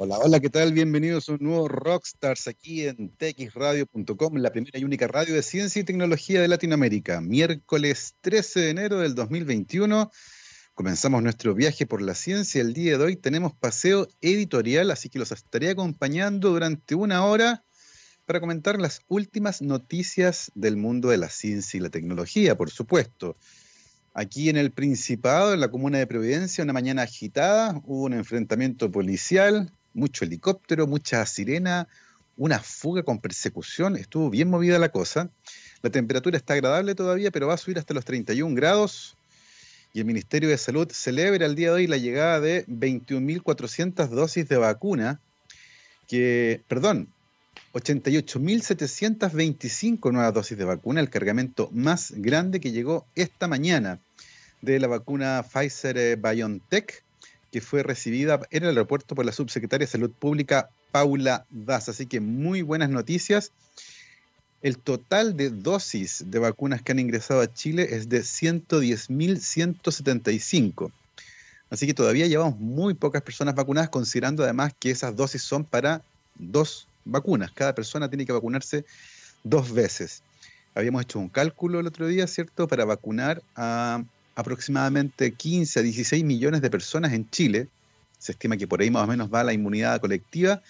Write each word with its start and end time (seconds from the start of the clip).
Hola, 0.00 0.16
hola, 0.18 0.38
¿qué 0.38 0.48
tal? 0.48 0.72
Bienvenidos 0.72 1.28
a 1.28 1.32
un 1.32 1.38
nuevo 1.40 1.66
Rockstars 1.66 2.46
aquí 2.46 2.86
en 2.86 3.10
txradio.com, 3.16 4.36
la 4.36 4.52
primera 4.52 4.78
y 4.78 4.84
única 4.84 5.08
radio 5.08 5.34
de 5.34 5.42
ciencia 5.42 5.80
y 5.80 5.84
tecnología 5.84 6.40
de 6.40 6.46
Latinoamérica. 6.46 7.20
Miércoles 7.20 8.14
13 8.20 8.60
de 8.60 8.70
enero 8.70 8.98
del 9.00 9.16
2021. 9.16 10.12
Comenzamos 10.74 11.20
nuestro 11.20 11.52
viaje 11.52 11.84
por 11.84 12.00
la 12.00 12.14
ciencia. 12.14 12.60
El 12.60 12.74
día 12.74 12.96
de 12.96 13.02
hoy 13.02 13.16
tenemos 13.16 13.54
paseo 13.54 14.06
editorial, 14.20 14.92
así 14.92 15.08
que 15.08 15.18
los 15.18 15.32
estaré 15.32 15.70
acompañando 15.70 16.50
durante 16.50 16.94
una 16.94 17.24
hora 17.24 17.64
para 18.24 18.38
comentar 18.38 18.80
las 18.80 19.00
últimas 19.08 19.62
noticias 19.62 20.52
del 20.54 20.76
mundo 20.76 21.08
de 21.08 21.18
la 21.18 21.28
ciencia 21.28 21.76
y 21.76 21.80
la 21.80 21.90
tecnología, 21.90 22.56
por 22.56 22.70
supuesto. 22.70 23.36
Aquí 24.14 24.48
en 24.48 24.58
el 24.58 24.70
Principado, 24.70 25.54
en 25.54 25.60
la 25.60 25.72
comuna 25.72 25.98
de 25.98 26.06
Providencia, 26.06 26.62
una 26.62 26.72
mañana 26.72 27.02
agitada, 27.02 27.80
hubo 27.84 28.04
un 28.04 28.14
enfrentamiento 28.14 28.92
policial, 28.92 29.72
mucho 29.94 30.24
helicóptero, 30.24 30.86
mucha 30.86 31.24
sirena, 31.26 31.88
una 32.36 32.60
fuga 32.60 33.02
con 33.02 33.18
persecución, 33.18 33.96
estuvo 33.96 34.30
bien 34.30 34.48
movida 34.48 34.78
la 34.78 34.90
cosa. 34.90 35.30
La 35.82 35.90
temperatura 35.90 36.36
está 36.36 36.54
agradable 36.54 36.94
todavía, 36.94 37.30
pero 37.30 37.48
va 37.48 37.54
a 37.54 37.58
subir 37.58 37.78
hasta 37.78 37.94
los 37.94 38.04
31 38.04 38.54
grados. 38.54 39.16
Y 39.92 40.00
el 40.00 40.06
Ministerio 40.06 40.48
de 40.48 40.58
Salud 40.58 40.90
celebra 40.92 41.46
el 41.46 41.54
día 41.54 41.68
de 41.68 41.74
hoy 41.74 41.86
la 41.86 41.96
llegada 41.96 42.40
de 42.40 42.66
21.400 42.66 44.08
dosis 44.08 44.48
de 44.48 44.56
vacuna, 44.56 45.20
que, 46.06 46.62
perdón, 46.68 47.08
88.725 47.72 50.12
nuevas 50.12 50.34
dosis 50.34 50.58
de 50.58 50.64
vacuna, 50.64 51.00
el 51.00 51.10
cargamento 51.10 51.70
más 51.72 52.12
grande 52.16 52.60
que 52.60 52.72
llegó 52.72 53.06
esta 53.14 53.48
mañana 53.48 54.00
de 54.62 54.80
la 54.80 54.88
vacuna 54.88 55.42
Pfizer 55.42 55.98
eh, 55.98 56.16
BioNTech 56.16 57.04
que 57.50 57.60
fue 57.60 57.82
recibida 57.82 58.40
en 58.50 58.62
el 58.64 58.70
aeropuerto 58.70 59.14
por 59.14 59.24
la 59.24 59.32
subsecretaria 59.32 59.86
de 59.86 59.90
Salud 59.90 60.10
Pública, 60.10 60.68
Paula 60.92 61.46
Das. 61.50 61.88
Así 61.88 62.06
que 62.06 62.20
muy 62.20 62.62
buenas 62.62 62.90
noticias. 62.90 63.52
El 64.60 64.78
total 64.78 65.36
de 65.36 65.50
dosis 65.50 66.24
de 66.26 66.38
vacunas 66.38 66.82
que 66.82 66.92
han 66.92 66.98
ingresado 66.98 67.40
a 67.40 67.52
Chile 67.52 67.88
es 67.90 68.08
de 68.08 68.22
110.175. 68.22 70.90
Así 71.70 71.86
que 71.86 71.94
todavía 71.94 72.26
llevamos 72.26 72.58
muy 72.58 72.94
pocas 72.94 73.22
personas 73.22 73.54
vacunadas, 73.54 73.90
considerando 73.90 74.42
además 74.42 74.72
que 74.78 74.90
esas 74.90 75.14
dosis 75.14 75.42
son 75.42 75.64
para 75.64 76.02
dos 76.34 76.88
vacunas. 77.04 77.52
Cada 77.52 77.74
persona 77.74 78.08
tiene 78.08 78.26
que 78.26 78.32
vacunarse 78.32 78.84
dos 79.44 79.72
veces. 79.72 80.22
Habíamos 80.74 81.02
hecho 81.02 81.18
un 81.18 81.28
cálculo 81.28 81.80
el 81.80 81.86
otro 81.86 82.06
día, 82.06 82.26
¿cierto?, 82.26 82.68
para 82.68 82.84
vacunar 82.84 83.42
a 83.54 84.02
aproximadamente 84.38 85.32
15 85.32 85.80
a 85.80 85.82
16 85.82 86.22
millones 86.22 86.62
de 86.62 86.70
personas 86.70 87.12
en 87.12 87.28
Chile, 87.28 87.66
se 88.20 88.30
estima 88.30 88.56
que 88.56 88.68
por 88.68 88.80
ahí 88.80 88.88
más 88.88 89.02
o 89.02 89.06
menos 89.08 89.34
va 89.34 89.42
la 89.42 89.52
inmunidad 89.52 90.00
colectiva, 90.00 90.62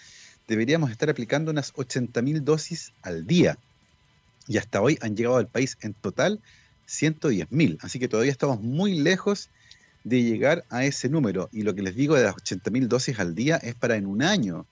deberíamos 0.47 0.89
estar 0.89 1.07
aplicando 1.07 1.51
unas 1.51 1.71
80.000 1.75 2.41
dosis 2.41 2.93
al 3.03 3.27
día. 3.27 3.59
Y 4.47 4.57
hasta 4.57 4.81
hoy 4.81 4.97
han 5.01 5.15
llegado 5.15 5.37
al 5.37 5.45
país 5.45 5.77
en 5.81 5.93
total 5.93 6.39
110.000. 6.87 7.77
Así 7.81 7.99
que 7.99 8.07
todavía 8.07 8.31
estamos 8.31 8.59
muy 8.59 8.97
lejos 8.97 9.49
de 10.03 10.23
llegar 10.23 10.65
a 10.71 10.83
ese 10.83 11.07
número. 11.07 11.47
Y 11.51 11.61
lo 11.61 11.75
que 11.75 11.83
les 11.83 11.95
digo 11.95 12.15
de 12.15 12.23
las 12.23 12.35
80.000 12.37 12.87
dosis 12.87 13.19
al 13.19 13.35
día 13.35 13.57
es 13.57 13.75
para 13.75 13.97
en 13.97 14.07
un 14.07 14.23
año 14.23 14.65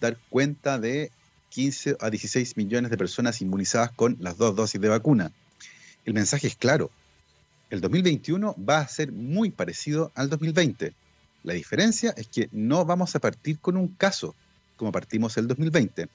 dar 0.00 0.16
cuenta 0.30 0.78
de 0.78 1.12
15 1.50 1.98
a 2.00 2.08
16 2.08 2.56
millones 2.56 2.90
de 2.90 2.96
personas 2.96 3.42
inmunizadas 3.42 3.92
con 3.92 4.16
las 4.20 4.38
dos 4.38 4.56
dosis 4.56 4.80
de 4.80 4.88
vacuna. 4.88 5.32
El 6.06 6.14
mensaje 6.14 6.46
es 6.46 6.56
claro 6.56 6.90
el 7.70 7.80
2021 7.80 8.56
va 8.56 8.80
a 8.80 8.88
ser 8.88 9.12
muy 9.12 9.50
parecido 9.50 10.12
al 10.14 10.30
2020. 10.30 10.94
La 11.42 11.54
diferencia 11.54 12.14
es 12.16 12.28
que 12.28 12.48
no 12.52 12.84
vamos 12.84 13.14
a 13.14 13.20
partir 13.20 13.58
con 13.58 13.76
un 13.76 13.88
caso 13.88 14.34
como 14.76 14.92
partimos 14.92 15.36
el 15.36 15.46
2020. 15.48 16.08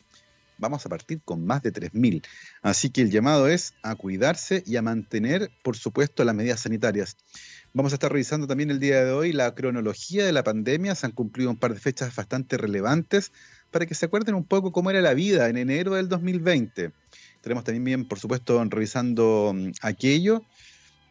Vamos 0.58 0.86
a 0.86 0.90
partir 0.90 1.20
con 1.26 1.46
más 1.46 1.62
de 1.62 1.74
3.000. 1.74 2.24
Así 2.62 2.90
que 2.90 3.02
el 3.02 3.12
llamado 3.12 3.48
es 3.48 3.74
a 3.82 3.96
cuidarse 3.96 4.64
y 4.66 4.78
a 4.78 4.82
mantener, 4.82 5.52
por 5.64 5.76
supuesto, 5.76 6.24
las 6.24 6.36
medidas 6.36 6.62
sanitarias. 6.62 7.18
Vamos 7.74 7.92
a 7.92 7.96
estar 7.96 8.12
revisando 8.12 8.48
también 8.48 8.70
el 8.70 8.80
día 8.80 9.04
de 9.04 9.12
hoy 9.12 9.34
la 9.34 9.54
cronología 9.56 10.26
de 10.26 10.32
la 10.32 10.44
pandemia. 10.44 10.96
Se 10.96 11.08
han 11.08 11.12
cumplido 11.12 11.50
un 11.50 11.58
par 11.58 11.74
de 11.74 11.80
fechas 11.80 12.16
bastante 12.16 12.58
relevantes 12.58 13.32
para 13.72 13.86
que 13.86 13.96
se 13.96 14.06
acuerden 14.06 14.36
un 14.36 14.46
poco 14.46 14.72
cómo 14.72 14.92
era 14.92 15.02
la 15.02 15.14
vida 15.14 15.50
en 15.50 15.58
enero 15.58 15.96
del 15.96 16.08
2020. 16.08 16.92
Estaremos 17.36 17.64
también, 17.64 18.08
por 18.08 18.20
supuesto, 18.20 18.64
revisando 18.70 19.54
mm, 19.54 19.72
aquello 19.82 20.44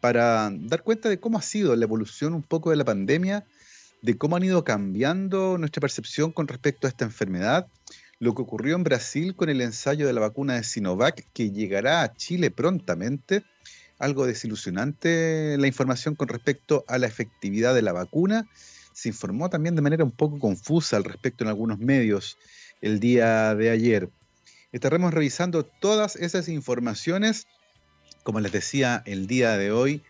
para 0.03 0.51
dar 0.51 0.83
cuenta 0.83 1.07
de 1.07 1.17
cómo 1.17 1.37
ha 1.37 1.41
sido 1.41 1.73
la 1.77 1.85
evolución 1.85 2.33
un 2.33 2.43
poco 2.43 2.71
de 2.71 2.75
la 2.75 2.83
pandemia, 2.83 3.45
de 4.01 4.17
cómo 4.17 4.35
han 4.35 4.43
ido 4.43 4.65
cambiando 4.65 5.57
nuestra 5.57 5.79
percepción 5.79 6.33
con 6.33 6.49
respecto 6.49 6.87
a 6.87 6.89
esta 6.89 7.05
enfermedad, 7.05 7.67
lo 8.19 8.35
que 8.35 8.41
ocurrió 8.41 8.75
en 8.75 8.83
Brasil 8.83 9.33
con 9.33 9.47
el 9.47 9.61
ensayo 9.61 10.05
de 10.05 10.11
la 10.11 10.19
vacuna 10.19 10.55
de 10.55 10.65
Sinovac, 10.65 11.25
que 11.31 11.51
llegará 11.51 12.01
a 12.01 12.13
Chile 12.13 12.51
prontamente, 12.51 13.45
algo 13.97 14.25
desilusionante 14.25 15.55
la 15.57 15.67
información 15.67 16.15
con 16.15 16.27
respecto 16.27 16.83
a 16.89 16.97
la 16.97 17.07
efectividad 17.07 17.73
de 17.73 17.83
la 17.83 17.93
vacuna, 17.93 18.45
se 18.91 19.07
informó 19.07 19.49
también 19.49 19.75
de 19.75 19.83
manera 19.83 20.03
un 20.03 20.11
poco 20.11 20.37
confusa 20.37 20.97
al 20.97 21.05
respecto 21.05 21.45
en 21.45 21.49
algunos 21.49 21.79
medios 21.79 22.37
el 22.81 22.99
día 22.99 23.55
de 23.55 23.69
ayer. 23.69 24.09
Estaremos 24.73 25.13
revisando 25.13 25.63
todas 25.63 26.17
esas 26.17 26.49
informaciones 26.49 27.47
como 28.23 28.39
les 28.39 28.51
decía, 28.51 29.03
el 29.05 29.27
día 29.27 29.57
de 29.57 29.71
hoy 29.71 30.01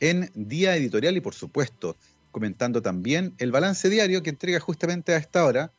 en 0.00 0.30
Día 0.34 0.76
Editorial 0.76 1.16
y 1.16 1.20
por 1.20 1.34
supuesto 1.34 1.96
comentando 2.30 2.82
también 2.82 3.34
el 3.38 3.52
balance 3.52 3.88
diario 3.88 4.22
que 4.22 4.30
entrega 4.30 4.58
justamente 4.58 5.14
a 5.14 5.18
esta 5.18 5.44
hora 5.44 5.72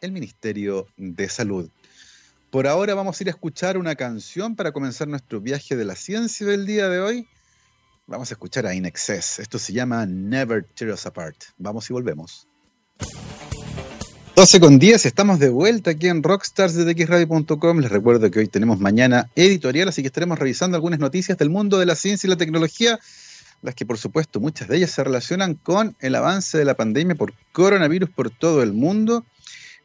el 0.00 0.12
Ministerio 0.12 0.86
de 0.96 1.28
Salud. 1.28 1.70
Por 2.50 2.66
ahora 2.66 2.94
vamos 2.94 3.18
a 3.18 3.24
ir 3.24 3.28
a 3.28 3.30
escuchar 3.30 3.76
una 3.76 3.96
canción 3.96 4.54
para 4.54 4.72
comenzar 4.72 5.08
nuestro 5.08 5.40
viaje 5.40 5.74
de 5.74 5.84
la 5.84 5.96
ciencia 5.96 6.46
del 6.46 6.64
día 6.64 6.88
de 6.88 7.00
hoy. 7.00 7.28
Vamos 8.06 8.30
a 8.30 8.34
escuchar 8.34 8.66
a 8.66 8.74
In 8.74 8.86
Excess. 8.86 9.40
Esto 9.40 9.58
se 9.58 9.72
llama 9.72 10.06
Never 10.06 10.64
Tear 10.64 10.92
Us 10.92 11.06
Apart. 11.06 11.36
Vamos 11.58 11.90
y 11.90 11.92
volvemos. 11.92 12.46
12 14.36 14.60
con 14.60 14.78
10, 14.78 15.06
estamos 15.06 15.38
de 15.38 15.48
vuelta 15.48 15.92
aquí 15.92 16.08
en 16.08 16.22
Rockstars 16.22 16.74
de 16.74 16.92
xradio.com. 16.92 17.78
Les 17.78 17.90
recuerdo 17.90 18.30
que 18.30 18.40
hoy 18.40 18.48
tenemos 18.48 18.78
mañana 18.78 19.30
editorial, 19.34 19.88
así 19.88 20.02
que 20.02 20.08
estaremos 20.08 20.38
revisando 20.38 20.76
algunas 20.76 21.00
noticias 21.00 21.38
del 21.38 21.48
mundo 21.48 21.78
de 21.78 21.86
la 21.86 21.94
ciencia 21.94 22.26
y 22.26 22.30
la 22.30 22.36
tecnología, 22.36 23.00
las 23.62 23.74
que 23.74 23.86
por 23.86 23.96
supuesto 23.96 24.38
muchas 24.38 24.68
de 24.68 24.76
ellas 24.76 24.90
se 24.90 25.02
relacionan 25.02 25.54
con 25.54 25.96
el 26.00 26.14
avance 26.14 26.58
de 26.58 26.66
la 26.66 26.74
pandemia 26.74 27.14
por 27.14 27.32
coronavirus 27.52 28.10
por 28.10 28.28
todo 28.28 28.62
el 28.62 28.74
mundo. 28.74 29.24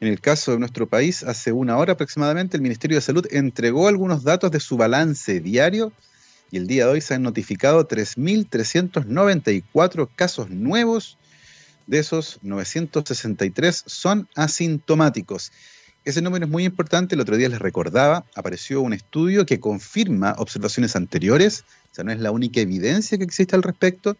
En 0.00 0.08
el 0.08 0.20
caso 0.20 0.52
de 0.52 0.58
nuestro 0.58 0.86
país, 0.86 1.22
hace 1.22 1.50
una 1.50 1.78
hora 1.78 1.94
aproximadamente, 1.94 2.58
el 2.58 2.62
Ministerio 2.62 2.98
de 2.98 3.00
Salud 3.00 3.26
entregó 3.30 3.88
algunos 3.88 4.22
datos 4.22 4.50
de 4.50 4.60
su 4.60 4.76
balance 4.76 5.40
diario 5.40 5.94
y 6.50 6.58
el 6.58 6.66
día 6.66 6.84
de 6.84 6.92
hoy 6.92 7.00
se 7.00 7.14
han 7.14 7.22
notificado 7.22 7.88
3.394 7.88 10.10
casos 10.14 10.50
nuevos 10.50 11.16
de 11.92 11.98
esos 11.98 12.38
963 12.40 13.84
son 13.84 14.26
asintomáticos. 14.34 15.52
Ese 16.06 16.22
número 16.22 16.46
es 16.46 16.50
muy 16.50 16.64
importante, 16.64 17.14
el 17.14 17.20
otro 17.20 17.36
día 17.36 17.50
les 17.50 17.58
recordaba, 17.58 18.24
apareció 18.34 18.80
un 18.80 18.94
estudio 18.94 19.44
que 19.44 19.60
confirma 19.60 20.34
observaciones 20.38 20.96
anteriores, 20.96 21.64
o 21.90 21.94
sea, 21.94 22.02
no 22.02 22.10
es 22.10 22.18
la 22.18 22.30
única 22.30 22.60
evidencia 22.62 23.18
que 23.18 23.24
existe 23.24 23.54
al 23.54 23.62
respecto, 23.62 24.16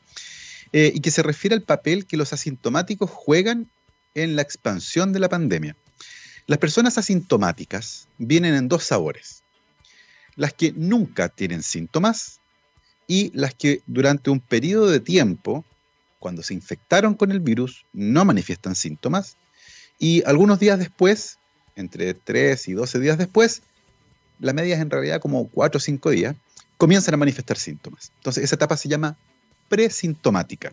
eh, 0.75 0.93
y 0.95 1.01
que 1.01 1.11
se 1.11 1.23
refiere 1.23 1.57
al 1.57 1.63
papel 1.63 2.05
que 2.05 2.19
los 2.19 2.35
asintomáticos 2.35 3.09
juegan 3.09 3.71
en 4.15 4.37
la 4.37 4.43
expansión 4.43 5.15
de 5.15 5.21
la 5.21 5.31
pandemia. 5.31 5.75
Las 6.47 6.59
personas 6.59 6.99
asintomáticas 6.99 8.07
vienen 8.19 8.55
en 8.55 8.69
dos 8.69 8.85
sabores. 8.85 9.45
Las 10.37 10.53
que 10.53 10.73
nunca 10.73 11.31
tienen 11.31 11.63
síntomas 11.63 12.39
y 13.07 13.31
las 13.33 13.55
que 13.55 13.81
durante 13.87 14.29
un 14.29 14.41
periodo 14.41 14.91
de 14.91 15.01
tiempo 15.01 15.65
cuando 16.23 16.45
se 16.45 16.55
infectaron 16.55 17.15
con 17.15 17.33
el 17.33 17.41
virus 17.41 17.85
no 17.93 18.25
manifiestan 18.25 18.77
síntomas 18.77 19.37
y 19.99 20.23
algunos 20.25 20.61
días 20.61 20.79
después, 20.79 21.39
entre 21.75 22.15
3 22.15 22.69
y 22.69 22.73
12 22.75 23.01
días 23.01 23.19
después, 23.19 23.63
la 24.39 24.53
media 24.53 24.77
es 24.77 24.81
en 24.81 24.91
realidad 24.91 25.21
como 25.21 25.49
4 25.49 25.79
o 25.79 25.81
5 25.81 26.11
días, 26.11 26.37
comienzan 26.79 27.15
a 27.15 27.17
manifestar 27.17 27.59
síntomas. 27.59 28.13
Entonces 28.19 28.45
esa 28.45 28.55
etapa 28.55 28.77
se 28.77 28.89
llama 28.89 29.17
presintomática. 29.69 30.73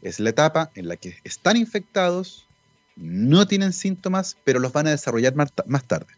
Es 0.00 0.20
la 0.20 0.30
etapa 0.30 0.70
en 0.76 0.86
la 0.86 0.96
que 0.96 1.18
están 1.24 1.56
infectados, 1.56 2.46
no 2.94 3.48
tienen 3.48 3.72
síntomas, 3.72 4.36
pero 4.44 4.60
los 4.60 4.72
van 4.72 4.86
a 4.86 4.90
desarrollar 4.90 5.34
más 5.34 5.84
tarde. 5.84 6.14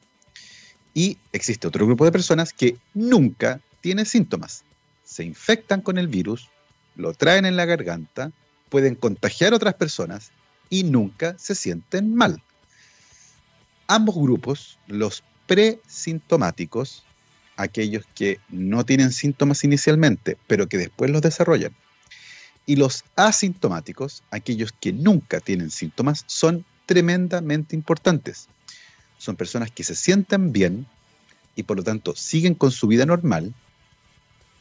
Y 0.93 1.17
existe 1.33 1.67
otro 1.67 1.87
grupo 1.87 2.05
de 2.05 2.13
personas 2.13 2.53
que 2.53 2.77
nunca 2.93 3.61
tienen 3.81 4.05
síntomas. 4.05 4.65
Se 5.03 5.25
infectan 5.25 5.81
con 5.81 5.97
el 5.97 6.09
virus, 6.09 6.51
lo 6.95 7.15
traen 7.15 7.47
en 7.47 7.57
la 7.57 7.65
garganta, 7.65 8.33
pueden 8.71 8.95
contagiar 8.95 9.53
a 9.53 9.57
otras 9.57 9.75
personas 9.75 10.31
y 10.71 10.85
nunca 10.85 11.37
se 11.39 11.55
sienten 11.55 12.15
mal. 12.15 12.43
Ambos 13.87 14.15
grupos, 14.15 14.79
los 14.87 15.23
presintomáticos, 15.47 17.05
aquellos 17.57 18.07
que 18.15 18.39
no 18.49 18.87
tienen 18.87 19.13
síntomas 19.13 19.65
inicialmente, 19.65 20.39
pero 20.47 20.69
que 20.69 20.79
después 20.79 21.11
los 21.11 21.21
desarrollan, 21.21 21.75
y 22.67 22.77
los 22.77 23.05
asintomáticos, 23.17 24.23
aquellos 24.31 24.73
que 24.73 24.93
nunca 24.93 25.41
tienen 25.41 25.71
síntomas, 25.71 26.25
son 26.29 26.65
tremendamente 26.87 27.75
importantes. 27.75 28.49
Son 29.19 29.35
personas 29.35 29.71
que 29.73 29.83
se 29.83 29.97
sienten 29.97 30.53
bien 30.53 30.87
y 31.57 31.65
por 31.65 31.77
lo 31.77 31.83
tanto 31.83 32.15
siguen 32.15 32.55
con 32.55 32.71
su 32.71 32.87
vida 32.87 33.07
normal, 33.07 33.55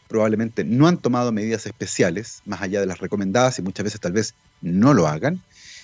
probablemente 0.10 0.64
no 0.66 0.88
han 0.88 0.98
tomado 0.98 1.32
medidas 1.32 1.68
especiales, 1.68 2.42
más 2.46 2.62
allá 2.62 2.82
de 2.82 2.88
las 2.88 3.00
recomendadas 3.00 3.60
y 3.60 3.62
muchas 3.62 3.84
veces 3.84 4.02
tal 4.02 4.12
vez 4.12 4.34
no 4.60 4.94
lo 4.94 5.08
hagan, 5.08 5.42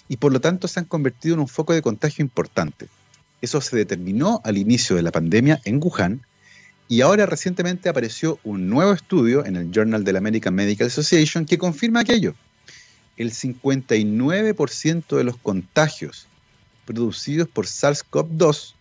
y 0.09 0.17
por 0.17 0.33
lo 0.33 0.41
tanto 0.41 0.67
se 0.67 0.79
han 0.79 0.85
convertido 0.85 1.35
en 1.35 1.41
un 1.41 1.47
foco 1.47 1.73
de 1.73 1.83
contagio 1.83 2.23
importante. 2.23 2.89
Eso 3.41 3.61
se 3.61 3.77
determinó 3.77 4.41
al 4.43 4.57
inicio 4.57 4.95
de 4.95 5.03
la 5.03 5.11
pandemia 5.11 5.61
en 5.63 5.79
Wuhan 5.81 6.25
y 6.87 7.01
ahora 7.01 7.27
recientemente 7.27 7.87
apareció 7.87 8.39
un 8.43 8.67
nuevo 8.67 8.93
estudio 8.93 9.45
en 9.45 9.55
el 9.55 9.71
Journal 9.71 10.03
de 10.03 10.13
la 10.13 10.19
American 10.19 10.55
Medical 10.55 10.87
Association 10.87 11.45
que 11.45 11.59
confirma 11.59 11.99
aquello. 11.99 12.33
El 13.17 13.31
59% 13.31 15.17
de 15.17 15.23
los 15.23 15.37
contagios 15.37 16.27
producidos 16.85 17.47
por 17.47 17.67
SARS-CoV-2 17.67 18.73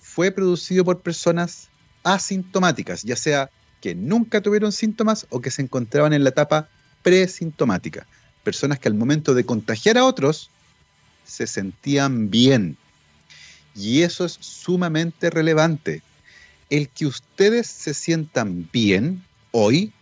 fue 0.00 0.30
producido 0.30 0.84
por 0.84 1.00
personas 1.00 1.68
asintomáticas, 2.04 3.02
ya 3.02 3.16
sea 3.16 3.50
que 3.82 3.94
nunca 3.96 4.40
tuvieron 4.40 4.72
síntomas 4.72 5.26
o 5.28 5.40
que 5.40 5.50
se 5.50 5.60
encontraban 5.60 6.12
en 6.12 6.22
la 6.22 6.30
etapa 6.30 6.68
presintomática. 7.02 8.06
Personas 8.44 8.78
que 8.78 8.88
al 8.88 8.94
momento 8.94 9.34
de 9.34 9.44
contagiar 9.44 9.98
a 9.98 10.04
otros 10.04 10.50
se 11.24 11.48
sentían 11.48 12.30
bien. 12.30 12.76
Y 13.74 14.02
eso 14.02 14.24
es 14.24 14.38
sumamente 14.40 15.30
relevante. 15.30 16.02
El 16.70 16.88
que 16.88 17.06
ustedes 17.06 17.66
se 17.66 17.92
sientan 17.92 18.68
bien 18.72 19.24
hoy 19.50 19.92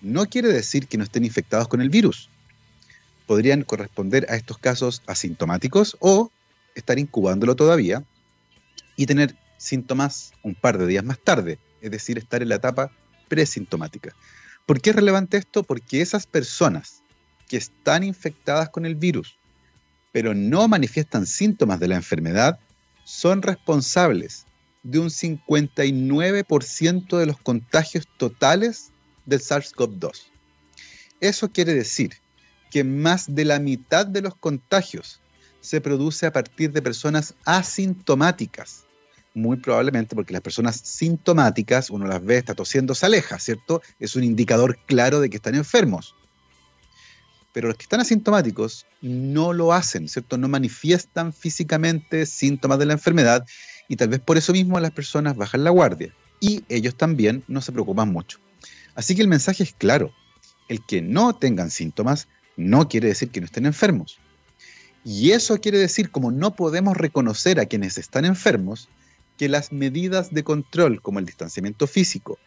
no 0.00 0.26
quiere 0.26 0.48
decir 0.48 0.86
que 0.86 0.96
no 0.96 1.04
estén 1.04 1.24
infectados 1.24 1.68
con 1.68 1.82
el 1.82 1.90
virus. 1.90 2.30
Podrían 3.26 3.62
corresponder 3.62 4.26
a 4.30 4.36
estos 4.36 4.56
casos 4.56 5.02
asintomáticos 5.06 5.98
o 6.00 6.30
estar 6.74 6.98
incubándolo 6.98 7.56
todavía 7.56 8.04
y 8.96 9.04
tener 9.04 9.36
síntomas 9.58 10.32
un 10.42 10.54
par 10.54 10.78
de 10.78 10.86
días 10.86 11.04
más 11.04 11.18
tarde, 11.18 11.58
es 11.82 11.90
decir, 11.90 12.16
estar 12.16 12.42
en 12.42 12.48
la 12.48 12.54
etapa 12.54 12.90
presintomática. 13.28 14.14
¿Por 14.66 14.80
qué 14.80 14.90
es 14.90 14.96
relevante 14.96 15.36
esto? 15.36 15.62
Porque 15.62 16.00
esas 16.00 16.26
personas 16.26 17.02
que 17.48 17.56
están 17.56 18.04
infectadas 18.04 18.68
con 18.68 18.84
el 18.84 18.94
virus, 18.94 19.38
pero 20.12 20.34
no 20.34 20.68
manifiestan 20.68 21.26
síntomas 21.26 21.80
de 21.80 21.88
la 21.88 21.96
enfermedad, 21.96 22.60
son 23.04 23.42
responsables 23.42 24.44
de 24.82 24.98
un 24.98 25.08
59% 25.08 27.18
de 27.18 27.26
los 27.26 27.38
contagios 27.38 28.06
totales 28.18 28.90
del 29.26 29.40
SARS-CoV-2. 29.40 30.26
Eso 31.20 31.50
quiere 31.50 31.74
decir 31.74 32.18
que 32.70 32.84
más 32.84 33.34
de 33.34 33.44
la 33.44 33.58
mitad 33.58 34.06
de 34.06 34.22
los 34.22 34.36
contagios 34.36 35.20
se 35.60 35.80
produce 35.80 36.26
a 36.26 36.32
partir 36.32 36.72
de 36.72 36.82
personas 36.82 37.34
asintomáticas 37.44 38.84
muy 39.38 39.56
probablemente 39.58 40.14
porque 40.14 40.32
las 40.32 40.42
personas 40.42 40.76
sintomáticas, 40.76 41.90
uno 41.90 42.06
las 42.06 42.24
ve, 42.24 42.36
está 42.36 42.54
tosiendo, 42.54 42.94
se 42.94 43.06
aleja, 43.06 43.38
¿cierto? 43.38 43.82
Es 43.98 44.16
un 44.16 44.24
indicador 44.24 44.78
claro 44.86 45.20
de 45.20 45.30
que 45.30 45.36
están 45.36 45.54
enfermos. 45.54 46.14
Pero 47.52 47.68
los 47.68 47.76
que 47.76 47.84
están 47.84 48.00
asintomáticos 48.00 48.86
no 49.00 49.52
lo 49.52 49.72
hacen, 49.72 50.08
¿cierto? 50.08 50.36
No 50.36 50.48
manifiestan 50.48 51.32
físicamente 51.32 52.26
síntomas 52.26 52.78
de 52.78 52.86
la 52.86 52.92
enfermedad 52.92 53.46
y 53.88 53.96
tal 53.96 54.08
vez 54.08 54.20
por 54.20 54.36
eso 54.36 54.52
mismo 54.52 54.78
las 54.80 54.90
personas 54.90 55.36
bajan 55.36 55.64
la 55.64 55.70
guardia 55.70 56.14
y 56.40 56.62
ellos 56.68 56.94
también 56.96 57.42
no 57.48 57.60
se 57.60 57.72
preocupan 57.72 58.12
mucho. 58.12 58.38
Así 58.94 59.14
que 59.14 59.22
el 59.22 59.28
mensaje 59.28 59.62
es 59.62 59.72
claro. 59.72 60.12
El 60.68 60.84
que 60.84 61.00
no 61.00 61.34
tengan 61.34 61.70
síntomas 61.70 62.28
no 62.56 62.88
quiere 62.88 63.08
decir 63.08 63.30
que 63.30 63.40
no 63.40 63.46
estén 63.46 63.64
enfermos. 63.64 64.18
Y 65.04 65.30
eso 65.30 65.58
quiere 65.60 65.78
decir, 65.78 66.10
como 66.10 66.30
no 66.30 66.54
podemos 66.54 66.96
reconocer 66.96 67.60
a 67.60 67.66
quienes 67.66 67.96
están 67.96 68.24
enfermos, 68.24 68.88
que 69.38 69.48
las 69.48 69.72
medidas 69.72 70.34
de 70.34 70.42
control 70.42 71.00
como 71.00 71.20
el 71.20 71.24
distanciamiento 71.24 71.86
físico, 71.86 72.38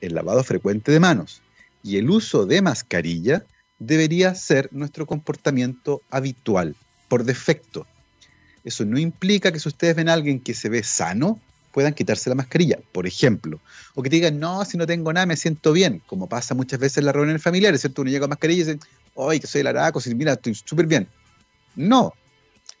el 0.00 0.14
lavado 0.14 0.42
frecuente 0.42 0.90
de 0.90 0.98
manos 0.98 1.42
y 1.82 1.98
el 1.98 2.10
uso 2.10 2.46
de 2.46 2.62
mascarilla 2.62 3.44
debería 3.78 4.34
ser 4.34 4.68
nuestro 4.72 5.06
comportamiento 5.06 6.02
habitual, 6.10 6.74
por 7.08 7.24
defecto. 7.24 7.86
Eso 8.64 8.84
no 8.84 8.98
implica 8.98 9.52
que 9.52 9.60
si 9.60 9.68
ustedes 9.68 9.94
ven 9.94 10.08
a 10.08 10.14
alguien 10.14 10.40
que 10.40 10.54
se 10.54 10.68
ve 10.68 10.82
sano, 10.82 11.40
puedan 11.72 11.94
quitarse 11.94 12.28
la 12.28 12.34
mascarilla, 12.34 12.78
por 12.92 13.06
ejemplo. 13.06 13.60
O 13.94 14.02
que 14.02 14.10
digan, 14.10 14.40
no, 14.40 14.64
si 14.64 14.76
no 14.76 14.86
tengo 14.86 15.12
nada, 15.12 15.26
me 15.26 15.36
siento 15.36 15.72
bien, 15.72 16.02
como 16.06 16.28
pasa 16.28 16.54
muchas 16.54 16.80
veces 16.80 16.98
en 16.98 17.04
las 17.04 17.14
reuniones 17.14 17.42
familiares, 17.42 17.80
¿cierto? 17.80 18.02
Uno 18.02 18.10
llega 18.10 18.22
con 18.22 18.30
mascarilla 18.30 18.62
y 18.62 18.64
dice, 18.64 18.78
ay, 19.16 19.38
que 19.38 19.46
soy 19.46 19.60
el 19.60 19.68
araco, 19.68 20.00
mira, 20.16 20.32
estoy 20.32 20.54
súper 20.54 20.86
bien. 20.86 21.08
No, 21.76 22.14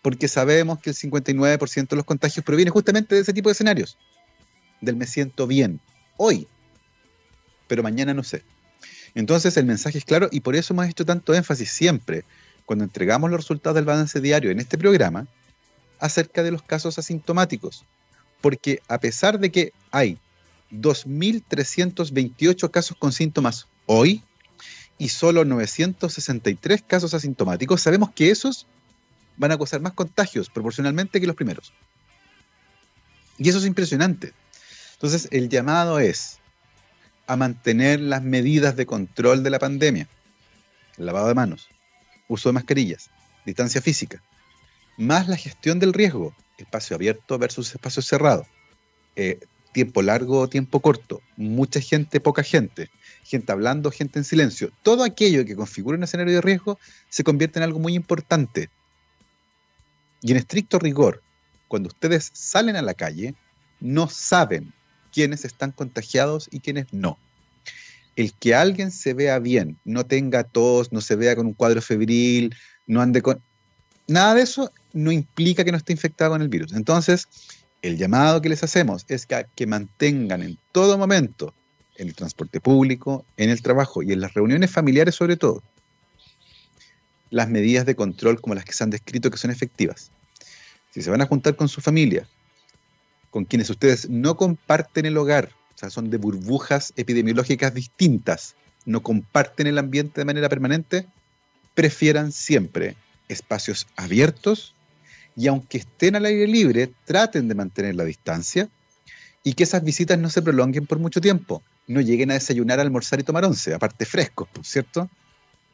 porque 0.08 0.26
sabemos 0.26 0.78
que 0.78 0.88
el 0.88 0.96
59% 0.96 1.88
de 1.88 1.96
los 1.96 2.04
contagios 2.06 2.42
proviene 2.42 2.70
justamente 2.70 3.14
de 3.14 3.20
ese 3.20 3.34
tipo 3.34 3.50
de 3.50 3.52
escenarios. 3.52 3.98
Del 4.80 4.96
me 4.96 5.06
siento 5.06 5.46
bien, 5.46 5.80
hoy, 6.16 6.48
pero 7.66 7.82
mañana 7.82 8.14
no 8.14 8.24
sé. 8.24 8.42
Entonces 9.14 9.54
el 9.58 9.66
mensaje 9.66 9.98
es 9.98 10.06
claro 10.06 10.30
y 10.32 10.40
por 10.40 10.56
eso 10.56 10.72
hemos 10.72 10.88
hecho 10.88 11.04
tanto 11.04 11.34
énfasis 11.34 11.70
siempre 11.70 12.24
cuando 12.64 12.86
entregamos 12.86 13.28
los 13.28 13.40
resultados 13.40 13.74
del 13.74 13.84
balance 13.84 14.18
diario 14.22 14.50
en 14.50 14.60
este 14.60 14.78
programa 14.78 15.28
acerca 15.98 16.42
de 16.42 16.52
los 16.52 16.62
casos 16.62 16.98
asintomáticos. 16.98 17.84
Porque 18.40 18.80
a 18.88 19.00
pesar 19.00 19.38
de 19.38 19.52
que 19.52 19.74
hay 19.90 20.16
2.328 20.72 22.70
casos 22.70 22.96
con 22.98 23.12
síntomas 23.12 23.66
hoy 23.84 24.22
y 24.96 25.10
solo 25.10 25.44
963 25.44 26.80
casos 26.80 27.12
asintomáticos, 27.12 27.82
sabemos 27.82 28.10
que 28.12 28.30
esos 28.30 28.66
van 29.38 29.52
a 29.52 29.56
causar 29.56 29.80
más 29.80 29.94
contagios 29.94 30.50
proporcionalmente 30.50 31.20
que 31.20 31.26
los 31.26 31.36
primeros. 31.36 31.72
Y 33.38 33.48
eso 33.48 33.58
es 33.58 33.66
impresionante. 33.66 34.34
Entonces, 34.94 35.28
el 35.30 35.48
llamado 35.48 36.00
es 36.00 36.38
a 37.28 37.36
mantener 37.36 38.00
las 38.00 38.22
medidas 38.22 38.74
de 38.76 38.86
control 38.86 39.42
de 39.42 39.50
la 39.50 39.58
pandemia. 39.58 40.08
lavado 40.96 41.28
de 41.28 41.34
manos, 41.34 41.68
uso 42.26 42.48
de 42.48 42.54
mascarillas, 42.54 43.10
distancia 43.46 43.80
física, 43.80 44.20
más 44.96 45.28
la 45.28 45.36
gestión 45.36 45.78
del 45.78 45.92
riesgo, 45.92 46.34
espacio 46.56 46.96
abierto 46.96 47.38
versus 47.38 47.72
espacio 47.72 48.02
cerrado, 48.02 48.44
eh, 49.14 49.38
tiempo 49.72 50.02
largo 50.02 50.40
o 50.40 50.48
tiempo 50.48 50.80
corto, 50.80 51.22
mucha 51.36 51.80
gente, 51.80 52.18
poca 52.18 52.42
gente, 52.42 52.90
gente 53.22 53.52
hablando, 53.52 53.92
gente 53.92 54.18
en 54.18 54.24
silencio. 54.24 54.72
Todo 54.82 55.04
aquello 55.04 55.44
que 55.44 55.54
configura 55.54 55.96
un 55.96 56.02
escenario 56.02 56.34
de 56.34 56.40
riesgo 56.40 56.80
se 57.08 57.22
convierte 57.22 57.60
en 57.60 57.62
algo 57.62 57.78
muy 57.78 57.94
importante 57.94 58.70
y 60.22 60.32
en 60.32 60.38
estricto 60.38 60.78
rigor, 60.78 61.22
cuando 61.68 61.88
ustedes 61.88 62.30
salen 62.32 62.76
a 62.76 62.82
la 62.82 62.94
calle, 62.94 63.34
no 63.80 64.08
saben 64.08 64.72
quiénes 65.12 65.44
están 65.44 65.72
contagiados 65.72 66.48
y 66.50 66.60
quiénes 66.60 66.86
no. 66.92 67.18
El 68.16 68.32
que 68.32 68.54
alguien 68.54 68.90
se 68.90 69.14
vea 69.14 69.38
bien, 69.38 69.78
no 69.84 70.04
tenga 70.04 70.44
tos, 70.44 70.92
no 70.92 71.00
se 71.00 71.16
vea 71.16 71.36
con 71.36 71.46
un 71.46 71.54
cuadro 71.54 71.80
febril, 71.80 72.54
no 72.86 73.00
ande 73.00 73.22
con... 73.22 73.40
Nada 74.08 74.34
de 74.34 74.42
eso 74.42 74.72
no 74.92 75.12
implica 75.12 75.64
que 75.64 75.70
no 75.70 75.76
esté 75.76 75.92
infectado 75.92 76.32
con 76.32 76.42
el 76.42 76.48
virus. 76.48 76.72
Entonces, 76.72 77.28
el 77.82 77.96
llamado 77.96 78.42
que 78.42 78.48
les 78.48 78.62
hacemos 78.64 79.04
es 79.08 79.26
que, 79.26 79.66
mantengan 79.66 80.42
en 80.42 80.58
todo 80.72 80.98
momento, 80.98 81.54
en 81.96 82.08
el 82.08 82.14
transporte 82.14 82.60
público, 82.60 83.24
en 83.36 83.50
el 83.50 83.62
trabajo 83.62 84.02
y 84.02 84.12
en 84.12 84.20
las 84.20 84.34
reuniones 84.34 84.70
familiares 84.70 85.14
sobre 85.14 85.36
todo, 85.36 85.62
las 87.30 87.48
medidas 87.48 87.86
de 87.86 87.94
control 87.94 88.40
como 88.40 88.54
las 88.54 88.64
que 88.64 88.72
se 88.72 88.84
han 88.84 88.90
descrito 88.90 89.30
que 89.30 89.38
son 89.38 89.50
efectivas. 89.50 90.10
Si 90.90 91.02
se 91.02 91.10
van 91.10 91.20
a 91.20 91.26
juntar 91.26 91.56
con 91.56 91.68
su 91.68 91.80
familia, 91.80 92.26
con 93.30 93.44
quienes 93.44 93.70
ustedes 93.70 94.08
no 94.08 94.36
comparten 94.36 95.06
el 95.06 95.16
hogar, 95.16 95.50
o 95.74 95.78
sea, 95.78 95.90
son 95.90 96.10
de 96.10 96.16
burbujas 96.16 96.92
epidemiológicas 96.96 97.74
distintas, 97.74 98.56
no 98.84 99.02
comparten 99.02 99.66
el 99.66 99.78
ambiente 99.78 100.20
de 100.20 100.24
manera 100.24 100.48
permanente, 100.48 101.06
prefieran 101.74 102.32
siempre 102.32 102.96
espacios 103.28 103.86
abiertos 103.96 104.74
y 105.36 105.46
aunque 105.46 105.78
estén 105.78 106.16
al 106.16 106.24
aire 106.24 106.48
libre, 106.48 106.90
traten 107.04 107.46
de 107.46 107.54
mantener 107.54 107.94
la 107.94 108.04
distancia 108.04 108.68
y 109.44 109.52
que 109.52 109.62
esas 109.62 109.84
visitas 109.84 110.18
no 110.18 110.30
se 110.30 110.42
prolonguen 110.42 110.86
por 110.86 110.98
mucho 110.98 111.20
tiempo. 111.20 111.62
No 111.86 112.00
lleguen 112.00 112.32
a 112.32 112.34
desayunar, 112.34 112.80
almorzar 112.80 113.20
y 113.20 113.22
tomar 113.22 113.44
once, 113.44 113.72
aparte 113.72 114.04
frescos, 114.04 114.48
¿cierto? 114.62 115.08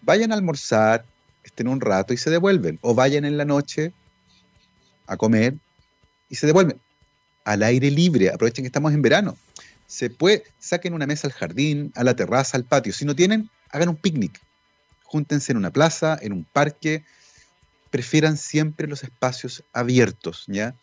Vayan 0.02 0.32
a 0.32 0.34
almorzar, 0.34 1.06
estén 1.44 1.68
un 1.68 1.80
rato 1.80 2.12
y 2.12 2.16
se 2.16 2.30
devuelven. 2.30 2.78
O 2.82 2.94
vayan 2.94 3.24
en 3.24 3.36
la 3.36 3.44
noche 3.44 3.92
a 5.06 5.16
comer 5.16 5.54
y 6.28 6.36
se 6.36 6.46
devuelven. 6.46 6.80
Al 7.44 7.62
aire 7.62 7.90
libre, 7.90 8.30
aprovechen 8.30 8.64
que 8.64 8.68
estamos 8.68 8.92
en 8.92 9.02
verano. 9.02 9.36
Se 9.86 10.10
puede, 10.10 10.44
saquen 10.58 10.94
una 10.94 11.06
mesa 11.06 11.26
al 11.26 11.32
jardín, 11.32 11.92
a 11.94 12.04
la 12.04 12.16
terraza, 12.16 12.56
al 12.56 12.64
patio. 12.64 12.92
Si 12.92 13.04
no 13.04 13.14
tienen, 13.14 13.50
hagan 13.70 13.90
un 13.90 13.96
picnic. 13.96 14.40
Júntense 15.04 15.52
en 15.52 15.58
una 15.58 15.70
plaza, 15.70 16.18
en 16.20 16.32
un 16.32 16.44
parque. 16.44 17.04
Prefieran 17.90 18.36
siempre 18.36 18.88
los 18.88 19.04
espacios 19.04 19.62
abiertos, 19.72 20.44
¿ya? 20.48 20.74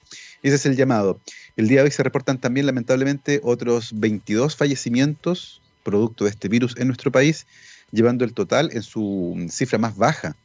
Ese 0.44 0.56
es 0.56 0.66
el 0.66 0.78
llamado. 0.78 1.20
El 1.58 1.68
día 1.68 1.80
de 1.80 1.86
hoy 1.86 1.92
se 1.92 2.04
reportan 2.04 2.40
también, 2.40 2.68
lamentablemente, 2.68 3.42
otros 3.44 3.90
22 4.00 4.56
fallecimientos 4.56 5.62
producto 5.82 6.24
de 6.24 6.30
este 6.30 6.48
virus 6.48 6.76
en 6.78 6.88
nuestro 6.88 7.12
país, 7.12 7.48
llevando 7.92 8.24
el 8.24 8.34
total 8.34 8.70
en 8.74 8.84
su 8.84 9.48
cifra 9.50 9.78
más 9.78 9.98
baja 9.98 10.36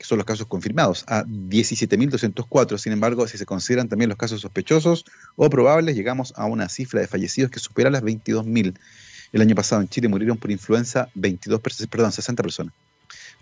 que 0.00 0.06
son 0.06 0.16
los 0.16 0.24
casos 0.24 0.46
confirmados, 0.46 1.04
a 1.08 1.24
17.204. 1.24 2.78
Sin 2.78 2.94
embargo, 2.94 3.28
si 3.28 3.36
se 3.36 3.44
consideran 3.44 3.86
también 3.86 4.08
los 4.08 4.16
casos 4.16 4.40
sospechosos 4.40 5.04
o 5.36 5.50
probables, 5.50 5.94
llegamos 5.94 6.32
a 6.36 6.46
una 6.46 6.70
cifra 6.70 7.02
de 7.02 7.06
fallecidos 7.06 7.50
que 7.50 7.58
supera 7.58 7.90
las 7.90 8.02
22.000. 8.02 8.78
El 9.32 9.40
año 9.42 9.54
pasado 9.54 9.82
en 9.82 9.90
Chile 9.90 10.08
murieron 10.08 10.38
por 10.38 10.50
influenza 10.50 11.10
22, 11.16 11.60
perdón, 11.90 12.12
60 12.12 12.42
personas, 12.42 12.72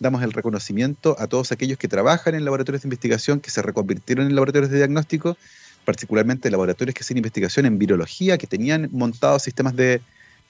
damos 0.00 0.22
el 0.22 0.32
reconocimiento 0.32 1.16
a 1.18 1.28
todos 1.28 1.52
aquellos 1.52 1.78
que 1.78 1.88
trabajan 1.88 2.34
en 2.34 2.44
laboratorios 2.44 2.82
de 2.82 2.88
investigación, 2.88 3.40
que 3.40 3.50
se 3.50 3.62
reconvirtieron 3.62 4.26
en 4.26 4.34
laboratorios 4.34 4.70
de 4.70 4.76
diagnóstico, 4.78 5.38
particularmente 5.84 6.50
laboratorios 6.50 6.94
que 6.94 7.00
hacen 7.00 7.16
investigación 7.16 7.66
en 7.66 7.78
virología, 7.78 8.38
que 8.38 8.46
tenían 8.46 8.88
montados 8.92 9.42
sistemas 9.42 9.76
de 9.76 10.00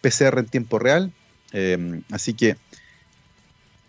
PCR 0.00 0.38
en 0.38 0.46
tiempo 0.46 0.78
real. 0.78 1.12
Eh, 1.52 2.00
así 2.10 2.34
que 2.34 2.56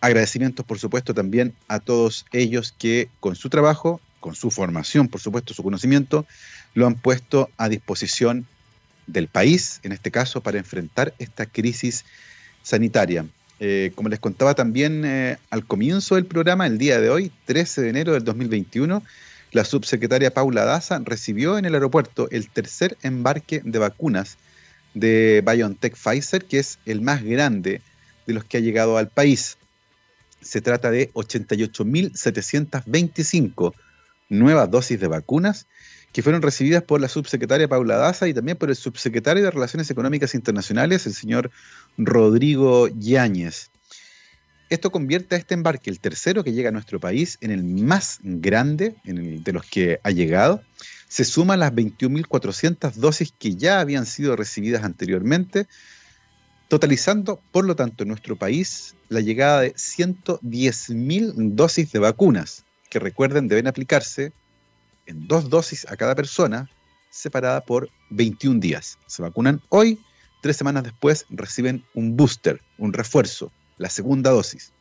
agradecimientos, 0.01 0.65
por 0.65 0.79
supuesto, 0.79 1.13
también 1.13 1.53
a 1.67 1.79
todos 1.79 2.25
ellos 2.31 2.73
que 2.77 3.09
con 3.19 3.35
su 3.35 3.49
trabajo, 3.49 3.99
con 4.19 4.35
su 4.35 4.51
formación, 4.51 5.07
por 5.07 5.21
supuesto, 5.21 5.53
su 5.53 5.63
conocimiento, 5.63 6.25
lo 6.73 6.87
han 6.87 6.95
puesto 6.95 7.49
a 7.57 7.69
disposición 7.69 8.45
del 9.07 9.27
país, 9.27 9.79
en 9.83 9.91
este 9.91 10.11
caso, 10.11 10.41
para 10.41 10.57
enfrentar 10.57 11.13
esta 11.19 11.45
crisis 11.45 12.05
sanitaria. 12.63 13.25
Eh, 13.59 13.91
como 13.95 14.09
les 14.09 14.19
contaba 14.19 14.53
también 14.53 15.05
eh, 15.05 15.37
al 15.49 15.65
comienzo 15.65 16.15
del 16.15 16.25
programa, 16.25 16.67
el 16.67 16.77
día 16.77 16.99
de 16.99 17.09
hoy, 17.09 17.31
13 17.45 17.81
de 17.81 17.89
enero 17.89 18.13
del 18.13 18.23
2021, 18.23 19.01
la 19.51 19.65
subsecretaria 19.65 20.33
Paula 20.33 20.65
Daza 20.65 20.99
recibió 21.03 21.57
en 21.57 21.65
el 21.65 21.73
aeropuerto 21.73 22.29
el 22.31 22.49
tercer 22.49 22.97
embarque 23.03 23.61
de 23.63 23.79
vacunas 23.79 24.37
de 24.93 25.43
BioNTech 25.45 25.95
Pfizer, 25.95 26.45
que 26.45 26.59
es 26.59 26.79
el 26.85 27.01
más 27.01 27.23
grande 27.23 27.81
de 28.25 28.33
los 28.33 28.43
que 28.43 28.57
ha 28.57 28.61
llegado 28.61 28.97
al 28.97 29.09
país. 29.09 29.57
Se 30.41 30.59
trata 30.61 30.89
de 30.91 31.11
88.725 31.13 33.73
nuevas 34.29 34.71
dosis 34.71 34.99
de 34.99 35.07
vacunas 35.07 35.67
que 36.11 36.23
fueron 36.23 36.41
recibidas 36.41 36.81
por 36.81 36.99
la 37.01 37.09
subsecretaria 37.09 37.67
Paula 37.67 37.97
Daza 37.97 38.27
y 38.27 38.33
también 38.33 38.57
por 38.57 38.69
el 38.69 38.75
subsecretario 38.75 39.43
de 39.43 39.51
Relaciones 39.51 39.91
Económicas 39.91 40.33
Internacionales, 40.33 41.05
el 41.05 41.13
señor 41.13 41.51
Rodrigo 41.97 42.87
Yáñez. 42.87 43.69
Esto 44.69 44.91
convierte 44.91 45.35
a 45.35 45.37
este 45.37 45.53
embarque, 45.53 45.91
el 45.91 45.99
tercero 45.99 46.43
que 46.43 46.51
llega 46.51 46.69
a 46.69 46.71
nuestro 46.71 46.99
país, 46.99 47.37
en 47.41 47.51
el 47.51 47.63
más 47.63 48.19
grande 48.23 48.95
de 49.03 49.53
los 49.53 49.65
que 49.65 49.99
ha 50.03 50.09
llegado. 50.09 50.63
Se 51.07 51.23
suman 51.23 51.59
las 51.59 51.71
21.400 51.71 52.93
dosis 52.93 53.31
que 53.37 53.55
ya 53.55 53.79
habían 53.79 54.07
sido 54.07 54.35
recibidas 54.35 54.83
anteriormente, 54.83 55.67
totalizando, 56.67 57.39
por 57.51 57.65
lo 57.65 57.75
tanto, 57.75 58.03
en 58.03 58.09
nuestro 58.09 58.37
país 58.37 58.95
la 59.07 59.21
llegada 59.21 59.61
de 59.61 59.75
110.000 59.75 61.33
dosis 61.53 61.91
de 61.91 61.99
vacunas, 61.99 62.65
que 62.89 62.97
recuerden 62.97 63.47
deben 63.47 63.67
aplicarse 63.67 64.33
en 65.05 65.27
dos 65.27 65.49
dosis 65.51 65.85
a 65.89 65.95
cada 65.95 66.15
persona, 66.15 66.71
separada 67.11 67.61
por 67.61 67.89
21 68.09 68.59
días. 68.59 68.97
Se 69.05 69.21
vacunan 69.21 69.61
hoy, 69.69 69.99
tres 70.41 70.57
semanas 70.57 70.83
después 70.83 71.27
reciben 71.29 71.83
un 71.93 72.17
booster, 72.17 72.61
un 72.79 72.93
refuerzo, 72.93 73.51
la 73.77 73.89
segunda 73.89 74.31
dosis. 74.31 74.71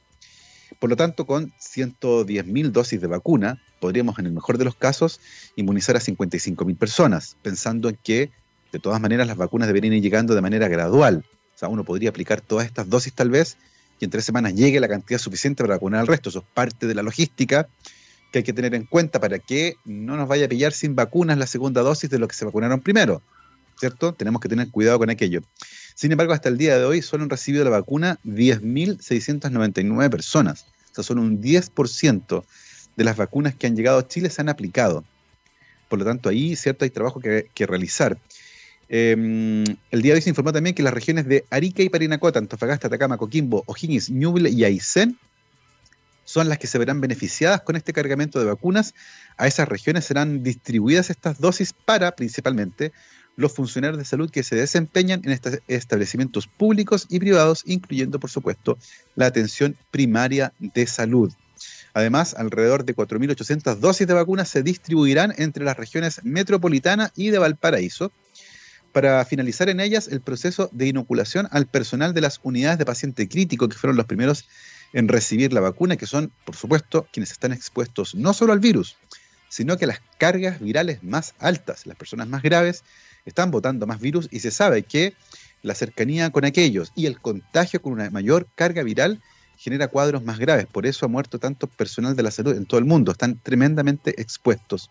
Por 0.79 0.91
lo 0.91 0.97
tanto, 0.97 1.27
con 1.27 1.53
110.000 1.53 2.71
dosis 2.71 3.01
de 3.01 3.07
vacuna, 3.07 3.63
podríamos, 3.81 4.19
en 4.19 4.27
el 4.27 4.33
mejor 4.33 4.59
de 4.59 4.65
los 4.65 4.75
casos, 4.75 5.21
inmunizar 5.57 5.97
a 5.97 6.01
55.000 6.01 6.77
personas, 6.77 7.37
pensando 7.43 7.89
en 7.89 7.99
que, 8.03 8.31
de 8.73 8.79
todas 8.79 9.01
maneras, 9.01 9.27
las 9.27 9.37
vacunas 9.37 9.69
deberían 9.69 9.95
ir 9.95 10.03
llegando 10.03 10.35
de 10.35 10.41
manera 10.41 10.69
gradual. 10.69 11.25
O 11.55 11.59
sea, 11.59 11.69
uno 11.69 11.85
podría 11.85 12.11
aplicar 12.11 12.41
todas 12.41 12.67
estas 12.67 12.89
dosis 12.89 13.13
tal 13.13 13.31
vez 13.31 13.57
y 14.01 14.05
en 14.05 14.11
tres 14.11 14.25
semanas 14.25 14.55
llegue 14.55 14.81
la 14.81 14.89
cantidad 14.89 15.19
suficiente 15.19 15.63
para 15.63 15.75
vacunar 15.75 16.01
al 16.01 16.07
resto. 16.07 16.29
Eso 16.29 16.41
es 16.41 16.45
parte 16.53 16.87
de 16.87 16.95
la 16.95 17.03
logística 17.03 17.69
que 18.33 18.39
hay 18.39 18.45
que 18.45 18.53
tener 18.53 18.75
en 18.75 18.85
cuenta 18.85 19.21
para 19.21 19.39
que 19.39 19.77
no 19.85 20.17
nos 20.17 20.29
vaya 20.29 20.47
a 20.47 20.49
pillar 20.49 20.73
sin 20.73 20.97
vacunas 20.97 21.39
la 21.39 21.47
segunda 21.47 21.83
dosis 21.83 22.11
de 22.11 22.19
lo 22.19 22.27
que 22.27 22.35
se 22.35 22.45
vacunaron 22.45 22.81
primero. 22.81 23.23
¿Cierto? 23.79 24.13
Tenemos 24.13 24.41
que 24.41 24.49
tener 24.49 24.71
cuidado 24.71 24.99
con 24.99 25.11
aquello. 25.11 25.43
Sin 25.95 26.11
embargo, 26.11 26.33
hasta 26.33 26.49
el 26.49 26.59
día 26.59 26.79
de 26.79 26.85
hoy 26.85 27.03
solo 27.03 27.23
han 27.23 27.31
recibido 27.31 27.65
la 27.65 27.71
vacuna 27.71 28.19
10.699 28.25 30.11
personas. 30.11 30.67
O 30.91 30.95
sea, 30.95 31.05
solo 31.05 31.23
un 31.23 31.41
10% 31.41 32.45
de 32.97 33.05
las 33.05 33.17
vacunas 33.17 33.55
que 33.55 33.67
han 33.67 33.77
llegado 33.77 33.99
a 33.99 34.09
Chile 34.09 34.31
se 34.31 34.41
han 34.41 34.49
aplicado. 34.49 35.05
Por 35.89 36.01
lo 36.01 36.05
tanto, 36.05 36.29
ahí, 36.29 36.57
¿cierto? 36.57 36.85
Hay 36.85 36.91
trabajo 36.91 37.21
que, 37.21 37.67
realizar. 37.67 38.19
Em, 38.89 39.65
el 39.91 40.03
día 40.03 40.13
de 40.13 40.19
hoy 40.19 40.23
se 40.23 40.31
informó 40.31 40.53
también 40.53 40.75
que 40.75 40.83
las 40.83 40.93
regiones 40.93 41.27
de 41.27 41.45
Arica 41.51 41.83
y 41.83 41.89
Parinacota, 41.89 42.39
Antofagasta, 42.39 42.89
Atacama, 42.89 43.17
Coquimbo, 43.17 43.63
O'Higgins, 43.67 44.11
Ñuble 44.11 44.51
y 44.51 44.65
Aysén 44.65 45.19
son 46.25 46.49
las 46.49 46.59
que 46.59 46.67
se 46.67 46.79
verán 46.79 47.01
beneficiadas 47.01 47.61
con 47.63 47.77
este 47.77 47.93
cargamento 47.93 48.39
de 48.39 48.47
vacunas. 48.47 48.95
A 49.37 49.47
esas 49.47 49.69
regiones 49.69 50.05
serán 50.05 50.43
distribuidas 50.43 51.11
estas 51.11 51.39
dosis 51.39 51.73
para, 51.73 52.17
principalmente, 52.17 52.93
los 53.37 53.53
funcionarios 53.53 53.99
de 53.99 54.05
salud 54.05 54.31
que 54.31 54.43
se 54.43 54.57
desempeñan 54.57 55.23
en 55.25 55.33
estos 55.33 55.59
establecimientos 55.69 56.47
públicos 56.47 57.07
y 57.09 57.19
privados, 57.19 57.63
incluyendo, 57.67 58.21
por 58.21 58.31
supuesto, 58.31 58.79
la 59.15 59.27
atención 59.27 59.77
primaria 59.91 60.53
de 60.59 60.87
salud. 60.87 61.33
Además, 61.93 62.35
alrededor 62.35 62.85
de 62.85 62.95
4.800 62.95 63.77
dosis 63.77 64.07
de 64.07 64.15
vacunas 64.15 64.49
se 64.49 64.63
distribuirán 64.63 65.33
entre 65.37 65.65
las 65.65 65.77
regiones 65.77 66.21
metropolitana 66.25 67.13
y 67.15 67.31
de 67.31 67.39
Valparaíso, 67.39 68.13
para 68.93 69.25
finalizar 69.25 69.69
en 69.69 69.81
ellas 69.81 70.07
el 70.07 70.21
proceso 70.21 70.71
de 70.73 70.87
inoculación 70.87 71.49
al 71.51 71.67
personal 71.67 72.15
de 72.15 72.21
las 72.21 72.39
unidades 72.45 72.79
de 72.79 72.85
paciente 72.85 73.29
crítico, 73.29 73.69
que 73.69 73.77
fueron 73.77 73.97
los 73.97 74.07
primeros 74.07 74.49
en 74.93 75.09
recibir 75.09 75.53
la 75.53 75.61
vacuna, 75.61 75.97
que 75.97 76.07
son, 76.07 76.33
por 76.45 76.55
supuesto, 76.55 77.09
quienes 77.13 77.33
están 77.33 77.53
expuestos 77.53 78.15
no 78.15 78.33
solo 78.33 78.53
al 78.53 78.61
virus, 78.61 78.97
sino 79.49 79.77
que 79.77 79.87
a 79.87 79.89
las 79.89 80.01
cargas 80.19 80.61
virales 80.61 81.03
más 81.03 81.35
altas, 81.41 81.87
las 81.87 81.97
personas 81.97 82.29
más 82.29 82.43
graves, 82.43 82.85
están 83.25 83.51
botando 83.51 83.87
más 83.87 84.01
virus 84.01 84.29
y 84.31 84.41
se 84.41 84.51
sabe 84.51 84.83
que 84.83 85.15
la 85.63 85.75
cercanía 85.75 86.31
con 86.31 86.45
aquellos 86.45 86.93
y 86.95 87.07
el 87.07 87.21
contagio 87.21 87.81
con 87.81 87.93
una 87.93 88.11
mayor 88.11 88.47
carga 88.55 88.83
viral 88.83 89.21
genera 89.57 89.89
cuadros 89.89 90.25
más 90.25 90.39
graves. 90.39 90.67
Por 90.67 90.87
eso 90.87 91.07
ha 91.07 91.09
muerto 91.09 91.39
tanto 91.39 91.67
personal 91.67 92.17
de 92.17 92.23
la 92.23 92.31
salud 92.31 92.57
en 92.57 92.67
todo 92.67 92.79
el 92.79 92.85
mundo. 92.85 93.13
Están 93.13 93.39
tremendamente 93.39 94.21
expuestos. 94.21 94.91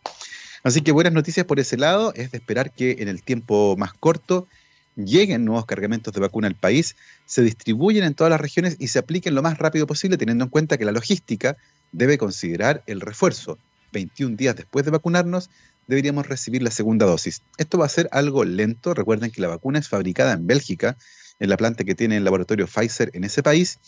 Así 0.64 0.82
que 0.82 0.92
buenas 0.92 1.14
noticias 1.14 1.46
por 1.46 1.60
ese 1.60 1.78
lado. 1.78 2.14
Es 2.16 2.32
de 2.32 2.38
esperar 2.38 2.72
que 2.72 2.98
en 3.00 3.08
el 3.08 3.22
tiempo 3.22 3.76
más 3.78 3.94
corto 3.94 4.48
lleguen 4.96 5.46
nuevos 5.46 5.66
cargamentos 5.66 6.14
de 6.14 6.22
vacuna 6.22 6.48
al 6.48 6.56
país, 6.56 6.96
se 7.26 7.42
distribuyen 7.42 8.04
en 8.04 8.14
todas 8.14 8.32
las 8.32 8.42
regiones 8.42 8.78
y 8.80 8.88
se 8.88 9.00
apliquen 9.00 9.36
lo 9.36 9.42
más 9.42 9.58
rápido 9.58 9.88
posible, 9.88 10.18
teniendo 10.18 10.44
en 10.44 10.50
cuenta 10.50 10.78
que 10.78 10.86
la 10.86 10.92
logística 10.92 11.58
debe 11.92 12.18
considerar 12.18 12.84
el 12.88 13.02
refuerzo. 13.02 13.58
21 13.92 14.36
días 14.36 14.56
después 14.56 14.86
de 14.86 14.92
vacunarnos, 14.92 15.50
deberíamos 15.88 16.28
recibir 16.28 16.64
la 16.64 16.72
segunda 16.72 17.06
dosis. 17.06 17.42
Esto 17.58 17.78
va 17.78 17.86
a 17.86 17.90
ser 17.90 18.10
algo 18.12 18.44
lento. 18.44 18.94
Recuerden 18.94 19.32
que 19.32 19.42
la 19.42 19.48
vacuna 19.48 19.80
es 19.80 19.90
fabricada 19.90 20.34
en 20.34 20.48
Bélgica, 20.48 20.98
en 21.40 21.50
la 21.50 21.58
planta 21.58 21.84
que 21.84 21.96
tiene 21.96 22.18
el 22.18 22.24
laboratorio 22.24 22.68
Pfizer 22.68 23.12
en 23.14 23.24
ese 23.24 23.44
país, 23.44 23.80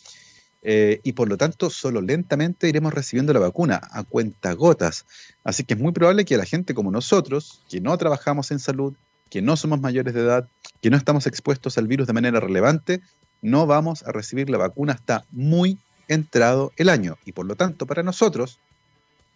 eh, 0.62 1.00
y 1.04 1.14
por 1.14 1.30
lo 1.30 1.38
tanto 1.38 1.70
solo 1.70 2.02
lentamente 2.02 2.68
iremos 2.68 2.94
recibiendo 2.94 3.34
la 3.34 3.40
vacuna 3.40 3.80
a 3.92 4.04
cuentagotas. 4.04 5.06
Así 5.44 5.64
que 5.64 5.75
es 5.75 5.80
muy 5.80 5.92
probable 5.92 6.25
que 6.25 6.38
la 6.38 6.46
gente 6.46 6.74
como 6.74 6.92
nosotros, 6.92 7.62
que 7.70 7.82
no 7.82 7.96
trabajamos 7.98 8.52
en 8.52 8.60
salud, 8.60 8.96
que 9.30 9.42
no 9.42 9.58
somos 9.58 9.80
mayores 9.80 10.14
de 10.14 10.22
edad, 10.22 10.48
que 10.82 10.90
no 10.90 10.98
estamos 10.98 11.28
expuestos 11.28 11.78
al 11.78 11.88
virus 11.88 12.08
de 12.08 12.14
manera 12.14 12.40
relevante, 12.40 13.02
no 13.42 13.68
vamos 13.68 14.04
a 14.04 14.12
recibir 14.12 14.50
la 14.50 14.58
vacuna 14.58 14.94
hasta 14.94 15.25
muy 15.32 15.78
entrado 16.08 16.72
el 16.78 16.90
año. 16.90 17.18
Y 17.25 17.32
por 17.32 17.46
lo 17.46 17.56
tanto, 17.56 17.86
para 17.86 18.02
nosotros, 18.02 18.60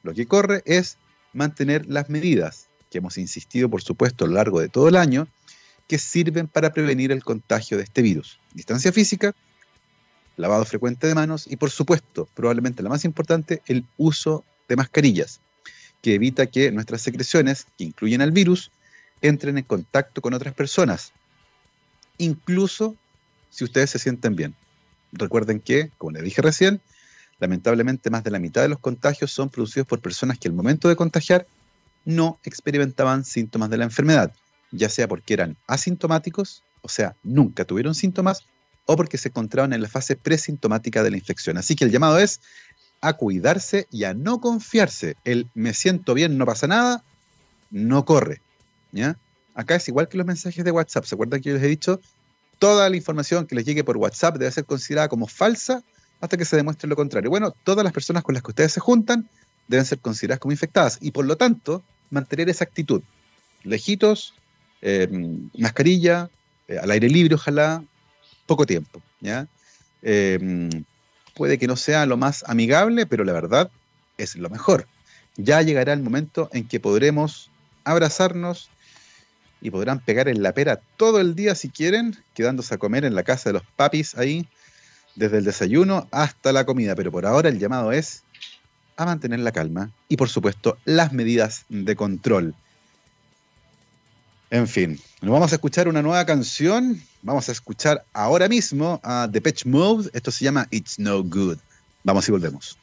lo 0.03 0.13
que 0.13 0.25
corre 0.25 0.63
es 0.65 0.97
mantener 1.33 1.85
las 1.87 2.09
medidas 2.09 2.67
que 2.89 2.97
hemos 2.97 3.17
insistido, 3.17 3.69
por 3.69 3.81
supuesto, 3.81 4.25
a 4.25 4.27
lo 4.27 4.35
largo 4.35 4.59
de 4.59 4.69
todo 4.69 4.87
el 4.87 4.95
año, 4.95 5.27
que 5.87 5.97
sirven 5.97 6.47
para 6.47 6.71
prevenir 6.73 7.11
el 7.11 7.23
contagio 7.23 7.77
de 7.77 7.83
este 7.83 8.01
virus. 8.01 8.39
Distancia 8.53 8.91
física, 8.91 9.33
lavado 10.37 10.65
frecuente 10.65 11.07
de 11.07 11.15
manos 11.15 11.45
y, 11.47 11.55
por 11.55 11.71
supuesto, 11.71 12.27
probablemente 12.33 12.83
la 12.83 12.89
más 12.89 13.05
importante, 13.05 13.61
el 13.65 13.85
uso 13.97 14.43
de 14.67 14.75
mascarillas, 14.75 15.41
que 16.01 16.15
evita 16.15 16.47
que 16.47 16.71
nuestras 16.71 17.01
secreciones, 17.01 17.65
que 17.77 17.83
incluyen 17.85 18.21
al 18.21 18.31
virus, 18.31 18.71
entren 19.21 19.57
en 19.57 19.63
contacto 19.63 20.21
con 20.21 20.33
otras 20.33 20.53
personas. 20.53 21.11
incluso 22.17 22.97
si 23.49 23.63
ustedes 23.63 23.89
se 23.89 23.99
sienten 23.99 24.35
bien. 24.35 24.55
Recuerden 25.11 25.59
que, 25.59 25.89
como 25.97 26.11
les 26.11 26.23
dije 26.23 26.41
recién, 26.41 26.81
lamentablemente 27.39 28.09
más 28.09 28.23
de 28.23 28.31
la 28.31 28.39
mitad 28.39 28.61
de 28.61 28.69
los 28.69 28.79
contagios 28.79 29.31
son 29.31 29.49
producidos 29.49 29.87
por 29.87 30.01
personas 30.01 30.37
que 30.37 30.47
al 30.47 30.53
momento 30.53 30.89
de 30.89 30.95
contagiar 30.95 31.47
no 32.05 32.39
experimentaban 32.43 33.25
síntomas 33.25 33.69
de 33.69 33.77
la 33.77 33.85
enfermedad, 33.85 34.33
ya 34.71 34.89
sea 34.89 35.07
porque 35.07 35.33
eran 35.33 35.57
asintomáticos, 35.67 36.63
o 36.81 36.89
sea, 36.89 37.15
nunca 37.23 37.65
tuvieron 37.65 37.95
síntomas, 37.95 38.45
o 38.85 38.95
porque 38.95 39.17
se 39.17 39.29
encontraban 39.29 39.73
en 39.73 39.81
la 39.81 39.89
fase 39.89 40.15
presintomática 40.15 41.03
de 41.03 41.11
la 41.11 41.17
infección. 41.17 41.57
Así 41.57 41.75
que 41.75 41.85
el 41.85 41.91
llamado 41.91 42.17
es 42.17 42.41
a 43.01 43.13
cuidarse 43.13 43.87
y 43.91 44.03
a 44.03 44.13
no 44.13 44.41
confiarse. 44.41 45.15
El 45.23 45.47
me 45.53 45.73
siento 45.73 46.13
bien, 46.13 46.37
no 46.37 46.45
pasa 46.45 46.67
nada, 46.67 47.03
no 47.69 48.03
corre. 48.05 48.41
¿ya? 48.91 49.17
Acá 49.53 49.75
es 49.75 49.87
igual 49.87 50.09
que 50.09 50.17
los 50.17 50.25
mensajes 50.25 50.63
de 50.65 50.71
WhatsApp. 50.71 51.05
¿Se 51.05 51.15
acuerdan 51.15 51.41
que 51.41 51.49
yo 51.49 51.55
les 51.55 51.63
he 51.63 51.67
dicho? 51.67 52.01
Toda 52.57 52.89
la 52.89 52.95
información 52.95 53.45
que 53.45 53.55
les 53.55 53.65
llegue 53.65 53.83
por 53.83 53.97
WhatsApp 53.97 54.37
debe 54.37 54.51
ser 54.51 54.65
considerada 54.65 55.07
como 55.07 55.27
falsa 55.27 55.83
hasta 56.21 56.37
que 56.37 56.45
se 56.45 56.55
demuestre 56.55 56.89
lo 56.89 56.95
contrario. 56.95 57.29
Bueno, 57.29 57.53
todas 57.63 57.83
las 57.83 57.93
personas 57.93 58.23
con 58.23 58.33
las 58.33 58.43
que 58.43 58.51
ustedes 58.51 58.73
se 58.73 58.79
juntan 58.79 59.29
deben 59.67 59.85
ser 59.85 59.99
consideradas 59.99 60.39
como 60.39 60.51
infectadas 60.51 60.97
y 61.01 61.11
por 61.11 61.25
lo 61.25 61.37
tanto 61.37 61.83
mantener 62.09 62.49
esa 62.49 62.63
actitud. 62.63 63.01
Lejitos, 63.63 64.33
em, 64.81 65.49
mascarilla, 65.57 66.29
eh, 66.67 66.77
al 66.77 66.91
aire 66.91 67.09
libre 67.09 67.35
ojalá, 67.35 67.83
poco 68.45 68.65
tiempo. 68.65 69.01
¿ya? 69.21 69.47
Em, 70.01 70.69
puede 71.35 71.57
que 71.57 71.67
no 71.67 71.75
sea 71.75 72.05
lo 72.05 72.17
más 72.17 72.43
amigable, 72.47 73.05
pero 73.05 73.23
la 73.23 73.33
verdad 73.33 73.69
es 74.17 74.35
lo 74.35 74.49
mejor. 74.49 74.87
Ya 75.37 75.61
llegará 75.61 75.93
el 75.93 76.01
momento 76.01 76.49
en 76.51 76.67
que 76.67 76.79
podremos 76.79 77.49
abrazarnos 77.83 78.69
y 79.61 79.71
podrán 79.71 79.99
pegar 79.99 80.27
en 80.27 80.41
la 80.41 80.53
pera 80.53 80.81
todo 80.97 81.19
el 81.19 81.35
día 81.35 81.55
si 81.55 81.69
quieren, 81.69 82.17
quedándose 82.33 82.73
a 82.73 82.77
comer 82.77 83.05
en 83.05 83.15
la 83.15 83.23
casa 83.23 83.49
de 83.49 83.53
los 83.53 83.63
papis 83.75 84.17
ahí, 84.17 84.47
desde 85.19 85.37
el 85.37 85.43
desayuno 85.43 86.07
hasta 86.11 86.51
la 86.51 86.65
comida. 86.65 86.95
Pero 86.95 87.11
por 87.11 87.25
ahora 87.25 87.49
el 87.49 87.59
llamado 87.59 87.91
es 87.91 88.23
a 88.95 89.05
mantener 89.05 89.39
la 89.39 89.51
calma 89.51 89.91
y 90.07 90.17
por 90.17 90.29
supuesto 90.29 90.77
las 90.85 91.13
medidas 91.13 91.65
de 91.69 91.95
control. 91.95 92.55
En 94.49 94.67
fin, 94.67 94.99
nos 95.21 95.31
vamos 95.31 95.51
a 95.51 95.55
escuchar 95.55 95.87
una 95.87 96.01
nueva 96.01 96.25
canción. 96.25 96.99
Vamos 97.21 97.49
a 97.49 97.51
escuchar 97.51 98.03
ahora 98.13 98.47
mismo 98.47 98.99
a 99.03 99.29
The 99.31 99.41
Patch 99.41 99.65
Mode. 99.65 100.09
Esto 100.13 100.31
se 100.31 100.45
llama 100.45 100.67
It's 100.71 100.97
No 100.97 101.21
Good. 101.21 101.57
Vamos 102.03 102.27
y 102.27 102.31
volvemos. 102.31 102.77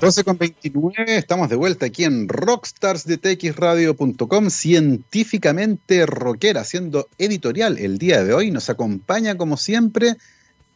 12 0.00 0.24
con 0.24 0.36
29, 0.36 1.16
estamos 1.16 1.48
de 1.48 1.54
vuelta 1.56 1.86
aquí 1.86 2.04
en 2.04 2.28
rockstarsdetxradio.com, 2.28 4.50
científicamente 4.50 6.04
rockera, 6.04 6.60
haciendo 6.60 7.08
editorial 7.16 7.78
el 7.78 7.96
día 7.96 8.22
de 8.22 8.34
hoy. 8.34 8.50
Nos 8.50 8.68
acompaña, 8.68 9.38
como 9.38 9.56
siempre, 9.56 10.16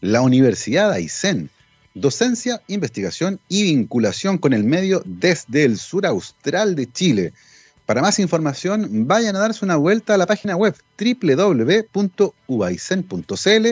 la 0.01 0.23
Universidad 0.23 0.91
Aysén. 0.93 1.51
Docencia, 1.93 2.63
investigación 2.67 3.41
y 3.49 3.65
vinculación 3.65 4.39
con 4.39 4.55
el 4.55 4.65
medio 4.65 5.03
desde 5.05 5.65
el 5.65 5.77
sur 5.77 6.07
austral 6.07 6.75
de 6.75 6.91
Chile. 6.91 7.35
Para 7.85 8.01
más 8.01 8.19
información, 8.21 9.07
vayan 9.07 9.37
a 9.37 9.41
darse 9.41 9.67
una 9.67 9.77
vuelta 9.77 10.15
a 10.15 10.19
la 10.19 10.27
página 10.27 10.57
web 10.57 10.75
www.uaicen.cl 10.99 13.67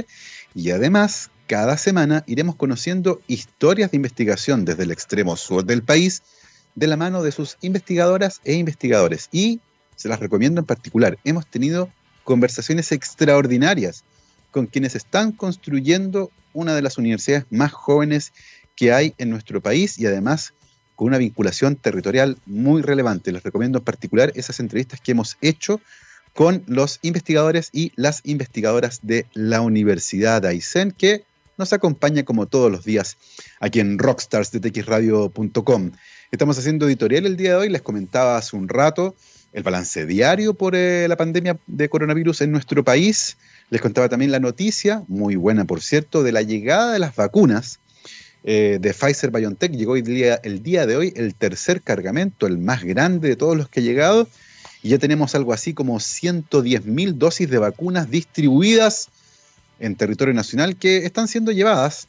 y 0.54 0.70
además 0.72 1.30
cada 1.48 1.78
semana 1.78 2.22
iremos 2.26 2.56
conociendo 2.56 3.22
historias 3.26 3.90
de 3.90 3.96
investigación 3.96 4.66
desde 4.66 4.82
el 4.84 4.92
extremo 4.92 5.34
sur 5.34 5.64
del 5.64 5.82
país 5.82 6.22
de 6.74 6.86
la 6.86 6.98
mano 6.98 7.22
de 7.22 7.32
sus 7.32 7.56
investigadoras 7.62 8.40
e 8.44 8.52
investigadores. 8.52 9.28
Y 9.32 9.60
se 9.96 10.08
las 10.08 10.20
recomiendo 10.20 10.60
en 10.60 10.66
particular. 10.66 11.18
Hemos 11.24 11.46
tenido 11.46 11.90
conversaciones 12.22 12.92
extraordinarias 12.92 14.04
con 14.50 14.66
quienes 14.66 14.94
están 14.94 15.32
construyendo 15.32 16.30
una 16.52 16.74
de 16.74 16.82
las 16.82 16.98
universidades 16.98 17.46
más 17.50 17.72
jóvenes 17.72 18.32
que 18.76 18.92
hay 18.92 19.14
en 19.16 19.30
nuestro 19.30 19.62
país 19.62 19.98
y 19.98 20.06
además 20.06 20.52
con 20.96 21.08
una 21.08 21.18
vinculación 21.18 21.76
territorial 21.76 22.36
muy 22.44 22.82
relevante. 22.82 23.32
Les 23.32 23.42
recomiendo 23.42 23.78
en 23.78 23.84
particular 23.84 24.32
esas 24.34 24.60
entrevistas 24.60 25.00
que 25.00 25.12
hemos 25.12 25.38
hecho 25.40 25.80
con 26.34 26.62
los 26.66 26.98
investigadores 27.00 27.70
y 27.72 27.92
las 27.96 28.20
investigadoras 28.24 29.00
de 29.02 29.26
la 29.32 29.62
Universidad 29.62 30.42
de 30.42 30.48
Aysén, 30.48 30.92
que 30.92 31.24
nos 31.58 31.72
acompaña 31.72 32.24
como 32.24 32.46
todos 32.46 32.70
los 32.70 32.84
días 32.84 33.16
aquí 33.60 33.80
en 33.80 33.98
rockstarsdetxradio.com. 33.98 35.90
Estamos 36.30 36.58
haciendo 36.58 36.86
editorial 36.86 37.26
el 37.26 37.36
día 37.36 37.50
de 37.50 37.56
hoy, 37.56 37.68
les 37.68 37.82
comentaba 37.82 38.36
hace 38.36 38.56
un 38.56 38.68
rato 38.68 39.16
el 39.52 39.62
balance 39.62 40.06
diario 40.06 40.54
por 40.54 40.76
eh, 40.76 41.06
la 41.08 41.16
pandemia 41.16 41.58
de 41.66 41.88
coronavirus 41.88 42.42
en 42.42 42.52
nuestro 42.52 42.84
país. 42.84 43.38
Les 43.70 43.80
contaba 43.80 44.08
también 44.08 44.30
la 44.30 44.40
noticia, 44.40 45.02
muy 45.08 45.36
buena 45.36 45.64
por 45.64 45.80
cierto, 45.80 46.22
de 46.22 46.32
la 46.32 46.42
llegada 46.42 46.92
de 46.92 46.98
las 46.98 47.16
vacunas 47.16 47.80
eh, 48.44 48.78
de 48.80 48.94
Pfizer 48.94 49.30
BioNTech. 49.30 49.72
Llegó 49.72 49.96
el 49.96 50.04
día, 50.04 50.38
el 50.42 50.62
día 50.62 50.86
de 50.86 50.96
hoy 50.96 51.12
el 51.16 51.34
tercer 51.34 51.82
cargamento, 51.82 52.46
el 52.46 52.58
más 52.58 52.84
grande 52.84 53.28
de 53.28 53.36
todos 53.36 53.56
los 53.56 53.68
que 53.68 53.80
ha 53.80 53.82
llegado. 53.82 54.28
Y 54.82 54.90
ya 54.90 54.98
tenemos 54.98 55.34
algo 55.34 55.52
así 55.52 55.74
como 55.74 55.98
110 55.98 56.84
mil 56.84 57.18
dosis 57.18 57.50
de 57.50 57.58
vacunas 57.58 58.10
distribuidas 58.10 59.08
en 59.78 59.96
territorio 59.96 60.34
nacional 60.34 60.76
que 60.76 60.98
están 60.98 61.28
siendo 61.28 61.52
llevadas 61.52 62.08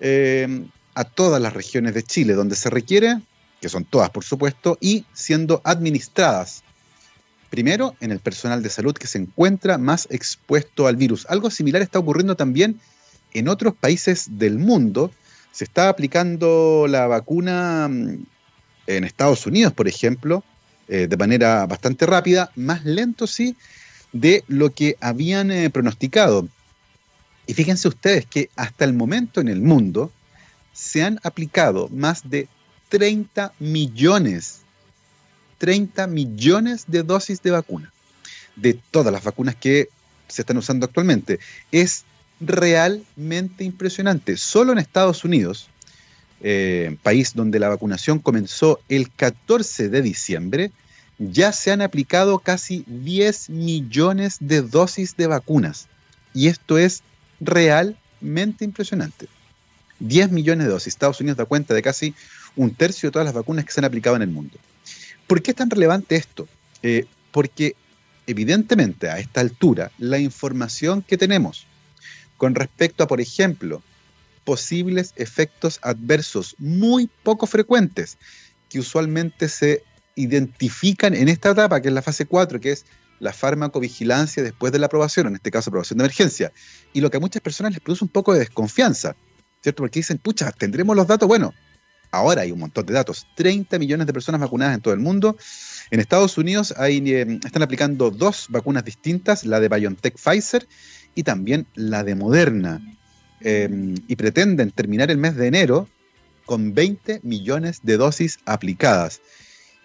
eh, 0.00 0.64
a 0.94 1.04
todas 1.04 1.40
las 1.40 1.52
regiones 1.52 1.94
de 1.94 2.02
Chile 2.02 2.34
donde 2.34 2.56
se 2.56 2.70
requiere, 2.70 3.20
que 3.60 3.68
son 3.68 3.84
todas 3.84 4.10
por 4.10 4.24
supuesto, 4.24 4.78
y 4.80 5.04
siendo 5.12 5.60
administradas 5.64 6.62
primero 7.50 7.96
en 8.00 8.12
el 8.12 8.20
personal 8.20 8.62
de 8.62 8.70
salud 8.70 8.94
que 8.94 9.08
se 9.08 9.18
encuentra 9.18 9.76
más 9.76 10.06
expuesto 10.10 10.86
al 10.86 10.96
virus. 10.96 11.26
Algo 11.28 11.50
similar 11.50 11.82
está 11.82 11.98
ocurriendo 11.98 12.36
también 12.36 12.80
en 13.34 13.48
otros 13.48 13.74
países 13.74 14.38
del 14.38 14.58
mundo. 14.58 15.10
Se 15.52 15.64
está 15.64 15.88
aplicando 15.88 16.86
la 16.88 17.06
vacuna 17.08 17.88
mm, 17.88 18.24
en 18.86 19.04
Estados 19.04 19.46
Unidos, 19.46 19.72
por 19.72 19.88
ejemplo, 19.88 20.44
eh, 20.88 21.06
de 21.08 21.16
manera 21.16 21.66
bastante 21.66 22.06
rápida, 22.06 22.50
más 22.56 22.84
lento 22.84 23.26
sí, 23.26 23.56
de 24.12 24.44
lo 24.48 24.70
que 24.70 24.96
habían 25.00 25.50
eh, 25.50 25.70
pronosticado. 25.70 26.48
Y 27.50 27.54
fíjense 27.54 27.88
ustedes 27.88 28.26
que 28.26 28.48
hasta 28.54 28.84
el 28.84 28.92
momento 28.92 29.40
en 29.40 29.48
el 29.48 29.60
mundo 29.60 30.12
se 30.72 31.02
han 31.02 31.18
aplicado 31.24 31.88
más 31.88 32.30
de 32.30 32.46
30 32.90 33.54
millones, 33.58 34.60
30 35.58 36.06
millones 36.06 36.84
de 36.86 37.02
dosis 37.02 37.42
de 37.42 37.50
vacuna, 37.50 37.92
de 38.54 38.74
todas 38.92 39.12
las 39.12 39.24
vacunas 39.24 39.56
que 39.56 39.88
se 40.28 40.42
están 40.42 40.58
usando 40.58 40.86
actualmente. 40.86 41.40
Es 41.72 42.04
realmente 42.38 43.64
impresionante. 43.64 44.36
Solo 44.36 44.70
en 44.70 44.78
Estados 44.78 45.24
Unidos, 45.24 45.70
eh, 46.42 46.98
país 47.02 47.34
donde 47.34 47.58
la 47.58 47.68
vacunación 47.68 48.20
comenzó 48.20 48.78
el 48.88 49.10
14 49.10 49.88
de 49.88 50.02
diciembre, 50.02 50.70
ya 51.18 51.50
se 51.50 51.72
han 51.72 51.82
aplicado 51.82 52.38
casi 52.38 52.84
10 52.86 53.50
millones 53.50 54.36
de 54.38 54.62
dosis 54.62 55.16
de 55.16 55.26
vacunas. 55.26 55.88
Y 56.32 56.46
esto 56.46 56.78
es 56.78 57.02
realmente 57.40 58.64
impresionante. 58.64 59.28
10 59.98 60.30
millones 60.30 60.66
de 60.66 60.72
dosis. 60.72 60.88
Estados 60.88 61.20
Unidos 61.20 61.36
da 61.36 61.44
cuenta 61.44 61.74
de 61.74 61.82
casi 61.82 62.14
un 62.56 62.74
tercio 62.74 63.08
de 63.08 63.12
todas 63.12 63.26
las 63.26 63.34
vacunas 63.34 63.64
que 63.64 63.72
se 63.72 63.80
han 63.80 63.84
aplicado 63.84 64.16
en 64.16 64.22
el 64.22 64.30
mundo. 64.30 64.58
¿Por 65.26 65.42
qué 65.42 65.52
es 65.52 65.56
tan 65.56 65.70
relevante 65.70 66.16
esto? 66.16 66.48
Eh, 66.82 67.06
porque 67.30 67.76
evidentemente 68.26 69.08
a 69.08 69.18
esta 69.18 69.40
altura 69.40 69.90
la 69.98 70.18
información 70.18 71.02
que 71.02 71.18
tenemos 71.18 71.66
con 72.36 72.54
respecto 72.54 73.04
a, 73.04 73.06
por 73.06 73.20
ejemplo, 73.20 73.82
posibles 74.44 75.12
efectos 75.16 75.78
adversos 75.82 76.56
muy 76.58 77.08
poco 77.22 77.46
frecuentes 77.46 78.16
que 78.68 78.78
usualmente 78.78 79.48
se 79.48 79.84
identifican 80.20 81.14
en 81.14 81.28
esta 81.28 81.50
etapa, 81.50 81.80
que 81.80 81.88
es 81.88 81.94
la 81.94 82.02
fase 82.02 82.26
4, 82.26 82.60
que 82.60 82.72
es 82.72 82.86
la 83.20 83.32
farmacovigilancia 83.32 84.42
después 84.42 84.72
de 84.72 84.78
la 84.78 84.86
aprobación, 84.86 85.28
en 85.28 85.34
este 85.36 85.50
caso 85.50 85.70
aprobación 85.70 85.98
de 85.98 86.04
emergencia, 86.04 86.52
y 86.92 87.00
lo 87.00 87.10
que 87.10 87.18
a 87.18 87.20
muchas 87.20 87.42
personas 87.42 87.72
les 87.72 87.80
produce 87.80 88.04
un 88.04 88.10
poco 88.10 88.32
de 88.32 88.40
desconfianza, 88.40 89.14
¿cierto? 89.62 89.82
Porque 89.82 90.00
dicen, 90.00 90.18
pucha, 90.18 90.50
¿tendremos 90.52 90.96
los 90.96 91.06
datos? 91.06 91.28
Bueno, 91.28 91.52
ahora 92.10 92.42
hay 92.42 92.50
un 92.50 92.58
montón 92.58 92.86
de 92.86 92.94
datos, 92.94 93.26
30 93.36 93.78
millones 93.78 94.06
de 94.06 94.12
personas 94.12 94.40
vacunadas 94.40 94.74
en 94.74 94.80
todo 94.80 94.94
el 94.94 95.00
mundo. 95.00 95.36
En 95.90 96.00
Estados 96.00 96.38
Unidos 96.38 96.74
eh, 96.78 97.38
están 97.44 97.62
aplicando 97.62 98.10
dos 98.10 98.46
vacunas 98.48 98.84
distintas, 98.84 99.44
la 99.44 99.60
de 99.60 99.68
BioNTech 99.68 100.16
Pfizer 100.16 100.66
y 101.14 101.22
también 101.22 101.66
la 101.74 102.04
de 102.04 102.14
Moderna, 102.14 102.80
em, 103.40 103.94
y 104.06 104.16
pretenden 104.16 104.70
terminar 104.70 105.10
el 105.10 105.18
mes 105.18 105.36
de 105.36 105.46
enero 105.46 105.88
con 106.46 106.74
20 106.74 107.20
millones 107.22 107.80
de 107.82 107.96
dosis 107.96 108.38
aplicadas. 108.44 109.20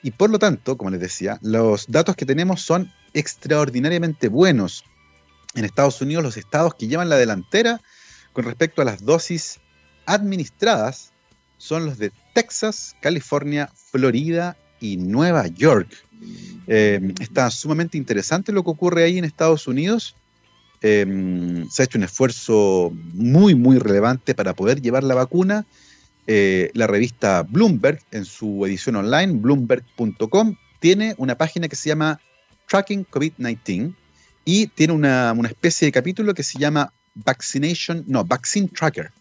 Y 0.05 0.11
por 0.11 0.29
lo 0.29 0.37
tanto, 0.37 0.77
como 0.77 0.91
les 0.91 0.99
decía, 0.99 1.39
los 1.41 1.87
datos 1.87 2.15
que 2.15 2.27
tenemos 2.27 2.61
son 2.61 2.91
extraordinariamente 3.15 4.27
buenos. 4.27 4.83
En 5.55 5.65
Estados 5.65 5.99
Unidos, 5.99 6.23
los 6.23 6.37
estados 6.37 6.75
que 6.75 6.87
llevan 6.87 7.09
la 7.09 7.17
delantera 7.17 7.81
con 8.31 8.45
respecto 8.45 8.83
a 8.83 8.85
las 8.85 9.03
dosis 9.03 9.59
administradas 10.05 11.11
son 11.57 11.87
los 11.87 11.97
de 11.97 12.11
Texas, 12.35 12.95
California, 13.01 13.71
Florida 13.73 14.55
y 14.79 14.97
Nueva 14.97 15.47
York. 15.47 15.89
Eh, 16.67 17.15
está 17.19 17.49
sumamente 17.49 17.97
interesante 17.97 18.51
lo 18.51 18.63
que 18.63 18.69
ocurre 18.69 19.05
ahí 19.05 19.17
en 19.17 19.25
Estados 19.25 19.65
Unidos. 19.65 20.15
Eh, 20.83 21.65
se 21.71 21.81
ha 21.81 21.85
hecho 21.85 21.97
un 21.97 22.03
esfuerzo 22.03 22.91
muy, 22.93 23.55
muy 23.55 23.79
relevante 23.79 24.35
para 24.35 24.53
poder 24.53 24.83
llevar 24.83 25.03
la 25.03 25.15
vacuna. 25.15 25.65
Eh, 26.27 26.71
la 26.73 26.87
revista 26.87 27.43
Bloomberg, 27.43 28.01
en 28.11 28.25
su 28.25 28.65
edición 28.65 28.95
online, 28.95 29.33
bloomberg.com, 29.33 30.55
tiene 30.79 31.13
una 31.17 31.35
página 31.37 31.67
que 31.67 31.75
se 31.75 31.89
llama 31.89 32.19
Tracking 32.67 33.05
COVID-19 33.05 33.93
y 34.43 34.67
tiene 34.67 34.93
una, 34.93 35.33
especie 35.45 35.87
de 35.87 35.91
capítulo 35.91 36.33
que 36.33 36.43
se 36.43 36.57
llama 36.57 36.91
Vaccination, 37.13 38.03
no, 38.07 38.23
Vaccine 38.23 38.67
Tracker. 38.67 39.11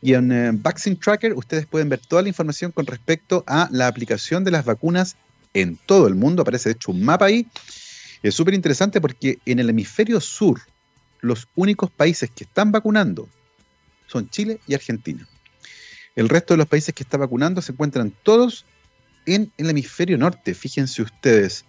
Y 0.00 0.14
en 0.14 0.60
Vaccine 0.62 0.96
Tracker 0.96 1.32
ustedes 1.34 1.66
pueden 1.66 1.88
ver 1.88 2.00
toda 2.00 2.22
la 2.22 2.28
información 2.28 2.72
con 2.72 2.86
respecto 2.86 3.44
a 3.46 3.68
la 3.70 3.86
aplicación 3.86 4.42
de 4.42 4.50
las 4.50 4.64
vacunas 4.64 5.16
en 5.54 5.76
todo 5.76 6.08
el 6.08 6.14
mundo. 6.14 6.42
Aparece 6.42 6.70
de 6.70 6.74
hecho 6.74 6.90
un 6.90 7.04
mapa 7.04 7.26
ahí. 7.26 7.46
Es 8.22 8.34
súper 8.34 8.54
interesante 8.54 9.00
porque 9.00 9.38
en 9.46 9.60
el 9.60 9.70
hemisferio 9.70 10.20
sur 10.20 10.60
los 11.20 11.46
únicos 11.54 11.90
países 11.90 12.30
que 12.30 12.44
están 12.44 12.72
vacunando 12.72 13.28
son 14.08 14.28
Chile 14.28 14.60
y 14.66 14.74
Argentina. 14.74 15.26
El 16.14 16.28
resto 16.28 16.54
de 16.54 16.58
los 16.58 16.68
países 16.68 16.94
que 16.94 17.02
están 17.02 17.20
vacunando 17.20 17.62
se 17.62 17.72
encuentran 17.72 18.12
todos 18.22 18.66
en 19.26 19.50
el 19.56 19.70
hemisferio 19.70 20.18
norte. 20.18 20.54
Fíjense 20.54 21.02
ustedes. 21.02 21.64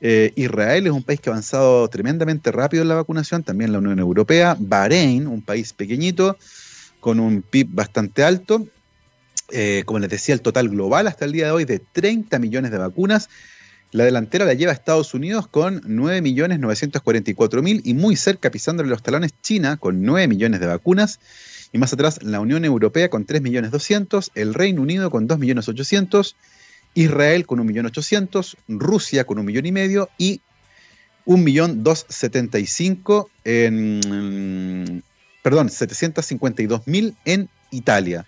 Eh, 0.00 0.32
Israel 0.36 0.86
es 0.86 0.92
un 0.92 1.02
país 1.02 1.20
que 1.20 1.30
ha 1.30 1.32
avanzado 1.32 1.86
tremendamente 1.88 2.50
rápido 2.50 2.82
en 2.82 2.88
la 2.88 2.96
vacunación, 2.96 3.44
también 3.44 3.72
la 3.72 3.78
Unión 3.78 3.98
Europea. 3.98 4.56
Bahrein, 4.58 5.26
un 5.26 5.42
país 5.42 5.72
pequeñito, 5.72 6.36
con 7.00 7.20
un 7.20 7.42
PIB 7.42 7.68
bastante 7.70 8.24
alto. 8.24 8.66
Eh, 9.50 9.82
como 9.84 9.98
les 9.98 10.10
decía, 10.10 10.34
el 10.34 10.40
total 10.40 10.68
global 10.68 11.06
hasta 11.06 11.24
el 11.24 11.32
día 11.32 11.46
de 11.46 11.50
hoy 11.52 11.64
de 11.64 11.78
30 11.78 12.38
millones 12.38 12.70
de 12.70 12.78
vacunas. 12.78 13.28
La 13.92 14.04
delantera 14.04 14.44
la 14.46 14.54
lleva 14.54 14.72
Estados 14.72 15.12
Unidos 15.12 15.46
con 15.46 15.82
9.944.000 15.82 17.82
y 17.84 17.92
muy 17.92 18.16
cerca 18.16 18.50
pisándole 18.50 18.88
los 18.88 19.02
talones 19.02 19.34
China 19.42 19.76
con 19.76 20.02
9 20.02 20.28
millones 20.28 20.60
de 20.60 20.66
vacunas. 20.66 21.20
Y 21.72 21.78
más 21.78 21.92
atrás 21.92 22.22
la 22.22 22.40
Unión 22.40 22.64
Europea 22.64 23.10
con 23.10 23.26
3.200.000, 23.26 24.30
el 24.34 24.54
Reino 24.54 24.80
Unido 24.80 25.10
con 25.10 25.28
2.800.000, 25.28 26.34
Israel 26.94 27.44
con 27.44 27.58
1.800.000, 27.68 28.56
Rusia 28.68 29.24
con 29.24 29.38
un 29.38 29.44
millón 29.44 29.66
y 29.66 29.72
medio 29.72 30.08
y 30.16 30.40
1.275.000 31.26 33.26
en... 33.44 35.04
Perdón, 35.42 35.68
752.000 35.68 37.14
en 37.26 37.50
Italia. 37.70 38.24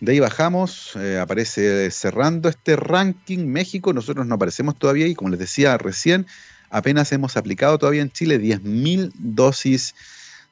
De 0.00 0.12
ahí 0.12 0.20
bajamos, 0.20 0.96
eh, 0.96 1.18
aparece 1.18 1.90
cerrando 1.90 2.48
este 2.48 2.76
ranking 2.76 3.46
México, 3.46 3.92
nosotros 3.92 4.26
no 4.26 4.34
aparecemos 4.34 4.76
todavía 4.78 5.06
y 5.06 5.14
como 5.14 5.30
les 5.30 5.38
decía 5.38 5.78
recién, 5.78 6.26
apenas 6.68 7.12
hemos 7.12 7.36
aplicado 7.36 7.78
todavía 7.78 8.02
en 8.02 8.10
Chile 8.10 8.40
10.000 8.40 9.12
dosis 9.14 9.94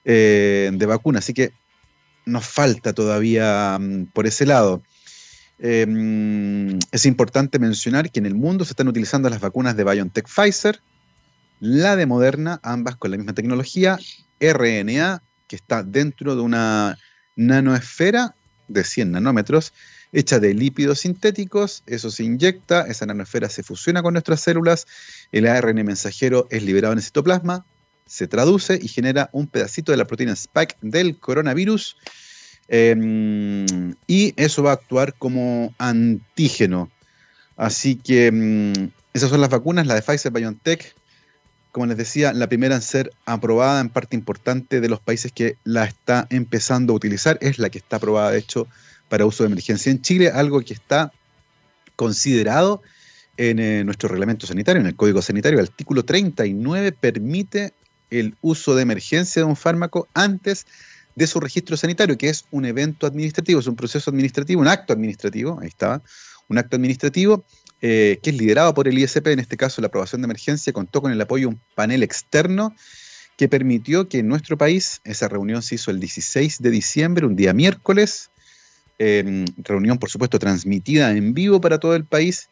eh, 0.04 0.70
de 0.72 0.86
vacuna, 0.86 1.18
así 1.18 1.34
que 1.34 1.52
nos 2.24 2.46
falta 2.46 2.92
todavía 2.92 3.76
mm, 3.80 4.06
por 4.06 4.26
ese 4.26 4.46
lado. 4.46 4.82
Em, 5.58 6.78
es 6.90 7.06
importante 7.06 7.58
mencionar 7.58 8.10
que 8.10 8.20
en 8.20 8.26
el 8.26 8.34
mundo 8.34 8.64
se 8.64 8.72
están 8.72 8.88
utilizando 8.88 9.28
las 9.28 9.40
vacunas 9.40 9.76
de 9.76 9.84
BioNTech 9.84 10.28
Pfizer, 10.28 10.80
la 11.60 11.94
de 11.94 12.06
Moderna, 12.06 12.58
ambas 12.62 12.96
con 12.96 13.10
la 13.10 13.16
misma 13.16 13.34
tecnología, 13.34 13.98
RNA, 14.40 15.22
que 15.46 15.56
está 15.56 15.82
dentro 15.82 16.34
de 16.34 16.42
una 16.42 16.98
nanoesfera 17.36 18.34
de 18.72 18.84
100 18.84 19.12
nanómetros, 19.12 19.72
hecha 20.12 20.38
de 20.38 20.54
lípidos 20.54 21.00
sintéticos, 21.00 21.82
eso 21.86 22.10
se 22.10 22.24
inyecta, 22.24 22.82
esa 22.82 23.06
nanosfera 23.06 23.48
se 23.48 23.62
fusiona 23.62 24.02
con 24.02 24.14
nuestras 24.14 24.40
células, 24.40 24.86
el 25.32 25.46
ARN 25.46 25.84
mensajero 25.84 26.46
es 26.50 26.62
liberado 26.62 26.92
en 26.92 26.98
el 26.98 27.04
citoplasma, 27.04 27.64
se 28.06 28.26
traduce 28.26 28.78
y 28.80 28.88
genera 28.88 29.30
un 29.32 29.46
pedacito 29.46 29.92
de 29.92 29.98
la 29.98 30.06
proteína 30.06 30.34
spike 30.34 30.76
del 30.82 31.18
coronavirus, 31.18 31.96
em, 32.68 33.94
y 34.06 34.34
eso 34.36 34.62
va 34.62 34.70
a 34.70 34.74
actuar 34.74 35.14
como 35.14 35.74
antígeno. 35.78 36.90
Así 37.56 37.96
que 37.96 38.26
em, 38.26 38.90
esas 39.14 39.30
son 39.30 39.40
las 39.40 39.50
vacunas, 39.50 39.86
la 39.86 39.94
de 39.94 40.02
Pfizer 40.02 40.32
BioNTech, 40.32 40.94
como 41.72 41.86
les 41.86 41.96
decía, 41.96 42.34
la 42.34 42.48
primera 42.48 42.76
en 42.76 42.82
ser 42.82 43.12
aprobada 43.24 43.80
en 43.80 43.88
parte 43.88 44.14
importante 44.14 44.80
de 44.82 44.88
los 44.90 45.00
países 45.00 45.32
que 45.32 45.56
la 45.64 45.84
está 45.84 46.26
empezando 46.28 46.92
a 46.92 46.96
utilizar, 46.96 47.38
es 47.40 47.58
la 47.58 47.70
que 47.70 47.78
está 47.78 47.96
aprobada, 47.96 48.30
de 48.30 48.38
hecho, 48.38 48.68
para 49.08 49.24
uso 49.24 49.42
de 49.42 49.48
emergencia 49.48 49.90
en 49.90 50.02
Chile, 50.02 50.30
algo 50.30 50.60
que 50.60 50.74
está 50.74 51.12
considerado 51.96 52.82
en 53.38 53.58
eh, 53.58 53.84
nuestro 53.84 54.10
reglamento 54.10 54.46
sanitario, 54.46 54.80
en 54.80 54.86
el 54.86 54.96
Código 54.96 55.22
Sanitario. 55.22 55.58
El 55.58 55.66
artículo 55.66 56.04
39 56.04 56.92
permite 56.92 57.72
el 58.10 58.36
uso 58.42 58.74
de 58.74 58.82
emergencia 58.82 59.40
de 59.40 59.48
un 59.48 59.56
fármaco 59.56 60.08
antes 60.12 60.66
de 61.14 61.26
su 61.26 61.40
registro 61.40 61.78
sanitario, 61.78 62.18
que 62.18 62.28
es 62.28 62.44
un 62.50 62.66
evento 62.66 63.06
administrativo, 63.06 63.60
es 63.60 63.66
un 63.66 63.76
proceso 63.76 64.10
administrativo, 64.10 64.60
un 64.60 64.68
acto 64.68 64.92
administrativo, 64.92 65.58
ahí 65.60 65.68
está, 65.68 66.02
un 66.48 66.58
acto 66.58 66.76
administrativo 66.76 67.44
eh, 67.82 68.20
que 68.22 68.30
es 68.30 68.36
liderado 68.36 68.72
por 68.74 68.86
el 68.86 68.96
ISP, 68.96 69.26
en 69.26 69.40
este 69.40 69.56
caso 69.56 69.80
la 69.80 69.88
aprobación 69.88 70.22
de 70.22 70.26
emergencia, 70.26 70.72
contó 70.72 71.02
con 71.02 71.10
el 71.10 71.20
apoyo 71.20 71.48
de 71.48 71.54
un 71.54 71.60
panel 71.74 72.04
externo 72.04 72.74
que 73.36 73.48
permitió 73.48 74.08
que 74.08 74.20
en 74.20 74.28
nuestro 74.28 74.56
país, 74.56 75.00
esa 75.02 75.26
reunión 75.26 75.62
se 75.62 75.74
hizo 75.74 75.90
el 75.90 75.98
16 75.98 76.62
de 76.62 76.70
diciembre, 76.70 77.26
un 77.26 77.34
día 77.34 77.52
miércoles, 77.52 78.30
em, 78.98 79.44
reunión 79.58 79.98
por 79.98 80.10
supuesto 80.10 80.38
transmitida 80.38 81.10
en 81.10 81.34
vivo 81.34 81.60
para 81.60 81.80
todo 81.80 81.96
el 81.96 82.04
país, 82.04 82.48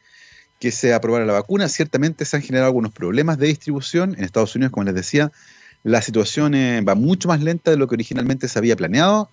que 0.59 0.73
se 0.73 0.93
aprobara 0.93 1.25
la 1.25 1.33
vacuna. 1.33 1.69
Ciertamente 1.69 2.25
se 2.25 2.37
han 2.37 2.43
generado 2.43 2.67
algunos 2.67 2.93
problemas 2.93 3.39
de 3.39 3.47
distribución. 3.47 4.17
En 4.19 4.25
Estados 4.25 4.57
Unidos, 4.57 4.73
como 4.73 4.85
les 4.85 4.95
decía, 4.95 5.31
la 5.85 6.03
situación 6.03 6.55
eh, 6.55 6.81
va 6.83 6.95
mucho 6.97 7.29
más 7.29 7.41
lenta 7.41 7.71
de 7.71 7.77
lo 7.77 7.87
que 7.87 7.95
originalmente 7.95 8.49
se 8.49 8.59
había 8.59 8.77
planeado. 8.77 9.31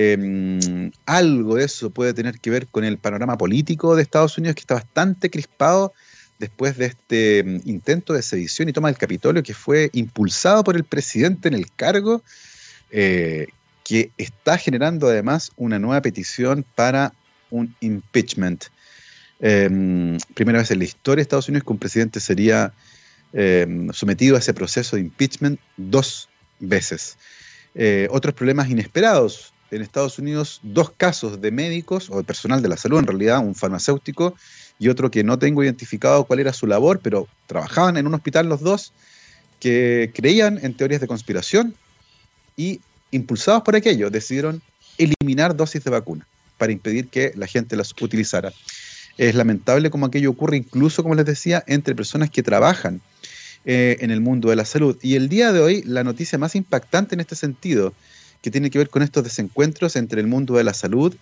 Em, 0.00 0.92
algo 1.06 1.56
de 1.56 1.64
eso 1.64 1.90
puede 1.90 2.14
tener 2.14 2.38
que 2.38 2.50
ver 2.50 2.68
con 2.68 2.84
el 2.84 2.98
panorama 2.98 3.36
político 3.36 3.96
de 3.96 4.02
Estados 4.02 4.38
Unidos, 4.38 4.54
que 4.54 4.60
está 4.60 4.74
bastante 4.74 5.28
crispado 5.28 5.92
después 6.38 6.76
de 6.78 6.86
este 6.86 7.40
em, 7.40 7.60
intento 7.64 8.12
de 8.12 8.22
sedición 8.22 8.68
y 8.68 8.72
toma 8.72 8.86
del 8.86 8.96
Capitolio 8.96 9.42
que 9.42 9.54
fue 9.54 9.90
impulsado 9.94 10.62
por 10.62 10.76
el 10.76 10.84
presidente 10.84 11.48
en 11.48 11.54
el 11.54 11.72
cargo, 11.72 12.22
eh, 12.92 13.48
que 13.82 14.12
está 14.18 14.56
generando 14.56 15.08
además 15.08 15.50
una 15.56 15.80
nueva 15.80 16.00
petición 16.00 16.64
para 16.76 17.12
un 17.50 17.74
impeachment. 17.80 18.66
Em, 19.40 20.16
primera 20.32 20.60
vez 20.60 20.70
en 20.70 20.78
la 20.78 20.84
historia 20.84 21.16
de 21.16 21.22
Estados 21.22 21.48
Unidos 21.48 21.64
que 21.66 21.72
un 21.72 21.78
presidente 21.80 22.20
sería 22.20 22.72
sometido 23.92 24.36
a 24.36 24.38
ese 24.38 24.54
proceso 24.54 24.94
de 24.94 25.02
impeachment 25.02 25.60
dos 25.76 26.28
veces. 26.60 27.18
Eh, 27.74 28.06
otros 28.10 28.32
problemas 28.34 28.70
inesperados 28.70 29.52
en 29.70 29.82
Estados 29.82 30.18
Unidos 30.18 30.60
dos 30.62 30.90
casos 30.90 31.40
de 31.40 31.50
médicos 31.50 32.08
o 32.10 32.18
de 32.18 32.24
personal 32.24 32.62
de 32.62 32.68
la 32.68 32.76
salud, 32.76 32.98
en 32.98 33.06
realidad 33.06 33.38
un 33.40 33.54
farmacéutico 33.54 34.34
y 34.78 34.88
otro 34.88 35.10
que 35.10 35.24
no 35.24 35.38
tengo 35.38 35.62
identificado 35.64 36.24
cuál 36.24 36.40
era 36.40 36.52
su 36.52 36.66
labor, 36.66 37.00
pero 37.02 37.28
trabajaban 37.46 37.96
en 37.96 38.06
un 38.06 38.14
hospital 38.14 38.48
los 38.48 38.60
dos, 38.60 38.92
que 39.60 40.12
creían 40.14 40.58
en 40.62 40.74
teorías 40.74 41.00
de 41.00 41.08
conspiración 41.08 41.74
y 42.56 42.80
impulsados 43.10 43.62
por 43.62 43.76
aquello 43.76 44.10
decidieron 44.10 44.62
eliminar 44.98 45.56
dosis 45.56 45.82
de 45.82 45.90
vacuna 45.90 46.26
para 46.58 46.72
impedir 46.72 47.08
que 47.08 47.32
la 47.34 47.46
gente 47.46 47.76
las 47.76 47.94
utilizara. 48.00 48.52
Es 49.16 49.34
lamentable 49.34 49.90
como 49.90 50.06
aquello 50.06 50.30
ocurre 50.30 50.56
incluso, 50.56 51.02
como 51.02 51.14
les 51.14 51.24
decía, 51.24 51.64
entre 51.66 51.94
personas 51.94 52.30
que 52.30 52.42
trabajan 52.42 53.00
eh, 53.64 53.96
en 54.00 54.10
el 54.10 54.20
mundo 54.20 54.50
de 54.50 54.56
la 54.56 54.64
salud. 54.64 54.96
Y 55.02 55.16
el 55.16 55.28
día 55.28 55.52
de 55.52 55.60
hoy, 55.60 55.82
la 55.84 56.04
noticia 56.04 56.38
más 56.38 56.54
impactante 56.54 57.14
en 57.14 57.20
este 57.20 57.34
sentido 57.34 57.94
que 58.42 58.50
tiene 58.50 58.70
que 58.70 58.78
ver 58.78 58.88
con 58.88 59.02
estos 59.02 59.24
desencuentros 59.24 59.96
entre 59.96 60.20
el 60.20 60.26
mundo 60.26 60.56
de 60.56 60.64
la 60.64 60.74
salud 60.74 61.14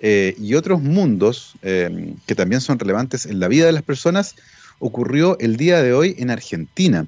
eh, 0.00 0.34
y 0.38 0.54
otros 0.54 0.82
mundos 0.82 1.54
eh, 1.62 2.14
que 2.26 2.34
también 2.34 2.60
son 2.60 2.78
relevantes 2.78 3.26
en 3.26 3.38
la 3.38 3.48
vida 3.48 3.66
de 3.66 3.72
las 3.72 3.82
personas, 3.82 4.34
ocurrió 4.78 5.38
el 5.38 5.56
día 5.56 5.80
de 5.82 5.92
hoy 5.92 6.16
en 6.18 6.30
Argentina. 6.30 7.06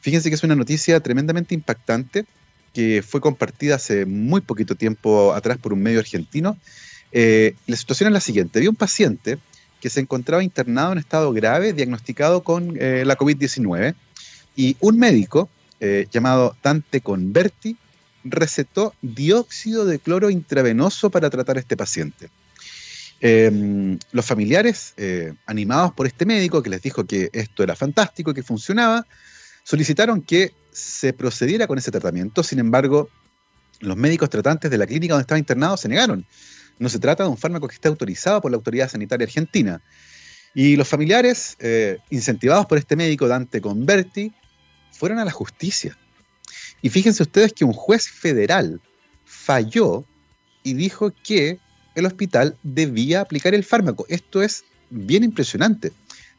Fíjense 0.00 0.28
que 0.28 0.34
es 0.34 0.44
una 0.44 0.54
noticia 0.54 1.00
tremendamente 1.00 1.54
impactante 1.54 2.26
que 2.74 3.02
fue 3.02 3.20
compartida 3.20 3.76
hace 3.76 4.04
muy 4.04 4.40
poquito 4.40 4.74
tiempo 4.74 5.32
atrás 5.32 5.58
por 5.58 5.72
un 5.72 5.80
medio 5.80 6.00
argentino. 6.00 6.58
Eh, 7.12 7.54
la 7.66 7.76
situación 7.76 8.08
es 8.08 8.12
la 8.12 8.20
siguiente. 8.20 8.58
Había 8.58 8.70
un 8.70 8.76
paciente 8.76 9.38
que 9.80 9.88
se 9.88 10.00
encontraba 10.00 10.42
internado 10.42 10.92
en 10.92 10.98
estado 10.98 11.32
grave, 11.32 11.72
diagnosticado 11.72 12.42
con 12.42 12.74
la 12.74 13.18
COVID-19, 13.18 13.94
y 14.56 14.76
un 14.80 14.98
médico 14.98 15.50
llamado 16.10 16.56
Dante 16.62 17.02
Converti 17.02 17.76
recetó 18.24 18.94
dióxido 19.02 19.84
de 19.84 19.98
cloro 19.98 20.30
intravenoso 20.30 21.10
para 21.10 21.30
tratar 21.30 21.56
a 21.56 21.60
este 21.60 21.76
paciente. 21.76 22.30
Em, 23.20 23.98
los 24.12 24.26
familiares, 24.26 24.94
eh, 24.96 25.32
animados 25.46 25.92
por 25.92 26.06
este 26.06 26.26
médico 26.26 26.62
que 26.62 26.70
les 26.70 26.82
dijo 26.82 27.06
que 27.06 27.30
esto 27.32 27.62
era 27.62 27.76
fantástico, 27.76 28.34
que 28.34 28.42
funcionaba, 28.42 29.06
solicitaron 29.62 30.20
que 30.20 30.52
se 30.72 31.12
procediera 31.12 31.66
con 31.66 31.78
ese 31.78 31.90
tratamiento. 31.90 32.42
Sin 32.42 32.58
embargo, 32.58 33.08
los 33.80 33.96
médicos 33.96 34.30
tratantes 34.30 34.70
de 34.70 34.78
la 34.78 34.86
clínica 34.86 35.14
donde 35.14 35.22
estaba 35.22 35.38
internado 35.38 35.76
se 35.76 35.88
negaron. 35.88 36.26
No 36.78 36.88
se 36.88 36.98
trata 36.98 37.22
de 37.22 37.30
un 37.30 37.38
fármaco 37.38 37.68
que 37.68 37.74
esté 37.74 37.88
autorizado 37.88 38.40
por 38.40 38.50
la 38.50 38.56
autoridad 38.56 38.90
sanitaria 38.90 39.24
argentina. 39.24 39.80
Y 40.54 40.76
los 40.76 40.88
familiares, 40.88 41.56
eh, 41.60 41.98
incentivados 42.10 42.66
por 42.66 42.78
este 42.78 42.96
médico 42.96 43.26
Dante 43.26 43.60
Converti, 43.60 44.32
fueron 44.92 45.18
a 45.18 45.24
la 45.24 45.30
justicia. 45.30 45.96
Y 46.84 46.90
fíjense 46.90 47.22
ustedes 47.22 47.54
que 47.54 47.64
un 47.64 47.72
juez 47.72 48.06
federal 48.10 48.78
falló 49.24 50.04
y 50.62 50.74
dijo 50.74 51.14
que 51.24 51.58
el 51.94 52.04
hospital 52.04 52.58
debía 52.62 53.22
aplicar 53.22 53.54
el 53.54 53.64
fármaco. 53.64 54.04
Esto 54.10 54.42
es 54.42 54.64
bien 54.90 55.24
impresionante. 55.24 55.92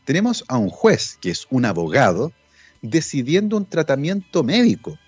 Tenemos 0.04 0.46
a 0.48 0.60
un 0.60 0.70
juez, 0.70 1.18
que 1.20 1.32
es 1.32 1.48
un 1.50 1.66
abogado, 1.66 2.32
decidiendo 2.84 3.58
un 3.58 3.66
tratamiento 3.66 4.44
médico, 4.44 5.00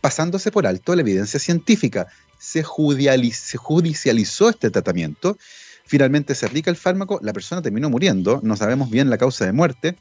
pasándose 0.00 0.50
por 0.50 0.66
alto 0.66 0.94
la 0.94 1.02
evidencia 1.02 1.38
científica. 1.38 2.06
Se, 2.38 2.62
judicializó 2.62 4.48
este 4.48 4.70
tratamiento, 4.70 5.36
finalmente 5.84 6.34
se 6.34 6.46
aplica 6.46 6.70
el 6.70 6.76
fármaco, 6.76 7.20
la 7.22 7.34
persona 7.34 7.60
terminó 7.60 7.90
muriendo, 7.90 8.40
no 8.42 8.56
sabemos 8.56 8.88
bien 8.88 9.10
la 9.10 9.18
causa 9.18 9.44
de 9.44 9.52
muerte, 9.52 9.98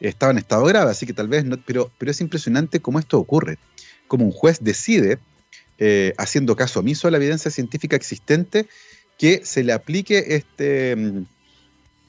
estaba 0.00 0.32
en 0.32 0.38
estado 0.38 0.64
grave, 0.64 0.90
así 0.90 1.04
que 1.04 1.12
tal 1.12 1.28
vez 1.28 1.44
no, 1.44 1.62
pero, 1.62 1.92
pero 1.98 2.10
es 2.10 2.22
impresionante 2.22 2.80
cómo 2.80 2.98
esto 2.98 3.18
ocurre, 3.18 3.58
como 4.06 4.24
un 4.24 4.32
juez 4.32 4.58
decide, 4.60 5.18
eh, 5.78 6.14
haciendo 6.18 6.56
caso 6.56 6.80
omiso 6.80 7.08
a 7.08 7.10
la 7.10 7.16
evidencia 7.16 7.50
científica 7.50 7.96
existente, 7.96 8.68
que 9.18 9.44
se 9.44 9.64
le 9.64 9.72
aplique 9.72 10.36
este, 10.36 10.94
mm, 10.94 11.26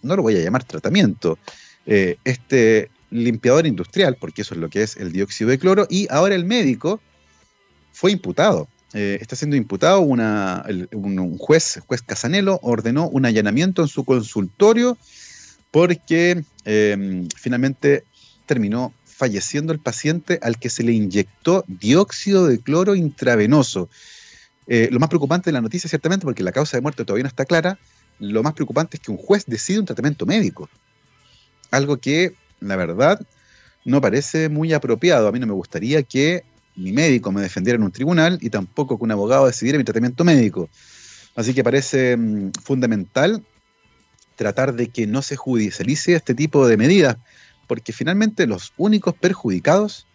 no 0.04 0.16
lo 0.16 0.22
voy 0.22 0.36
a 0.38 0.44
llamar 0.44 0.64
tratamiento, 0.64 1.38
eh, 1.86 2.18
este 2.24 2.90
limpiador 3.10 3.66
industrial, 3.66 4.18
porque 4.20 4.42
eso 4.42 4.54
es 4.54 4.60
lo 4.60 4.70
que 4.70 4.84
es 4.84 4.98
el 4.98 5.12
dióxido 5.12 5.50
de 5.50 5.60
cloro, 5.60 5.88
y 5.90 6.08
ahora 6.10 6.36
el 6.36 6.46
médico 6.46 7.00
fue 7.92 8.12
imputado. 8.12 8.68
Eh, 8.94 9.18
está 9.20 9.36
siendo 9.36 9.56
imputado 9.56 10.00
una, 10.02 10.66
un, 10.94 11.38
juez, 11.38 11.82
juez 11.86 12.02
Casanelo, 12.02 12.60
ordenó 12.62 13.10
un 13.10 13.26
allanamiento 13.26 13.82
en 13.82 13.88
su 13.88 14.06
consultorio 14.06 14.98
porque 15.72 16.44
finalmente 17.36 18.06
terminó 18.46 18.94
falleciendo 19.16 19.72
el 19.72 19.80
paciente 19.80 20.40
al 20.42 20.60
que 20.60 20.70
se 20.70 20.84
le 20.84 20.92
inyectó 20.92 21.64
dióxido 21.68 22.48
de 22.48 22.60
cloro 22.60 22.96
intravenoso. 22.96 23.90
Eh, 24.68 24.90
lo 24.92 25.00
más 25.00 25.10
preocupante 25.10 25.50
de 25.50 25.54
la 25.54 25.62
noticia, 25.62 25.90
ciertamente, 25.90 26.26
porque 26.26 26.44
la 26.44 26.52
causa 26.52 26.76
de 26.76 26.82
muerte 26.82 27.06
todavía 27.06 27.24
no 27.24 27.30
está 27.30 27.46
clara, 27.46 27.80
lo 28.20 28.44
más 28.44 28.54
preocupante 28.54 28.98
es 28.98 29.02
que 29.02 29.12
un 29.12 29.18
juez 29.18 29.46
decide 29.46 29.80
un 29.80 29.86
tratamiento 29.86 30.26
médico. 30.26 30.70
Algo 31.72 31.98
que, 31.98 32.34
la 32.60 32.76
verdad, 32.76 33.26
no 33.86 34.02
parece 34.02 34.50
muy 34.50 34.74
apropiado. 34.74 35.28
A 35.28 35.32
mí 35.32 35.40
no 35.40 35.48
me 35.48 35.54
gustaría 35.54 36.04
que 36.04 36.44
mi 36.76 36.92
médico 36.92 37.32
me 37.32 37.42
defendiera 37.42 37.78
en 37.78 37.84
un 37.84 37.92
tribunal 37.92 38.38
y 38.42 38.50
tampoco 38.50 38.98
que 38.98 39.04
un 39.04 39.12
abogado 39.12 39.46
decidiera 39.46 39.78
mi 39.78 39.86
tratamiento 39.86 40.26
médico. 40.26 40.70
Así 41.36 41.54
que 41.54 41.64
parece 41.64 42.18
mm, 42.18 42.52
fundamental 42.64 43.44
tratar 44.36 44.74
de 44.74 44.90
que 44.90 45.08
no 45.08 45.22
se 45.22 45.38
judicialice 45.38 46.16
este 46.16 46.36
tipo 46.36 46.68
de 46.68 46.76
medidas, 46.76 47.18
porque 47.68 47.94
finalmente 47.94 48.48
los 48.48 48.74
únicos 48.78 49.16
perjudicados 49.16 50.08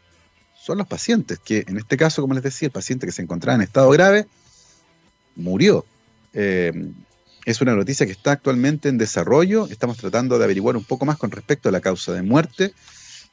son 0.60 0.78
los 0.78 0.86
pacientes, 0.86 1.38
que 1.38 1.64
en 1.66 1.78
este 1.78 1.96
caso, 1.96 2.20
como 2.22 2.34
les 2.34 2.42
decía, 2.42 2.66
el 2.66 2.72
paciente 2.72 3.06
que 3.06 3.12
se 3.12 3.22
encontraba 3.22 3.56
en 3.56 3.62
estado 3.62 3.90
grave 3.90 4.26
murió. 5.36 5.84
Eh, 6.32 6.72
es 7.46 7.60
una 7.60 7.74
noticia 7.74 8.06
que 8.06 8.12
está 8.12 8.32
actualmente 8.32 8.88
en 8.88 8.98
desarrollo. 8.98 9.66
Estamos 9.70 9.96
tratando 9.96 10.38
de 10.38 10.44
averiguar 10.44 10.76
un 10.76 10.84
poco 10.84 11.06
más 11.06 11.16
con 11.16 11.30
respecto 11.30 11.68
a 11.68 11.72
la 11.72 11.80
causa 11.80 12.12
de 12.12 12.22
muerte. 12.22 12.74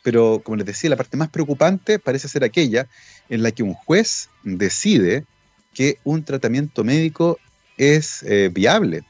Pero, 0.04 0.42
como 0.44 0.56
les 0.56 0.66
decía, 0.66 0.90
la 0.90 0.96
parte 0.96 1.18
más 1.18 1.30
preocupante 1.30 2.00
parece 2.00 2.30
ser 2.30 2.44
aquella 2.44 2.88
en 3.30 3.44
la 3.44 3.52
que 3.52 3.64
un 3.64 3.74
juez 3.74 4.30
decide 4.44 5.26
que 5.74 6.00
un 6.06 6.24
tratamiento 6.24 6.84
médico 6.84 7.38
es 7.78 8.24
eh, 8.24 8.50
viable. 8.52 9.04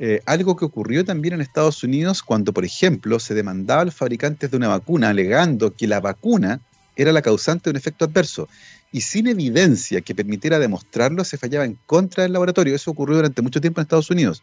Eh, 0.00 0.22
algo 0.26 0.54
que 0.54 0.64
ocurrió 0.64 1.04
también 1.04 1.34
en 1.34 1.40
Estados 1.40 1.82
Unidos 1.82 2.22
cuando, 2.22 2.52
por 2.52 2.64
ejemplo, 2.64 3.18
se 3.18 3.34
demandaba 3.34 3.82
a 3.82 3.84
los 3.86 3.96
fabricantes 3.96 4.48
de 4.48 4.56
una 4.56 4.68
vacuna 4.68 5.08
alegando 5.08 5.74
que 5.74 5.88
la 5.88 5.98
vacuna 5.98 6.60
era 6.94 7.10
la 7.10 7.20
causante 7.20 7.64
de 7.64 7.70
un 7.70 7.76
efecto 7.76 8.04
adverso 8.04 8.48
y 8.92 9.00
sin 9.00 9.26
evidencia 9.26 10.00
que 10.00 10.14
permitiera 10.14 10.60
demostrarlo, 10.60 11.24
se 11.24 11.36
fallaba 11.36 11.64
en 11.64 11.76
contra 11.86 12.22
del 12.22 12.32
laboratorio. 12.32 12.76
Eso 12.76 12.92
ocurrió 12.92 13.16
durante 13.16 13.42
mucho 13.42 13.60
tiempo 13.60 13.80
en 13.80 13.82
Estados 13.82 14.08
Unidos, 14.10 14.42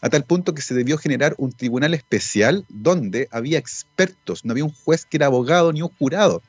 a 0.00 0.08
tal 0.08 0.24
punto 0.24 0.54
que 0.54 0.62
se 0.62 0.72
debió 0.72 0.96
generar 0.96 1.34
un 1.36 1.52
tribunal 1.52 1.94
especial 1.94 2.64
donde 2.68 3.28
había 3.32 3.58
expertos, 3.58 4.44
no 4.44 4.52
había 4.52 4.64
un 4.64 4.72
juez 4.72 5.04
que 5.04 5.16
era 5.16 5.26
abogado 5.26 5.72
ni 5.72 5.82
un 5.82 5.90
jurado, 5.98 6.42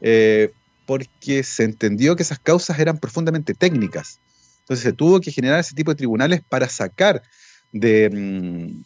eh, 0.00 0.52
porque 0.86 1.42
se 1.42 1.64
entendió 1.64 2.16
que 2.16 2.22
esas 2.22 2.38
causas 2.38 2.78
eran 2.78 2.96
profundamente 2.96 3.52
técnicas. 3.52 4.20
Entonces 4.60 4.84
se 4.84 4.92
tuvo 4.94 5.20
que 5.20 5.32
generar 5.32 5.60
ese 5.60 5.74
tipo 5.74 5.90
de 5.90 5.96
tribunales 5.96 6.40
para 6.46 6.68
sacar 6.68 7.22
de, 7.72 8.10
mm, 8.10 8.84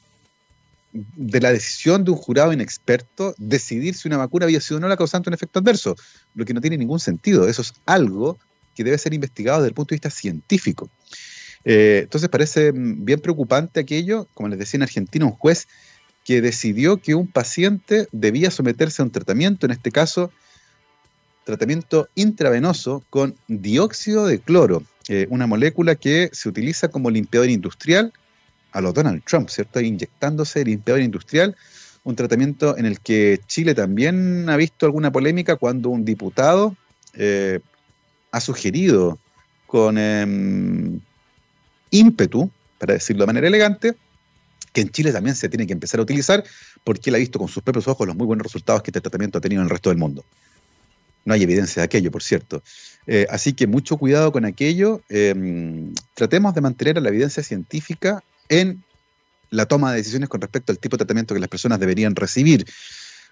de 0.93 1.41
la 1.41 1.53
decisión 1.53 2.05
de 2.05 2.11
un 2.11 2.17
jurado 2.17 2.53
inexperto 2.53 3.35
decidir 3.39 3.95
si 3.95 4.09
una 4.09 4.19
vacuna 4.19 4.45
había 4.45 4.61
sido 4.61 4.77
o 4.77 4.81
no 4.81 4.89
la 4.89 4.97
causante 4.97 5.31
un 5.31 5.35
efecto 5.35 5.59
adverso, 5.59 5.97
lo 6.35 6.45
que 6.45 6.55
no 6.55 6.61
tiene 6.61 6.77
ningún 6.77 7.01
sentido. 7.01 7.49
Eso 7.49 7.63
es 7.63 7.73
algo 7.87 8.39
que 8.75 8.85
debe 8.85 8.99
ser 8.99 9.15
investigado 9.15 9.59
desde 9.61 9.69
el 9.69 9.75
punto 9.75 9.91
de 9.91 9.97
vista 9.97 10.11
científico. 10.11 10.91
Eh, 11.65 12.01
entonces 12.05 12.29
parece 12.29 12.73
bien 12.75 13.21
preocupante 13.21 13.81
aquello, 13.81 14.27
como 14.35 14.49
les 14.49 14.59
decía 14.59 14.79
en 14.79 14.83
Argentina, 14.83 15.25
un 15.25 15.33
juez 15.33 15.69
que 16.25 16.41
decidió 16.41 16.99
que 16.99 17.15
un 17.15 17.27
paciente 17.27 18.09
debía 18.13 18.51
someterse 18.51 19.03
a 19.03 19.05
un 19.05 19.11
tratamiento, 19.11 19.67
en 19.67 19.73
este 19.73 19.91
caso, 19.91 20.31
tratamiento 21.45 22.09
intravenoso 22.15 23.05
con 23.11 23.35
dióxido 23.49 24.27
de 24.27 24.39
cloro, 24.39 24.85
eh, 25.09 25.27
una 25.31 25.47
molécula 25.47 25.97
que 25.97 26.31
se 26.33 26.49
utiliza 26.49 26.89
como 26.89 27.11
limpiador 27.11 27.51
industrial 27.51 28.13
a 28.73 28.81
los 28.81 28.95
Donald 28.95 29.23
Trump, 29.25 29.49
¿cierto? 29.49 29.81
Inyectándose 29.81 30.65
limpiador 30.65 31.03
industrial, 31.03 31.57
un 32.05 32.17
tratamiento 32.17 32.77
en 32.77 32.87
el 32.87 33.01
que 33.01 33.41
Chile 33.47 33.75
también 33.75 34.49
ha 34.49 34.57
visto 34.57 34.87
alguna 34.87 35.13
polémica 35.13 35.57
cuando 35.57 35.91
un 35.91 36.05
diputado 36.05 36.77
eh, 37.15 37.61
ha 38.31 38.41
sugerido 38.41 39.19
con 39.67 39.99
em, 39.99 41.01
ímpetu, 41.91 42.51
para 42.79 42.95
decirlo 42.95 43.23
de 43.23 43.27
manera 43.27 43.47
elegante, 43.47 43.95
que 44.73 44.81
en 44.81 44.91
Chile 44.91 45.13
también 45.13 45.37
se 45.37 45.49
tiene 45.49 45.67
que 45.67 45.73
empezar 45.75 46.01
a 46.01 46.03
utilizar 46.03 46.43
porque 46.83 47.11
él 47.11 47.17
ha 47.17 47.19
visto 47.19 47.39
con 47.39 47.49
sus 47.49 47.63
propios 47.63 47.87
ojos 47.89 48.07
los 48.07 48.17
muy 48.17 48.27
buenos 48.27 48.45
resultados 48.45 48.83
que 48.83 48.91
este 48.91 49.01
tratamiento 49.01 49.39
ha 49.39 49.41
tenido 49.41 49.61
en 49.61 49.67
el 49.67 49.71
resto 49.71 49.91
del 49.91 49.99
mundo. 49.99 50.25
No 51.25 51.35
hay 51.35 51.43
evidencia 51.43 51.83
de 51.83 51.85
aquello, 51.85 52.11
por 52.11 52.23
cierto. 52.23 52.63
Eh, 53.07 53.27
así 53.31 53.53
que 53.53 53.67
mucho 53.67 53.97
cuidado 53.97 54.33
con 54.33 54.45
aquello. 54.45 55.03
Em, 55.09 55.95
tratemos 56.15 56.55
de 56.55 56.61
mantener 56.61 57.01
la 57.01 57.11
evidencia 57.11 57.43
científica 57.43 58.25
en 58.49 58.83
la 59.51 59.67
toma 59.67 59.91
de 59.91 59.99
decisiones 59.99 60.29
con 60.29 60.41
respecto 60.41 60.73
al 60.73 60.79
tipo 60.79 60.97
de 60.97 61.05
tratamiento 61.05 61.35
que 61.35 61.41
las 61.41 61.49
personas 61.49 61.79
deberían 61.79 62.17
recibir, 62.17 62.67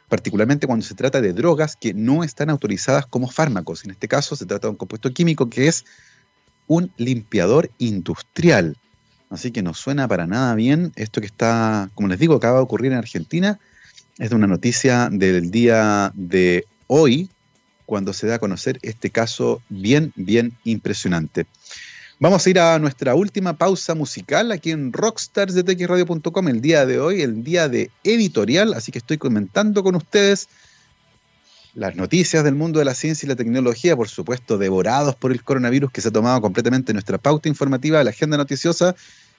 particularmente 0.09 0.67
cuando 0.67 0.85
se 0.85 0.95
trata 0.95 1.21
de 1.21 1.33
drogas 1.33 1.77
que 1.77 1.95
no 1.95 2.23
están 2.25 2.51
autorizadas 2.51 3.07
como 3.07 3.29
fármacos. 3.29 3.85
En 3.85 3.91
este 3.91 4.09
caso 4.09 4.37
se 4.37 4.47
trata 4.47 4.67
de 4.69 4.73
un 4.73 4.77
compuesto 4.77 5.13
químico 5.13 5.49
que 5.49 5.69
es 5.69 5.85
un 6.67 6.93
limpiador 6.99 7.71
industrial. 7.79 8.77
Así 9.31 9.51
que 9.51 9.63
no 9.63 9.75
suena 9.75 10.09
para 10.09 10.27
nada 10.27 10.55
bien 10.55 10.93
esto 10.97 11.21
que 11.21 11.27
está, 11.27 11.91
como 11.95 12.09
les 12.09 12.19
digo, 12.19 12.35
acaba 12.35 12.59
de 12.59 12.65
ocurrir 12.65 12.93
en 12.93 12.99
Argentina. 12.99 13.59
Es 14.19 14.31
de 14.31 14.37
una 14.37 14.47
noticia 14.47 15.09
del 15.11 15.51
día 15.51 16.13
de 16.15 16.67
hoy, 16.87 17.31
cuando 17.87 18.13
se 18.13 18.27
da 18.27 18.35
a 18.35 18.39
conocer 18.39 18.79
este 18.83 19.11
caso 19.11 19.63
bien, 19.69 20.13
bien 20.17 20.53
impresionante. 20.65 21.47
Vamos 22.23 22.47
a 22.47 22.51
ir 22.51 22.59
a 22.61 22.79
nuestra 22.79 23.15
última 23.15 23.55
pausa 23.55 23.95
musical 23.95 24.53
aquí 24.53 24.73
en 24.73 24.93
rockstarsdetxradio.com 24.93 26.49
el 26.49 26.61
día 26.61 26.85
de 26.85 27.01
hoy, 27.01 27.23
el 27.23 27.43
día 27.43 27.67
de 27.67 27.91
editorial, 28.05 28.75
así 28.75 28.93
que 28.93 28.99
estoy 28.99 29.17
comentando 29.17 29.83
con 29.83 29.95
ustedes 29.95 30.51
las 31.73 31.97
noticias 31.97 32.45
del 32.45 32.57
mundo 32.57 32.79
de 32.79 32.85
la 32.85 32.93
ciencia 32.93 33.25
y 33.25 33.31
la 33.31 33.37
tecnología, 33.37 33.97
por 33.97 34.11
supuesto, 34.11 34.59
devorados 34.59 35.17
por 35.17 35.33
el 35.33 35.43
coronavirus 35.43 35.91
que 35.93 36.03
se 36.03 36.09
ha 36.09 36.13
tomado 36.13 36.43
completamente 36.43 36.93
nuestra 36.93 37.17
pauta 37.17 37.49
informativa, 37.49 38.05
la 38.05 38.11
agenda 38.11 38.37
noticiosa 38.37 38.95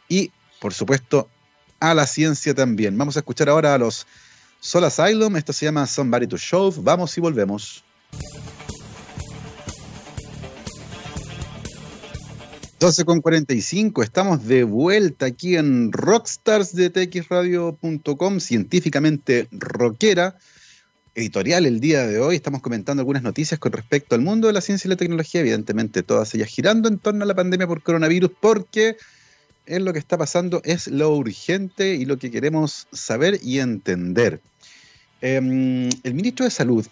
y, 0.09 0.31
por 0.59 0.73
supuesto, 0.73 1.29
a 1.79 1.93
la 1.93 2.07
ciencia 2.07 2.55
también. 2.55 2.97
Vamos 2.97 3.15
a 3.15 3.19
escuchar 3.19 3.49
ahora 3.49 3.75
a 3.75 3.77
los 3.77 4.07
Soul 4.59 4.85
Asylum, 4.85 5.35
esto 5.35 5.53
se 5.53 5.65
llama 5.65 5.85
Somebody 5.85 6.25
to 6.25 6.37
Show, 6.37 6.73
vamos 6.81 7.15
y 7.15 7.21
volvemos. 7.21 7.83
12 12.81 13.05
con 13.05 13.21
45, 13.21 14.01
estamos 14.01 14.47
de 14.47 14.63
vuelta 14.63 15.27
aquí 15.27 15.55
en 15.55 15.91
rockstarsdetxradio.com, 15.91 18.39
científicamente 18.39 19.47
rockera, 19.51 20.35
editorial 21.13 21.67
el 21.67 21.79
día 21.79 22.07
de 22.07 22.17
hoy. 22.17 22.37
Estamos 22.37 22.63
comentando 22.63 23.01
algunas 23.01 23.21
noticias 23.21 23.59
con 23.59 23.71
respecto 23.71 24.15
al 24.15 24.21
mundo 24.21 24.47
de 24.47 24.53
la 24.53 24.61
ciencia 24.61 24.87
y 24.87 24.89
la 24.89 24.95
tecnología, 24.95 25.41
evidentemente 25.41 26.01
todas 26.01 26.33
ellas 26.33 26.49
girando 26.49 26.89
en 26.89 26.97
torno 26.97 27.23
a 27.23 27.27
la 27.27 27.35
pandemia 27.35 27.67
por 27.67 27.83
coronavirus, 27.83 28.31
porque 28.39 28.97
es 29.67 29.79
lo 29.79 29.93
que 29.93 29.99
está 29.99 30.17
pasando, 30.17 30.63
es 30.65 30.87
lo 30.87 31.15
urgente 31.15 31.93
y 31.93 32.05
lo 32.05 32.17
que 32.17 32.31
queremos 32.31 32.87
saber 32.91 33.39
y 33.43 33.59
entender. 33.59 34.41
Em, 35.21 35.87
el 36.01 36.15
ministro 36.15 36.45
de 36.45 36.51
Salud 36.51 36.87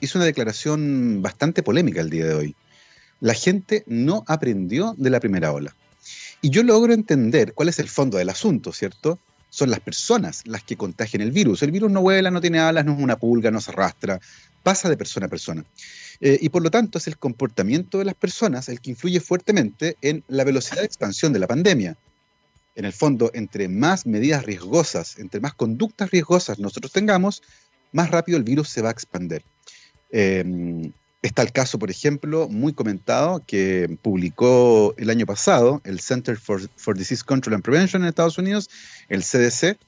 hizo 0.00 0.16
una 0.16 0.24
declaración 0.24 1.20
bastante 1.20 1.62
polémica 1.62 2.00
el 2.00 2.08
día 2.08 2.24
de 2.24 2.34
hoy 2.34 2.56
la 3.20 3.34
gente 3.34 3.84
no 3.86 4.24
aprendió 4.26 4.94
de 4.96 5.10
la 5.10 5.20
primera 5.20 5.52
ola. 5.52 5.74
Y 6.42 6.50
yo 6.50 6.62
logro 6.62 6.92
entender 6.92 7.54
cuál 7.54 7.68
es 7.68 7.78
el 7.78 7.88
fondo 7.88 8.18
del 8.18 8.28
asunto, 8.28 8.72
¿cierto? 8.72 9.18
son 9.56 9.70
las 9.70 9.80
personas 9.80 10.42
las 10.44 10.62
que 10.64 10.76
contagian 10.76 11.22
el 11.22 11.30
virus. 11.30 11.62
El 11.62 11.70
virus 11.70 11.90
no 11.90 12.02
vuela, 12.02 12.30
no 12.30 12.42
tiene 12.42 12.58
alas, 12.58 12.84
no 12.84 12.92
es 12.92 13.02
una 13.02 13.16
pulga, 13.16 13.50
no 13.50 13.60
se 13.60 13.70
arrastra, 13.70 14.20
pasa 14.62 14.90
de 14.90 14.98
persona 14.98 15.26
a 15.26 15.28
persona. 15.30 15.64
Eh, 16.20 16.38
y 16.42 16.50
por 16.50 16.62
lo 16.62 16.70
tanto 16.70 16.98
es 16.98 17.06
el 17.06 17.16
comportamiento 17.16 17.98
de 17.98 18.04
las 18.04 18.14
personas 18.14 18.68
el 18.68 18.80
que 18.80 18.90
influye 18.90 19.18
fuertemente 19.18 19.96
en 20.02 20.22
la 20.28 20.44
velocidad 20.44 20.80
de 20.80 20.86
expansión 20.86 21.32
de 21.32 21.38
la 21.38 21.46
pandemia. 21.46 21.96
En 22.74 22.84
el 22.84 22.92
fondo, 22.92 23.30
entre 23.32 23.68
más 23.68 24.04
medidas 24.04 24.44
riesgosas, 24.44 25.18
entre 25.18 25.40
más 25.40 25.54
conductas 25.54 26.10
riesgosas 26.10 26.58
nosotros 26.58 26.92
tengamos, 26.92 27.42
más 27.92 28.10
rápido 28.10 28.36
el 28.36 28.44
virus 28.44 28.68
se 28.68 28.82
va 28.82 28.90
a 28.90 28.92
expandir. 28.92 29.42
Em, 30.10 30.92
está 31.22 31.42
el 31.42 31.52
caso, 31.52 31.78
por 31.78 31.90
ejemplo, 31.90 32.48
muy 32.48 32.72
comentado, 32.72 33.42
que 33.46 33.98
publicó 34.02 34.94
el 34.96 35.10
año 35.10 35.26
pasado 35.26 35.80
el 35.84 36.00
Center 36.00 36.36
for, 36.36 36.68
Disease 36.96 37.24
Control 37.24 37.54
and 37.54 37.64
Prevention 37.64 38.02
en 38.02 38.08
Estados 38.08 38.38
Unidos, 38.38 38.70
el 39.08 39.22
CDC, 39.22 39.78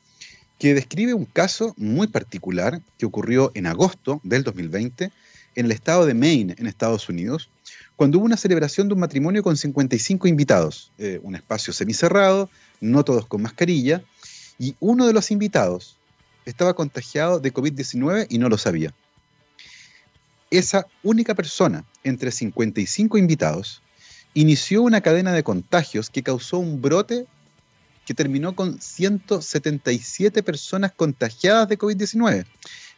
que 0.59 0.75
describe 0.75 1.15
un 1.15 1.25
caso 1.25 1.75
muy 1.77 2.09
particular 2.09 2.81
que 2.99 3.07
ocurrió 3.07 3.53
en 3.55 3.67
agosto 3.67 4.21
del 4.25 4.43
2020 4.43 5.13
en 5.55 5.67
el 5.67 5.73
estado 5.73 6.07
de 6.07 6.15
Maine, 6.15 6.55
en 6.59 6.67
Estados 6.67 7.09
Unidos, 7.09 7.51
cuando 7.97 8.19
hubo 8.19 8.27
una 8.27 8.37
celebración 8.37 8.87
de 8.87 8.95
un 8.95 9.01
matrimonio 9.01 9.43
con 9.43 9.57
55 9.57 10.29
invitados, 10.29 10.93
eh, 10.99 11.19
un 11.23 11.35
espacio 11.35 11.73
semicerrado, 11.73 12.49
no 12.81 13.05
todos 13.05 13.27
con 13.27 13.43
mascarilla, 13.43 14.05
y 14.57 14.77
uno 14.79 15.07
de 15.07 15.13
los 15.13 15.31
invitados 15.33 15.97
estaba 16.45 16.75
contagiado 16.75 17.41
de 17.41 17.53
COVID-19 17.53 18.27
y 18.29 18.39
no 18.39 18.49
lo 18.49 18.57
sabía. 18.57 18.95
Esa 20.51 20.87
única 21.03 21.35
persona, 21.35 21.85
entre 22.05 22.31
55 22.31 23.19
invitados, 23.19 23.83
inició 24.35 24.83
una 24.83 25.01
cadena 25.01 25.33
de 25.33 25.43
contagios 25.43 26.11
que 26.11 26.23
causó 26.23 26.59
un 26.59 26.81
brote 26.81 27.27
que 28.07 28.15
terminó 28.15 28.57
con 28.57 28.81
177 28.81 30.43
personas 30.43 30.93
contagiadas 30.93 31.69
de 31.69 31.79
COVID-19 31.79 32.47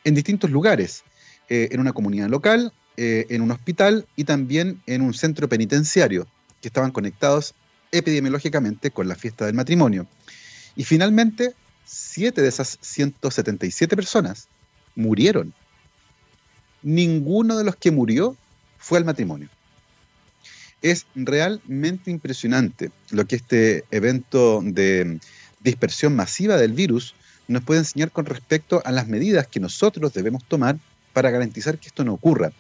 en 0.05 0.15
distintos 0.15 0.51
lugares, 0.51 1.03
eh, 1.49 1.69
en 1.73 1.81
una 1.81 1.93
comunidad 1.93 2.29
local, 2.29 2.73
eh, 2.97 3.27
en 3.31 3.43
un 3.43 3.51
hospital 3.51 4.07
y 4.15 4.25
también 4.25 4.81
en 4.87 5.03
un 5.03 5.13
centro 5.13 5.49
penitenciario, 5.49 6.29
que 6.61 6.69
estaban 6.69 6.93
conectados 6.93 7.55
epidemiológicamente 7.91 8.93
con 8.93 9.09
la 9.09 9.17
fiesta 9.17 9.47
del 9.47 9.55
matrimonio. 9.55 10.07
Y 10.77 10.85
finalmente, 10.85 11.55
siete 11.85 12.43
de 12.43 12.49
esas 12.49 12.79
177 12.81 13.97
personas 13.97 14.47
murieron. 14.95 15.53
Ninguno 16.83 17.57
de 17.59 17.65
los 17.65 17.77
que 17.77 17.91
murió 17.91 18.37
fue 18.79 18.99
al 18.99 19.05
matrimonio. 19.05 19.49
Es 20.83 21.07
realmente 21.15 22.11
impresionante 22.11 22.91
lo 23.11 23.27
que 23.27 23.37
este 23.37 23.85
evento 23.91 24.61
de 24.65 25.21
dispersión 25.61 26.17
masiva 26.17 26.57
del 26.57 26.73
virus 26.73 27.15
nos 27.49 27.65
puede 27.65 27.81
enseñar 27.81 28.11
con 28.11 28.25
respecto 28.27 28.81
a 28.85 28.93
las 28.93 29.09
medidas 29.09 29.47
que 29.47 29.61
nosotros 29.61 30.13
debemos 30.13 30.45
tomar 30.45 30.79
para 31.13 31.31
garantizar 31.31 31.79
que 31.79 31.89
esto 31.89 32.05
no 32.05 32.15
ocurra. 32.15 32.53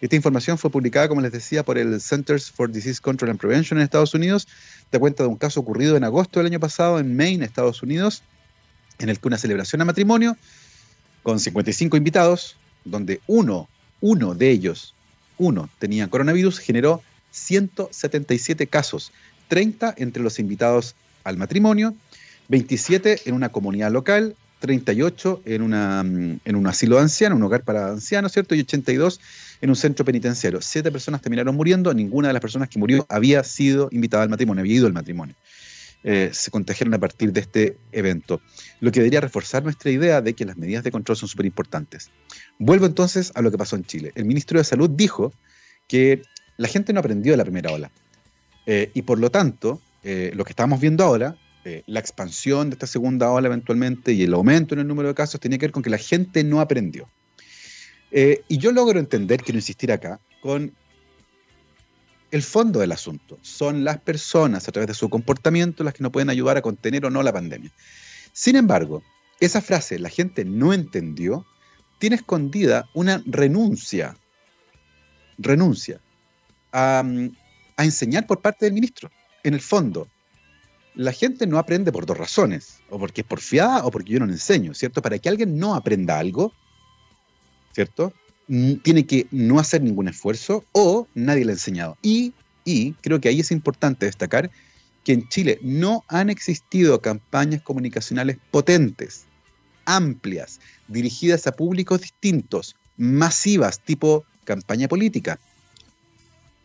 Esta 0.00 0.16
información 0.16 0.58
fue 0.58 0.68
publicada, 0.68 1.06
como 1.06 1.20
les 1.20 1.30
decía, 1.30 1.62
por 1.62 1.78
el 1.78 2.00
Centers 2.00 2.50
for 2.50 2.70
Disease 2.70 3.00
Control 3.00 3.30
and 3.30 3.38
Prevention 3.38 3.78
en 3.78 3.84
Estados 3.84 4.14
Unidos. 4.14 4.48
Te 4.90 4.98
cuenta 4.98 5.22
de 5.22 5.28
un 5.28 5.36
caso 5.36 5.60
ocurrido 5.60 5.96
en 5.96 6.02
agosto 6.02 6.40
del 6.40 6.48
año 6.48 6.58
pasado 6.58 6.98
en 6.98 7.16
Maine, 7.16 7.44
Estados 7.44 7.84
Unidos, 7.84 8.24
en 8.98 9.08
el 9.08 9.20
que 9.20 9.28
una 9.28 9.38
celebración 9.38 9.80
a 9.80 9.84
matrimonio 9.84 10.36
con 11.22 11.38
55 11.38 11.96
invitados, 11.96 12.56
donde 12.84 13.20
uno, 13.26 13.68
uno 14.00 14.34
de 14.34 14.50
ellos, 14.50 14.94
uno 15.38 15.68
tenía 15.78 16.08
coronavirus, 16.08 16.58
generó 16.58 17.02
177 17.30 18.66
casos, 18.66 19.12
30 19.48 19.94
entre 19.98 20.22
los 20.22 20.38
invitados 20.38 20.94
al 21.24 21.36
matrimonio, 21.36 21.94
27 22.48 23.22
en 23.26 23.34
una 23.34 23.50
comunidad 23.50 23.90
local, 23.90 24.36
38 24.60 25.42
en, 25.44 25.62
una, 25.62 26.02
mm, 26.02 26.40
en 26.44 26.56
un 26.56 26.66
asilo 26.66 26.96
de 26.96 27.02
ancianos, 27.02 27.36
un 27.36 27.42
hogar 27.42 27.62
para 27.62 27.88
ancianos, 27.88 28.32
¿cierto? 28.32 28.54
Y 28.54 28.60
82 28.60 29.20
en 29.60 29.70
un 29.70 29.76
centro 29.76 30.04
penitenciario. 30.04 30.60
Siete 30.62 30.92
personas 30.92 31.20
terminaron 31.20 31.54
muriendo, 31.56 31.92
ninguna 31.92 32.28
de 32.28 32.34
las 32.34 32.42
personas 32.42 32.68
que 32.68 32.78
murió 32.78 33.04
había 33.08 33.42
sido 33.42 33.88
invitada 33.90 34.22
al 34.22 34.28
matrimonio, 34.28 34.60
había 34.60 34.76
ido 34.76 34.86
al 34.86 34.92
matrimonio. 34.92 35.34
Eh, 36.04 36.30
se 36.32 36.50
contagiaron 36.50 36.94
a 36.94 36.98
partir 36.98 37.32
de 37.32 37.40
este 37.40 37.78
evento, 37.92 38.40
lo 38.80 38.90
que 38.90 38.98
debería 38.98 39.20
reforzar 39.20 39.62
nuestra 39.62 39.90
idea 39.90 40.20
de 40.20 40.34
que 40.34 40.44
las 40.44 40.56
medidas 40.56 40.82
de 40.82 40.90
control 40.90 41.16
son 41.16 41.28
súper 41.28 41.46
importantes. 41.46 42.10
Vuelvo 42.58 42.86
entonces 42.86 43.30
a 43.36 43.42
lo 43.42 43.52
que 43.52 43.58
pasó 43.58 43.76
en 43.76 43.84
Chile. 43.84 44.10
El 44.16 44.24
ministro 44.24 44.58
de 44.58 44.64
Salud 44.64 44.90
dijo 44.90 45.32
que 45.86 46.22
la 46.56 46.66
gente 46.66 46.92
no 46.92 46.98
aprendió 46.98 47.32
de 47.32 47.36
la 47.36 47.44
primera 47.44 47.70
ola 47.70 47.92
eh, 48.66 48.90
y 48.94 49.02
por 49.02 49.20
lo 49.20 49.30
tanto, 49.30 49.80
eh, 50.02 50.32
lo 50.34 50.44
que 50.44 50.50
estamos 50.50 50.80
viendo 50.80 51.04
ahora 51.04 51.36
la 51.86 52.00
expansión 52.00 52.70
de 52.70 52.74
esta 52.74 52.88
segunda 52.88 53.30
ola 53.30 53.46
eventualmente 53.46 54.12
y 54.12 54.24
el 54.24 54.34
aumento 54.34 54.74
en 54.74 54.80
el 54.80 54.88
número 54.88 55.06
de 55.06 55.14
casos 55.14 55.38
tenía 55.38 55.58
que 55.58 55.66
ver 55.66 55.72
con 55.72 55.84
que 55.84 55.90
la 55.90 55.98
gente 55.98 56.42
no 56.42 56.60
aprendió. 56.60 57.08
Y 58.10 58.58
yo 58.58 58.72
logro 58.72 58.98
entender, 58.98 59.44
quiero 59.44 59.58
insistir 59.58 59.92
acá, 59.92 60.18
con 60.40 60.74
el 62.32 62.42
fondo 62.42 62.80
del 62.80 62.92
asunto. 62.92 63.38
Son 63.42 63.84
las 63.84 64.00
personas, 64.00 64.66
a 64.66 64.72
través 64.72 64.88
de 64.88 64.94
su 64.94 65.08
comportamiento, 65.10 65.84
las 65.84 65.94
que 65.94 66.02
nos 66.02 66.10
pueden 66.10 66.30
ayudar 66.30 66.56
a 66.56 66.62
contener 66.62 67.04
o 67.04 67.10
no 67.10 67.22
la 67.22 67.32
pandemia. 67.32 67.70
Sin 68.32 68.56
embargo, 68.56 69.02
esa 69.38 69.60
frase, 69.60 69.98
la 69.98 70.08
gente 70.08 70.44
no 70.44 70.72
entendió, 70.72 71.46
tiene 71.98 72.16
escondida 72.16 72.88
una 72.94 73.22
renuncia, 73.26 74.16
renuncia 75.36 76.00
a, 76.72 77.04
a 77.76 77.84
enseñar 77.84 78.26
por 78.26 78.40
parte 78.40 78.64
del 78.64 78.72
ministro. 78.72 79.10
En 79.44 79.52
el 79.52 79.60
fondo, 79.60 80.08
la 80.94 81.12
gente 81.12 81.46
no 81.46 81.58
aprende 81.58 81.92
por 81.92 82.06
dos 82.06 82.16
razones, 82.16 82.80
o 82.88 82.98
porque 82.98 83.20
es 83.20 83.26
porfiada 83.26 83.84
o 83.84 83.90
porque 83.90 84.12
yo 84.14 84.20
no 84.20 84.26
le 84.26 84.32
enseño, 84.32 84.72
¿cierto? 84.72 85.02
Para 85.02 85.18
que 85.18 85.28
alguien 85.28 85.58
no 85.58 85.74
aprenda 85.74 86.18
algo, 86.18 86.54
¿cierto? 87.72 88.14
Tiene 88.46 89.06
que 89.06 89.26
no 89.30 89.58
hacer 89.58 89.82
ningún 89.82 90.08
esfuerzo 90.08 90.64
o 90.72 91.06
nadie 91.14 91.44
le 91.44 91.52
ha 91.52 91.54
enseñado. 91.54 91.96
Y, 92.02 92.34
creo 93.00 93.20
que 93.20 93.28
ahí 93.28 93.40
es 93.40 93.50
importante 93.50 94.06
destacar 94.06 94.50
que 95.04 95.12
en 95.12 95.28
Chile 95.28 95.58
no 95.62 96.04
han 96.08 96.30
existido 96.30 97.00
campañas 97.00 97.62
comunicacionales 97.62 98.38
potentes, 98.50 99.24
amplias, 99.84 100.60
dirigidas 100.86 101.46
a 101.46 101.52
públicos 101.52 102.00
distintos, 102.00 102.76
masivas, 102.96 103.80
tipo 103.80 104.24
campaña 104.44 104.88
política. 104.88 105.38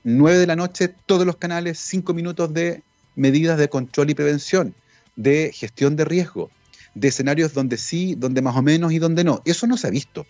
9 0.03 0.37
de 0.37 0.47
la 0.47 0.55
noche, 0.55 0.93
todos 1.05 1.25
los 1.25 1.37
canales, 1.37 1.79
cinco 1.79 2.13
minutos 2.13 2.53
de 2.53 2.83
medidas 3.15 3.57
de 3.57 3.69
control 3.69 4.11
y 4.11 4.13
prevención, 4.13 4.75
de 5.15 5.51
gestión 5.53 5.95
de 5.95 6.05
riesgo, 6.05 6.51
de 6.99 7.09
escenarios 7.09 7.53
donde 7.53 7.77
sí, 7.77 8.15
donde 8.15 8.41
más 8.41 8.55
o 8.55 8.61
menos 8.61 8.91
y 8.91 8.99
donde 8.99 9.23
no. 9.23 9.41
Eso 9.45 9.67
no 9.67 9.77
se 9.77 9.87
ha 9.87 9.91
visto. 9.91 10.25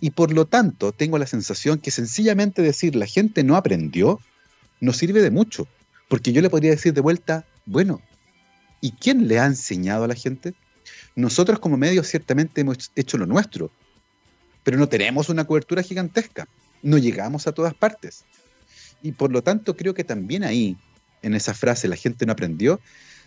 Y 0.00 0.10
por 0.10 0.32
lo 0.32 0.46
tanto, 0.46 0.92
tengo 0.92 1.18
la 1.18 1.26
sensación 1.26 1.78
que 1.78 1.90
sencillamente 1.90 2.62
decir 2.62 2.94
la 2.94 3.06
gente 3.06 3.42
no 3.42 3.56
aprendió 3.56 4.20
no 4.80 4.92
sirve 4.92 5.20
de 5.20 5.30
mucho. 5.30 5.66
Porque 6.08 6.32
yo 6.32 6.40
le 6.42 6.50
podría 6.50 6.70
decir 6.70 6.94
de 6.94 7.00
vuelta, 7.00 7.44
bueno, 7.64 8.00
¿y 8.80 8.92
quién 8.92 9.26
le 9.26 9.40
ha 9.40 9.46
enseñado 9.46 10.04
a 10.04 10.08
la 10.08 10.14
gente? 10.14 10.54
Nosotros 11.16 11.58
como 11.58 11.76
medios 11.76 12.06
ciertamente 12.06 12.60
hemos 12.60 12.92
hecho 12.94 13.18
lo 13.18 13.26
nuestro, 13.26 13.72
pero 14.62 14.78
no 14.78 14.88
tenemos 14.88 15.28
una 15.28 15.44
cobertura 15.44 15.82
gigantesca. 15.82 16.46
No 16.82 16.98
llegamos 16.98 17.46
a 17.46 17.52
todas 17.52 17.74
partes. 17.74 18.24
Y 19.02 19.12
por 19.12 19.32
lo 19.32 19.42
tanto 19.42 19.76
creo 19.76 19.94
que 19.94 20.04
también 20.04 20.44
ahí 20.44 20.76
en 21.22 21.34
esa 21.34 21.54
frase 21.54 21.88
la 21.88 21.96
gente 21.96 22.26
no 22.26 22.32
aprendió, 22.32 22.80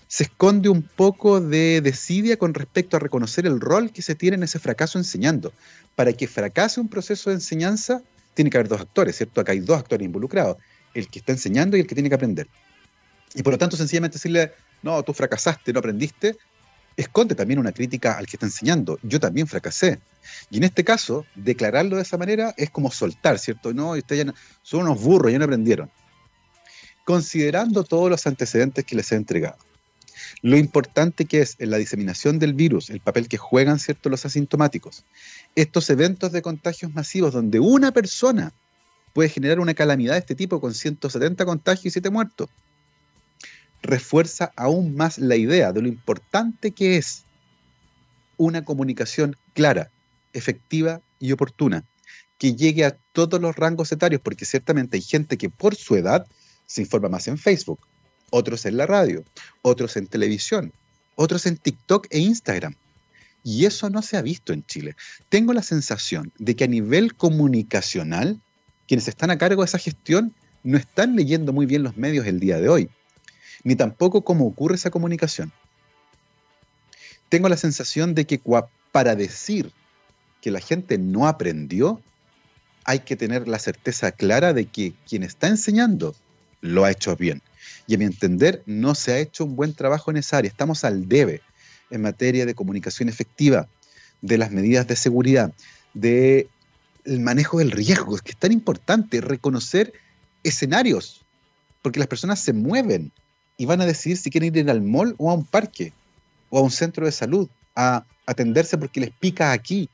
se 0.09 0.23
esconde 0.23 0.69
un 0.69 0.81
poco 0.81 1.39
de 1.39 1.81
desidia 1.81 2.35
con 2.35 2.55
respecto 2.55 2.97
a 2.97 2.99
reconocer 2.99 3.45
el 3.45 3.61
rol 3.61 3.91
que 3.91 4.01
se 4.01 4.15
tiene 4.15 4.37
en 4.37 4.43
ese 4.43 4.57
fracaso 4.57 4.97
enseñando. 4.97 5.53
Para 5.95 6.13
que 6.13 6.27
fracase 6.27 6.81
un 6.81 6.89
proceso 6.89 7.29
de 7.29 7.35
enseñanza, 7.35 8.01
tiene 8.33 8.49
que 8.49 8.57
haber 8.57 8.69
dos 8.69 8.81
actores, 8.81 9.15
¿cierto? 9.15 9.39
Acá 9.39 9.51
hay 9.51 9.59
dos 9.59 9.77
actores 9.77 10.03
involucrados, 10.03 10.57
el 10.95 11.07
que 11.09 11.19
está 11.19 11.31
enseñando 11.31 11.77
y 11.77 11.81
el 11.81 11.87
que 11.87 11.93
tiene 11.93 12.09
que 12.09 12.15
aprender. 12.15 12.47
Y 13.35 13.43
por 13.43 13.53
lo 13.53 13.59
tanto, 13.59 13.77
sencillamente 13.77 14.15
decirle, 14.15 14.53
no, 14.81 15.03
tú 15.03 15.13
fracasaste, 15.13 15.71
no 15.73 15.77
aprendiste, 15.77 16.37
esconde 16.97 17.35
también 17.35 17.59
una 17.59 17.71
crítica 17.71 18.17
al 18.17 18.25
que 18.25 18.37
está 18.37 18.47
enseñando. 18.47 18.97
Yo 19.03 19.19
también 19.19 19.45
fracasé. 19.45 19.99
Y 20.49 20.57
en 20.57 20.63
este 20.63 20.83
caso, 20.83 21.27
declararlo 21.35 21.97
de 21.97 22.01
esa 22.01 22.17
manera 22.17 22.55
es 22.57 22.71
como 22.71 22.91
soltar, 22.91 23.37
¿cierto? 23.37 23.75
No, 23.75 23.91
ustedes 23.91 24.25
ya 24.25 24.33
son 24.63 24.81
unos 24.81 24.99
burros, 24.99 25.31
ya 25.31 25.37
no 25.37 25.45
aprendieron 25.45 25.91
considerando 27.05 27.83
todos 27.83 28.07
los 28.07 28.27
antecedentes 28.27 28.85
que 28.85 28.95
les 28.95 29.11
he 29.11 29.15
entregado. 29.15 29.57
Lo 30.41 30.57
importante 30.57 31.25
que 31.25 31.41
es 31.41 31.55
en 31.59 31.69
la 31.71 31.77
diseminación 31.77 32.39
del 32.39 32.53
virus, 32.53 32.89
el 32.89 32.99
papel 32.99 33.27
que 33.27 33.37
juegan 33.37 33.79
ciertos 33.79 34.09
los 34.09 34.25
asintomáticos, 34.25 35.05
estos 35.55 35.89
eventos 35.89 36.31
de 36.31 36.41
contagios 36.41 36.93
masivos 36.93 37.33
donde 37.33 37.59
una 37.59 37.91
persona 37.91 38.53
puede 39.13 39.29
generar 39.29 39.59
una 39.59 39.73
calamidad 39.73 40.13
de 40.13 40.19
este 40.19 40.35
tipo 40.35 40.61
con 40.61 40.73
170 40.73 41.45
contagios 41.45 41.85
y 41.85 41.89
7 41.91 42.09
muertos, 42.09 42.49
refuerza 43.81 44.51
aún 44.55 44.95
más 44.95 45.17
la 45.17 45.35
idea 45.35 45.71
de 45.71 45.81
lo 45.81 45.87
importante 45.87 46.71
que 46.71 46.97
es 46.97 47.23
una 48.37 48.63
comunicación 48.63 49.35
clara, 49.53 49.91
efectiva 50.33 51.01
y 51.19 51.31
oportuna, 51.31 51.83
que 52.37 52.55
llegue 52.55 52.85
a 52.85 52.97
todos 53.11 53.41
los 53.41 53.55
rangos 53.55 53.91
etarios, 53.91 54.21
porque 54.21 54.45
ciertamente 54.45 54.95
hay 54.95 55.01
gente 55.01 55.37
que 55.37 55.49
por 55.49 55.75
su 55.75 55.95
edad 55.95 56.25
se 56.65 56.81
informa 56.81 57.09
más 57.09 57.27
en 57.27 57.37
Facebook, 57.37 57.79
otros 58.31 58.65
en 58.65 58.77
la 58.77 58.85
radio, 58.85 59.23
otros 59.61 59.97
en 59.97 60.07
televisión, 60.07 60.73
otros 61.15 61.45
en 61.45 61.57
TikTok 61.57 62.07
e 62.09 62.19
Instagram. 62.19 62.75
Y 63.43 63.65
eso 63.65 63.89
no 63.89 64.01
se 64.01 64.17
ha 64.17 64.21
visto 64.21 64.53
en 64.53 64.65
Chile. 64.65 64.95
Tengo 65.29 65.53
la 65.53 65.63
sensación 65.63 66.31
de 66.37 66.55
que 66.55 66.65
a 66.65 66.67
nivel 66.67 67.15
comunicacional, 67.15 68.39
quienes 68.87 69.07
están 69.07 69.31
a 69.31 69.37
cargo 69.37 69.61
de 69.61 69.67
esa 69.67 69.79
gestión 69.79 70.33
no 70.63 70.77
están 70.77 71.15
leyendo 71.15 71.53
muy 71.53 71.65
bien 71.65 71.83
los 71.83 71.97
medios 71.97 72.25
el 72.27 72.39
día 72.39 72.59
de 72.59 72.69
hoy, 72.69 72.89
ni 73.63 73.75
tampoco 73.75 74.23
cómo 74.23 74.45
ocurre 74.45 74.75
esa 74.75 74.89
comunicación. 74.89 75.51
Tengo 77.29 77.47
la 77.47 77.57
sensación 77.57 78.15
de 78.15 78.25
que 78.25 78.41
para 78.91 79.15
decir 79.15 79.71
que 80.41 80.51
la 80.51 80.59
gente 80.59 80.97
no 80.97 81.27
aprendió, 81.27 82.01
hay 82.83 82.99
que 82.99 83.15
tener 83.15 83.47
la 83.47 83.59
certeza 83.59 84.11
clara 84.11 84.53
de 84.53 84.65
que 84.65 84.93
quien 85.07 85.23
está 85.23 85.47
enseñando 85.47 86.15
lo 86.61 86.85
ha 86.85 86.91
hecho 86.91 87.15
bien. 87.15 87.41
Y 87.89 87.95
a 87.95 87.97
mi 87.97 88.05
entender, 88.05 88.61
no 88.67 88.93
se 88.93 89.13
ha 89.13 89.17
hecho 89.17 89.43
un 89.43 89.55
buen 89.55 89.73
trabajo 89.73 90.11
en 90.11 90.17
esa 90.17 90.37
área. 90.37 90.47
Estamos 90.47 90.83
al 90.83 91.09
debe 91.09 91.41
en 91.89 92.03
materia 92.03 92.45
de 92.45 92.53
comunicación 92.53 93.09
efectiva, 93.09 93.67
de 94.21 94.37
las 94.37 94.51
medidas 94.51 94.85
de 94.85 94.95
seguridad, 94.95 95.51
de 95.95 96.47
el 97.03 97.19
manejo 97.19 97.57
del 97.57 97.71
riesgo, 97.71 98.15
que 98.19 98.33
es 98.33 98.37
tan 98.37 98.51
importante, 98.51 99.21
reconocer 99.21 99.91
escenarios, 100.43 101.25
porque 101.81 101.97
las 101.97 102.07
personas 102.07 102.39
se 102.39 102.53
mueven 102.53 103.11
y 103.57 103.65
van 103.65 103.81
a 103.81 103.87
decidir 103.87 104.17
si 104.17 104.29
quieren 104.29 104.55
ir 104.55 104.69
al 104.69 104.83
mall 104.83 105.15
o 105.17 105.31
a 105.31 105.33
un 105.33 105.45
parque 105.45 105.91
o 106.51 106.59
a 106.59 106.61
un 106.61 106.69
centro 106.69 107.07
de 107.07 107.11
salud 107.11 107.49
a 107.75 108.05
atenderse 108.27 108.77
porque 108.77 108.99
les 108.99 109.09
pica 109.09 109.51
aquí. 109.51 109.89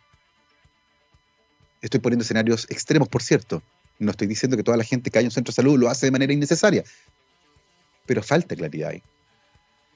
Estoy 1.81 2.01
poniendo 2.01 2.23
escenarios 2.23 2.67
extremos, 2.69 3.07
por 3.07 3.23
cierto. 3.23 3.63
No 3.99 4.11
estoy 4.11 4.27
diciendo 4.27 4.57
que 4.57 4.63
toda 4.63 4.75
la 4.75 4.83
gente 4.83 5.09
que 5.09 5.19
hay 5.19 5.23
en 5.23 5.27
un 5.27 5.31
centro 5.31 5.53
de 5.53 5.55
salud 5.55 5.79
lo 5.79 5.89
hace 5.89 6.07
de 6.07 6.11
manera 6.11 6.33
innecesaria, 6.33 6.83
pero 8.05 8.23
falta 8.23 8.55
claridad 8.55 8.91
ahí 8.91 9.03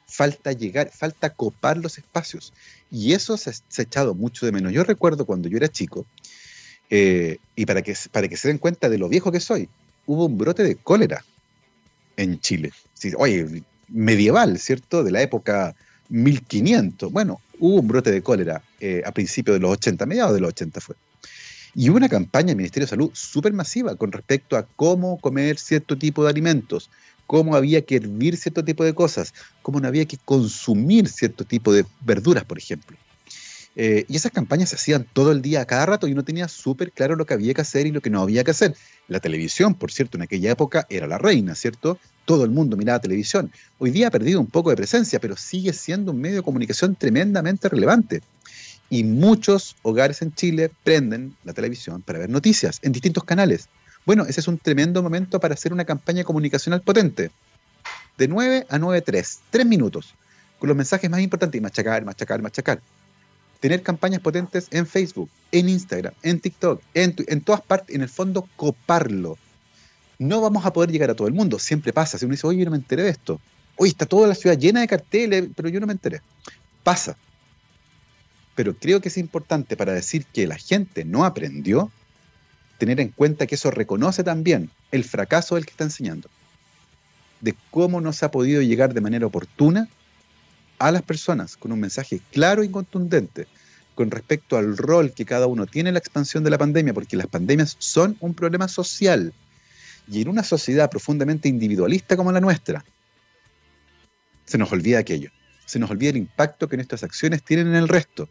falta 0.10 0.52
llegar, 0.52 0.92
falta 0.92 1.30
copar 1.30 1.78
los 1.78 1.98
espacios. 1.98 2.52
Y 2.92 3.14
eso 3.14 3.38
se, 3.38 3.52
ha 3.52 3.82
echado 3.82 4.16
mucho 4.16 4.46
de 4.46 4.52
menos. 4.52 4.74
Yo 4.74 4.84
recuerdo 4.84 5.26
cuando 5.26 5.48
yo 5.48 5.58
era 5.58 5.70
chico, 5.70 6.06
eh, 6.90 7.38
y 7.56 7.66
para 7.66 7.84
que, 7.84 7.96
para 8.12 8.28
que 8.28 8.36
se 8.36 8.48
den 8.48 8.58
cuenta 8.58 8.90
de 8.90 8.98
lo 8.98 9.08
viejo 9.08 9.32
que 9.32 9.40
soy, 9.40 9.70
hubo 10.08 10.26
un 10.26 10.38
brote 10.38 10.64
de 10.64 10.76
cólera 10.76 11.24
en 12.18 12.40
Chile. 12.40 12.74
oye, 13.18 13.64
medieval, 13.88 14.58
¿cierto? 14.60 15.04
De 15.04 15.12
la 15.12 15.22
época 15.22 15.76
1500. 16.10 17.12
Bueno, 17.12 17.40
hubo 17.60 17.80
un 17.80 17.88
brote 17.88 18.12
de 18.12 18.24
cólera 18.24 18.64
eh, 18.80 19.04
a 19.06 19.12
principios 19.12 19.56
de 19.56 19.62
los 19.62 19.72
80, 19.72 20.06
mediados 20.08 20.34
de 20.34 20.42
los 20.42 20.50
80 20.50 20.82
fue. 20.82 20.96
Y 21.76 21.90
hubo 21.90 21.98
una 21.98 22.10
campaña 22.10 22.48
del 22.48 22.58
Ministerio 22.58 22.88
de 22.88 22.90
Salud 22.90 23.12
súper 23.14 23.54
masiva 23.54 23.96
con 23.96 24.12
respecto 24.12 24.58
a 24.58 24.64
cómo 24.64 25.20
comer 25.22 25.60
cierto 25.60 25.98
tipo 25.98 26.24
de 26.24 26.32
alimentos, 26.32 26.90
cómo 27.30 27.56
había 27.56 27.84
que 27.84 27.98
hervir 27.98 28.38
cierto 28.38 28.66
tipo 28.66 28.84
de 28.84 28.96
cosas, 28.96 29.36
cómo 29.62 29.80
no 29.80 29.88
había 29.88 30.06
que 30.06 30.18
consumir 30.18 31.08
cierto 31.08 31.46
tipo 31.46 31.72
de 31.72 31.86
verduras, 32.02 32.44
por 32.44 32.58
ejemplo. 32.58 32.98
Eh, 33.76 34.04
y 34.08 34.16
esas 34.16 34.32
campañas 34.32 34.70
se 34.70 34.78
hacían 34.78 35.06
todo 35.14 35.32
el 35.32 35.44
día, 35.44 35.62
a 35.62 35.66
cada 35.66 35.86
rato, 35.86 36.08
y 36.08 36.14
uno 36.14 36.24
tenía 36.24 36.48
súper 36.48 36.92
claro 36.92 37.16
lo 37.16 37.28
que 37.28 37.36
había 37.36 37.54
que 37.54 37.62
hacer 37.62 37.86
y 37.86 37.92
lo 37.92 38.02
que 38.02 38.10
no 38.10 38.24
había 38.24 38.44
que 38.44 38.50
hacer. 38.50 38.76
La 39.08 39.20
televisión, 39.20 39.76
por 39.76 39.92
cierto, 39.92 40.18
en 40.18 40.24
aquella 40.24 40.50
época 40.50 40.88
era 40.90 41.06
la 41.06 41.20
reina, 41.20 41.54
¿cierto? 41.54 42.00
Todo 42.26 42.46
el 42.46 42.50
mundo 42.50 42.76
miraba 42.76 42.98
televisión. 42.98 43.52
Hoy 43.78 43.92
día 43.92 44.08
ha 44.08 44.12
perdido 44.12 44.40
un 44.40 44.48
poco 44.48 44.72
de 44.72 44.76
presencia, 44.76 45.20
pero 45.20 45.38
sigue 45.38 45.72
siendo 45.72 46.12
un 46.12 46.20
medio 46.20 46.38
de 46.38 46.42
comunicación 46.42 46.96
tremendamente 46.96 47.70
relevante. 47.70 48.24
Y 48.90 49.04
muchos 49.04 49.76
hogares 49.84 50.24
en 50.24 50.34
Chile 50.34 50.72
prenden 50.84 51.36
la 51.44 51.54
televisión 51.54 52.02
para 52.02 52.18
ver 52.18 52.32
noticias 52.32 52.80
en 52.82 52.92
distintos 52.92 53.24
canales. 53.24 53.70
Bueno, 54.06 54.26
ese 54.26 54.40
es 54.40 54.48
un 54.48 54.58
tremendo 54.58 55.04
momento 55.04 55.40
para 55.40 55.54
hacer 55.54 55.74
una 55.74 55.86
campaña 55.86 56.24
comunicacional 56.24 56.82
potente. 56.82 57.32
De 58.18 58.28
9 58.28 58.68
a 58.70 58.78
9.3, 58.78 59.40
3 59.50 59.66
minutos, 59.66 60.14
con 60.58 60.68
los 60.68 60.78
mensajes 60.78 61.10
más 61.10 61.22
importantes 61.22 61.58
y 61.58 61.62
machacar, 61.62 62.04
machacar, 62.04 62.42
machacar. 62.42 62.82
Tener 63.60 63.82
campañas 63.82 64.22
potentes 64.22 64.68
en 64.72 64.88
Facebook, 64.88 65.30
en 65.52 65.70
Instagram, 65.70 66.14
en 66.24 66.40
TikTok, 66.40 66.82
en, 66.94 67.42
todas 67.42 67.62
partes, 67.62 67.96
en 67.96 68.02
el 68.02 68.10
fondo 68.10 68.48
coparlo. 68.56 69.38
No 70.18 70.42
vamos 70.42 70.66
a 70.66 70.74
poder 70.74 70.92
llegar 70.92 71.10
a 71.10 71.16
todo 71.16 71.28
el 71.28 71.34
mundo, 71.34 71.60
siempre 71.60 71.94
pasa. 71.94 72.18
Si 72.18 72.26
uno 72.26 72.34
dice, 72.34 72.48
oye, 72.48 72.60
yo 72.60 72.66
no 72.66 72.72
me 72.72 72.78
enteré 72.78 73.04
de 73.04 73.10
esto. 73.10 73.40
Oye, 73.76 73.92
está 73.92 74.06
toda 74.06 74.28
la 74.28 74.36
ciudad 74.36 74.58
llena 74.58 74.82
de 74.82 74.88
carteles, 74.88 75.50
pero 75.56 75.70
yo 75.70 75.80
no 75.80 75.88
me 75.88 75.94
enteré. 75.94 76.22
Pasa. 76.84 77.18
Pero 78.56 78.76
creo 78.76 79.00
que 79.00 79.08
es 79.10 79.18
importante 79.18 79.78
para 79.78 79.94
decir 79.94 80.26
que 80.26 80.48
la 80.48 80.58
gente 80.58 81.06
no 81.06 81.24
aprendió, 81.24 81.92
tener 82.80 83.00
en 83.00 83.10
cuenta 83.10 83.46
que 83.46 83.56
eso 83.56 83.70
reconoce 83.70 84.24
también 84.24 84.72
el 84.92 85.04
fracaso 85.04 85.56
del 85.56 85.66
que 85.66 85.72
está 85.72 85.84
enseñando, 85.84 86.30
de 87.42 87.54
cómo 87.70 88.02
no 88.02 88.12
se 88.14 88.26
ha 88.26 88.32
podido 88.32 88.64
llegar 88.64 88.96
de 88.96 89.02
manera 89.02 89.28
oportuna 89.28 89.88
a 90.80 90.92
las 90.92 91.04
personas 91.04 91.58
con 91.58 91.72
un 91.72 91.80
mensaje 91.80 92.22
claro 92.32 92.64
y 92.64 92.70
contundente 92.70 93.48
con 94.00 94.10
respecto 94.12 94.58
al 94.58 94.78
rol 94.78 95.14
que 95.14 95.26
cada 95.26 95.46
uno 95.48 95.66
tiene 95.66 95.90
en 95.90 95.96
la 95.96 96.00
expansión 96.00 96.42
de 96.46 96.50
la 96.50 96.58
pandemia, 96.58 96.94
porque 96.94 97.18
las 97.18 97.28
pandemias 97.28 97.76
son 97.80 98.16
un 98.22 98.34
problema 98.34 98.70
social. 98.70 99.34
Y 100.08 100.22
en 100.22 100.30
una 100.30 100.44
sociedad 100.44 100.90
profundamente 100.90 101.50
individualista 101.50 102.16
como 102.16 102.32
la 102.32 102.40
nuestra, 102.40 102.86
se 104.46 104.58
nos 104.58 104.72
olvida 104.72 105.00
aquello. 105.00 105.32
Se 105.66 105.80
nos 105.80 105.92
olvida 105.92 106.12
el 106.12 106.18
impacto 106.18 106.70
que 106.70 106.78
nuestras 106.78 107.04
acciones 107.04 107.44
tienen 107.44 107.68
en 107.68 107.76
el 107.76 107.90
resto. 107.90 108.30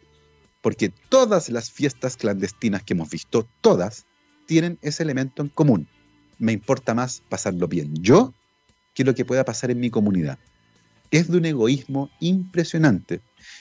Porque 0.62 0.88
todas 0.88 1.50
las 1.50 1.70
fiestas 1.70 2.16
clandestinas 2.16 2.82
que 2.82 2.94
hemos 2.94 3.10
visto, 3.10 3.46
todas, 3.60 4.06
tienen 4.48 4.78
ese 4.80 5.02
elemento 5.02 5.42
en 5.42 5.50
común. 5.50 5.86
Me 6.38 6.52
importa 6.52 6.94
más 6.94 7.22
pasarlo 7.28 7.68
bien 7.68 7.94
yo 8.00 8.32
que 8.94 9.04
lo 9.04 9.14
que 9.14 9.26
pueda 9.26 9.44
pasar 9.44 9.70
en 9.70 9.78
mi 9.78 9.90
comunidad. 9.90 10.38
Es 11.10 11.30
de 11.30 11.36
un 11.36 11.44
egoísmo 11.44 12.10
impresionante. 12.18 13.20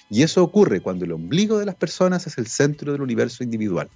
Y 0.09 0.23
eso 0.23 0.41
ocurre 0.41 0.79
cuando 0.79 1.03
el 1.03 1.11
ombligo 1.11 1.59
de 1.59 1.65
las 1.65 1.75
personas 1.75 2.25
es 2.25 2.37
el 2.37 2.47
centro 2.47 2.93
del 2.93 3.01
universo 3.01 3.43
individual. 3.43 3.89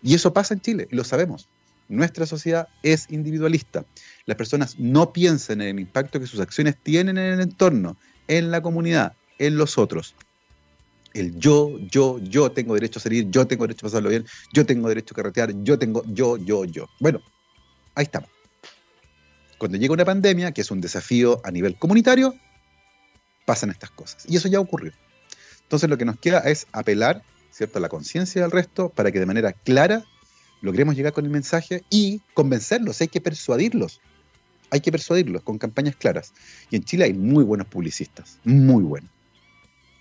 Y 0.00 0.14
eso 0.14 0.32
pasa 0.32 0.54
en 0.54 0.60
Chile, 0.60 0.86
lo 0.92 1.02
sabemos. 1.02 1.48
Nuestra 1.88 2.26
sociedad 2.26 2.68
es 2.84 3.06
individualista. 3.10 3.84
Las 4.24 4.36
personas 4.36 4.78
no 4.78 5.12
piensan 5.12 5.60
en 5.60 5.68
el 5.68 5.80
impacto 5.80 6.20
que 6.20 6.26
sus 6.28 6.40
acciones 6.40 6.76
tienen 6.80 7.18
en 7.18 7.32
el 7.32 7.40
entorno, 7.40 7.96
en 8.28 8.52
la 8.52 8.62
comunidad, 8.62 9.14
en 9.38 9.56
los 9.56 9.78
otros 9.78 10.14
el 11.20 11.38
yo, 11.38 11.78
yo, 11.90 12.18
yo 12.18 12.50
tengo 12.52 12.74
derecho 12.74 12.98
a 12.98 13.02
salir, 13.02 13.30
yo 13.30 13.46
tengo 13.46 13.64
derecho 13.66 13.86
a 13.86 13.88
pasarlo 13.88 14.10
bien, 14.10 14.26
yo 14.52 14.64
tengo 14.66 14.88
derecho 14.88 15.14
a 15.14 15.16
carretear, 15.16 15.52
yo 15.62 15.78
tengo, 15.78 16.02
yo, 16.06 16.36
yo, 16.36 16.64
yo. 16.64 16.88
Bueno, 17.00 17.20
ahí 17.94 18.04
estamos. 18.04 18.30
Cuando 19.58 19.76
llega 19.76 19.92
una 19.92 20.04
pandemia, 20.04 20.52
que 20.52 20.60
es 20.60 20.70
un 20.70 20.80
desafío 20.80 21.40
a 21.44 21.50
nivel 21.50 21.76
comunitario, 21.76 22.34
pasan 23.44 23.70
estas 23.70 23.90
cosas. 23.90 24.24
Y 24.28 24.36
eso 24.36 24.48
ya 24.48 24.60
ocurrió. 24.60 24.92
Entonces 25.62 25.90
lo 25.90 25.98
que 25.98 26.04
nos 26.04 26.18
queda 26.18 26.38
es 26.40 26.66
apelar 26.72 27.22
¿cierto? 27.50 27.78
a 27.78 27.82
la 27.82 27.88
conciencia 27.88 28.42
del 28.42 28.50
resto 28.50 28.88
para 28.88 29.10
que 29.10 29.18
de 29.18 29.26
manera 29.26 29.52
clara 29.52 30.04
logremos 30.60 30.94
llegar 30.96 31.12
con 31.12 31.24
el 31.24 31.30
mensaje 31.30 31.82
y 31.90 32.20
convencerlos, 32.34 33.00
hay 33.00 33.08
que 33.08 33.20
persuadirlos. 33.20 34.00
Hay 34.70 34.80
que 34.80 34.92
persuadirlos 34.92 35.42
con 35.42 35.58
campañas 35.58 35.96
claras. 35.96 36.32
Y 36.70 36.76
en 36.76 36.84
Chile 36.84 37.04
hay 37.04 37.14
muy 37.14 37.42
buenos 37.42 37.66
publicistas, 37.66 38.38
muy 38.44 38.84
buenos 38.84 39.10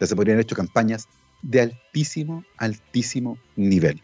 se 0.06 0.16
podrían 0.16 0.36
haber 0.36 0.45
hecho 0.45 0.56
campañas 0.56 1.08
de 1.41 1.62
altísimo, 1.62 2.43
altísimo 2.58 3.38
nivel. 3.56 4.02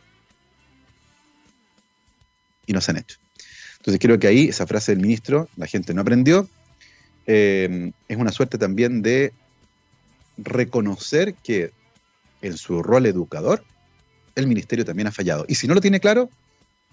Y 2.65 2.73
no 2.73 2.81
se 2.81 2.91
han 2.91 2.97
hecho. 2.97 3.17
Entonces 3.77 3.99
creo 3.99 4.17
que 4.17 4.27
ahí 4.27 4.47
esa 4.47 4.65
frase 4.65 4.93
del 4.93 5.01
ministro, 5.01 5.49
la 5.57 5.67
gente 5.67 5.93
no 5.93 6.01
aprendió, 6.01 6.47
eh, 7.27 7.91
es 8.07 8.17
una 8.17 8.31
suerte 8.31 8.57
también 8.57 9.01
de 9.01 9.33
reconocer 10.37 11.35
que 11.35 11.71
en 12.41 12.57
su 12.57 12.81
rol 12.81 13.05
educador, 13.05 13.63
el 14.35 14.47
ministerio 14.47 14.85
también 14.85 15.07
ha 15.07 15.11
fallado. 15.11 15.45
Y 15.47 15.55
si 15.55 15.67
no 15.67 15.73
lo 15.73 15.81
tiene 15.81 15.99
claro, 15.99 16.29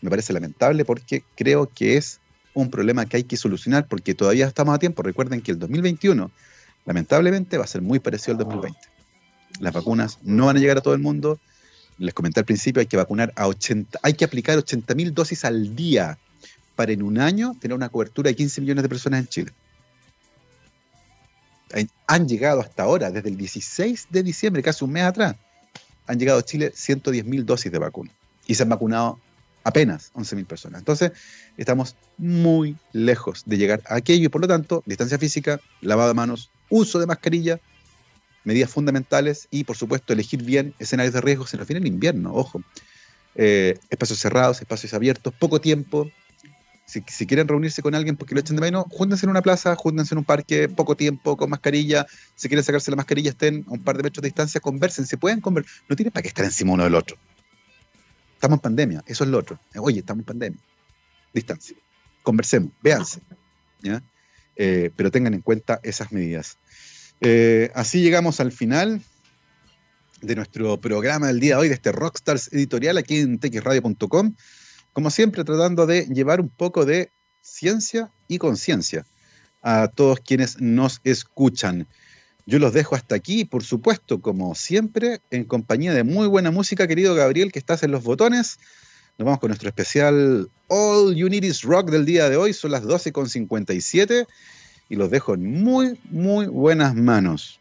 me 0.01 0.11
parece 0.11 0.33
lamentable 0.33 0.85
porque 0.85 1.25
creo 1.37 1.67
que 1.67 1.97
es 1.97 2.21
un 2.55 2.71
problema 2.71 3.07
que 3.07 3.19
hay 3.19 3.25
que 3.25 3.37
solucionar 3.37 3.87
porque 3.89 4.15
todavía 4.15 4.47
estamos 4.47 4.75
a 4.75 4.79
tiempo. 4.79 5.03
Recuerden 5.03 5.41
que 5.41 5.53
el 5.53 5.59
2021 5.59 6.31
lamentablemente 6.85 7.59
va 7.59 7.65
a 7.65 7.69
ser 7.69 7.83
muy 7.83 7.99
parecido 7.99 8.33
al 8.33 8.39
2020. 8.39 8.79
Las 9.61 9.73
vacunas 9.73 10.19
no 10.23 10.47
van 10.47 10.57
a 10.57 10.61
llegar 10.61 10.79
a 10.79 10.81
todo 10.81 10.95
el 10.95 11.01
mundo. 11.01 11.39
Les 11.99 12.15
comenté 12.15 12.41
al 12.41 12.47
principio, 12.47 12.81
hay 12.81 12.87
que 12.87 12.97
vacunar 12.97 13.33
a 13.37 13.47
80, 13.47 13.99
hay 14.03 14.15
que 14.15 14.25
aplicar 14.25 14.59
80.000 14.59 15.13
dosis 15.13 15.45
al 15.45 15.77
día 15.77 16.19
para 16.77 16.93
en 16.93 17.03
un 17.03 17.19
año 17.19 17.55
tener 17.61 17.75
una 17.75 17.91
cobertura 17.91 18.29
de 18.29 18.37
15 18.37 18.63
millones 18.63 18.83
de 18.83 18.89
personas 18.89 19.21
en 19.21 19.27
Chile. 19.29 19.53
Han 22.07 22.27
llegado 22.27 22.61
hasta 22.61 22.85
ahora, 22.85 23.11
desde 23.11 23.29
el 23.29 23.37
16 23.37 24.09
de 24.11 24.23
diciembre, 24.23 24.63
casi 24.63 24.85
un 24.85 24.93
mes 24.93 25.05
atrás, 25.05 25.37
han 26.07 26.19
llegado 26.19 26.41
a 26.41 26.43
Chile 26.43 26.73
110.000 26.73 27.45
dosis 27.45 27.71
de 27.71 27.79
vacuna 27.79 28.11
y 28.47 28.55
se 28.55 28.63
han 28.63 28.69
vacunado 28.69 29.21
apenas 29.63 30.11
11.000 30.15 30.47
personas. 30.47 30.81
Entonces, 30.81 31.13
estamos 31.57 31.97
muy 32.19 32.77
lejos 32.93 33.43
de 33.47 33.59
llegar 33.59 33.83
a 33.87 33.97
aquello 33.97 34.25
y 34.25 34.29
por 34.29 34.41
lo 34.41 34.49
tanto, 34.49 34.83
distancia 34.87 35.19
física, 35.19 35.61
lavado 35.81 36.09
de 36.09 36.15
manos, 36.15 36.51
uso 36.71 36.99
de 36.99 37.07
mascarilla, 37.07 37.61
medidas 38.45 38.71
fundamentales 38.71 39.49
y, 39.51 39.65
por 39.65 39.77
supuesto, 39.77 40.13
elegir 40.13 40.43
bien 40.43 40.75
escenarios 40.79 41.13
de 41.13 41.21
riesgo. 41.21 41.47
Se 41.47 41.57
refiere 41.57 41.81
al 41.81 41.87
invierno, 41.87 42.35
ojo. 42.35 42.63
Eh, 43.35 43.79
espacios 43.91 44.19
cerrados, 44.19 44.61
espacios 44.61 44.95
abiertos, 44.95 45.33
poco 45.39 45.61
tiempo, 45.61 46.11
Si, 46.87 47.03
quieren 47.27 47.47
reunirse 47.47 47.83
con 47.83 47.95
alguien 47.95 48.17
porque 48.17 48.35
lo 48.35 48.41
echen 48.41 48.57
de 48.57 48.63
menos, 48.63 48.85
júntense 48.91 49.25
en 49.25 49.31
una 49.31 49.43
plaza, 49.43 49.77
júntense 49.77 50.13
en 50.13 50.19
un 50.19 50.25
parque, 50.25 50.69
poco 50.69 50.97
tiempo, 50.97 51.37
con 51.37 51.49
mascarilla. 51.49 52.05
Si 52.35 52.49
quieren 52.49 52.65
sacarse 52.65 52.91
la 52.91 52.97
mascarilla, 52.97 53.31
estén 53.31 53.65
a 53.69 53.73
un 53.75 53.85
par 53.85 53.97
de 53.97 54.03
metros 54.03 54.23
de 54.23 54.29
distancia, 54.29 54.61
conversen, 54.61 55.07
se 55.07 55.17
pueden 55.17 55.41
conversar. 55.41 55.73
No 55.89 55.95
tienen 55.95 56.11
para 56.11 56.23
qué 56.23 56.29
estar 56.29 56.45
encima 56.45 56.73
uno 56.73 56.83
del 56.83 56.97
otro. 56.97 57.17
Estamos 58.35 58.57
en 58.57 58.61
pandemia, 58.61 59.05
eso 59.07 59.23
es 59.23 59.31
lo 59.31 59.39
otro. 59.39 59.61
Oye, 59.77 60.01
estamos 60.01 60.23
en 60.23 60.27
pandemia. 60.27 60.61
Distancia. 61.33 61.77
Conversemos, 62.25 62.73
véanse. 62.83 63.21
¿ya? 63.83 64.03
Eh, 64.63 64.91
pero 64.95 65.11
tengan 65.11 65.33
en 65.33 65.41
cuenta 65.41 65.81
esas 65.83 66.13
medidas. 66.13 66.59
Eh, 67.23 67.71
así 67.75 68.03
llegamos 68.03 68.41
al 68.41 68.53
final 68.53 69.01
de 70.21 70.35
nuestro 70.37 70.79
programa 70.79 71.29
del 71.29 71.41
día 71.41 71.55
de 71.55 71.63
hoy, 71.63 71.69
de 71.69 71.75
este 71.77 71.93
Rockstars 71.93 72.53
editorial 72.53 72.99
aquí 72.99 73.21
en 73.21 73.39
texradio.com. 73.39 74.35
Como 74.93 75.09
siempre, 75.09 75.45
tratando 75.45 75.87
de 75.87 76.05
llevar 76.09 76.43
un 76.43 76.51
poco 76.51 76.85
de 76.85 77.11
ciencia 77.41 78.13
y 78.29 78.37
conciencia 78.37 79.07
a 79.63 79.89
todos 79.89 80.21
quienes 80.21 80.61
nos 80.61 81.01
escuchan. 81.05 81.89
Yo 82.45 82.59
los 82.59 82.75
dejo 82.75 82.97
hasta 82.97 83.15
aquí, 83.15 83.47
por 83.47 83.65
supuesto, 83.65 84.21
como 84.21 84.55
siempre, 84.55 85.23
en 85.31 85.45
compañía 85.45 85.95
de 85.95 86.05
muy 86.05 86.27
buena 86.27 86.51
música, 86.51 86.87
querido 86.87 87.15
Gabriel, 87.15 87.51
que 87.51 87.59
estás 87.59 87.83
en 87.83 87.93
los 87.93 88.03
botones. 88.05 88.59
Nos 89.21 89.27
vamos 89.27 89.41
con 89.41 89.49
nuestro 89.49 89.69
especial 89.69 90.49
All 90.69 91.15
You 91.15 91.29
Need 91.29 91.45
Is 91.45 91.61
Rock 91.61 91.91
del 91.91 92.07
día 92.07 92.31
de 92.31 92.39
hoy. 92.39 92.55
Son 92.55 92.71
las 92.71 92.85
12.57 92.85 94.27
y 94.89 94.97
los 94.97 95.11
dejo 95.11 95.35
en 95.35 95.63
muy, 95.63 96.01
muy 96.05 96.47
buenas 96.47 96.95
manos. 96.95 97.61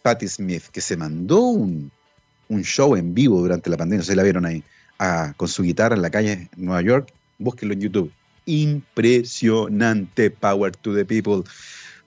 Patti 0.00 0.26
Smith, 0.26 0.62
que 0.72 0.80
se 0.80 0.96
mandó 0.96 1.40
un, 1.40 1.90
show 2.62 2.96
en 2.96 3.12
vivo 3.12 3.42
durante 3.42 3.68
la 3.68 3.76
pandemia, 3.76 4.06
sé 4.06 4.16
la 4.16 4.22
vieron 4.22 4.46
ahí, 4.46 4.64
con 5.36 5.48
su 5.48 5.64
guitarra 5.64 5.96
en 5.96 6.00
la 6.00 6.08
calle 6.08 6.48
Nueva 6.56 6.80
York, 6.80 7.12
búsquenlo 7.36 7.74
en 7.74 7.82
YouTube. 7.82 8.10
Impresionante, 8.46 10.30
Power 10.30 10.74
to 10.74 10.94
the 10.94 11.04
People. 11.04 11.42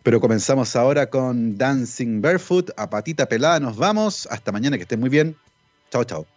Pero 0.02 0.20
comenzamos 0.20 0.76
ahora 0.76 1.12
con 1.12 1.60
Dancing 1.60 2.22
Barefoot, 2.22 2.72
a 2.76 2.90
patita 2.90 3.28
pelada 3.28 3.60
nos 3.60 3.78
vamos. 3.78 4.28
Hasta 4.32 4.52
mañana, 4.52 4.78
que 4.78 4.84
estén 4.84 5.00
muy 5.00 5.10
bien. 5.10 5.36
Chao, 5.92 6.04
chao. 6.04 6.37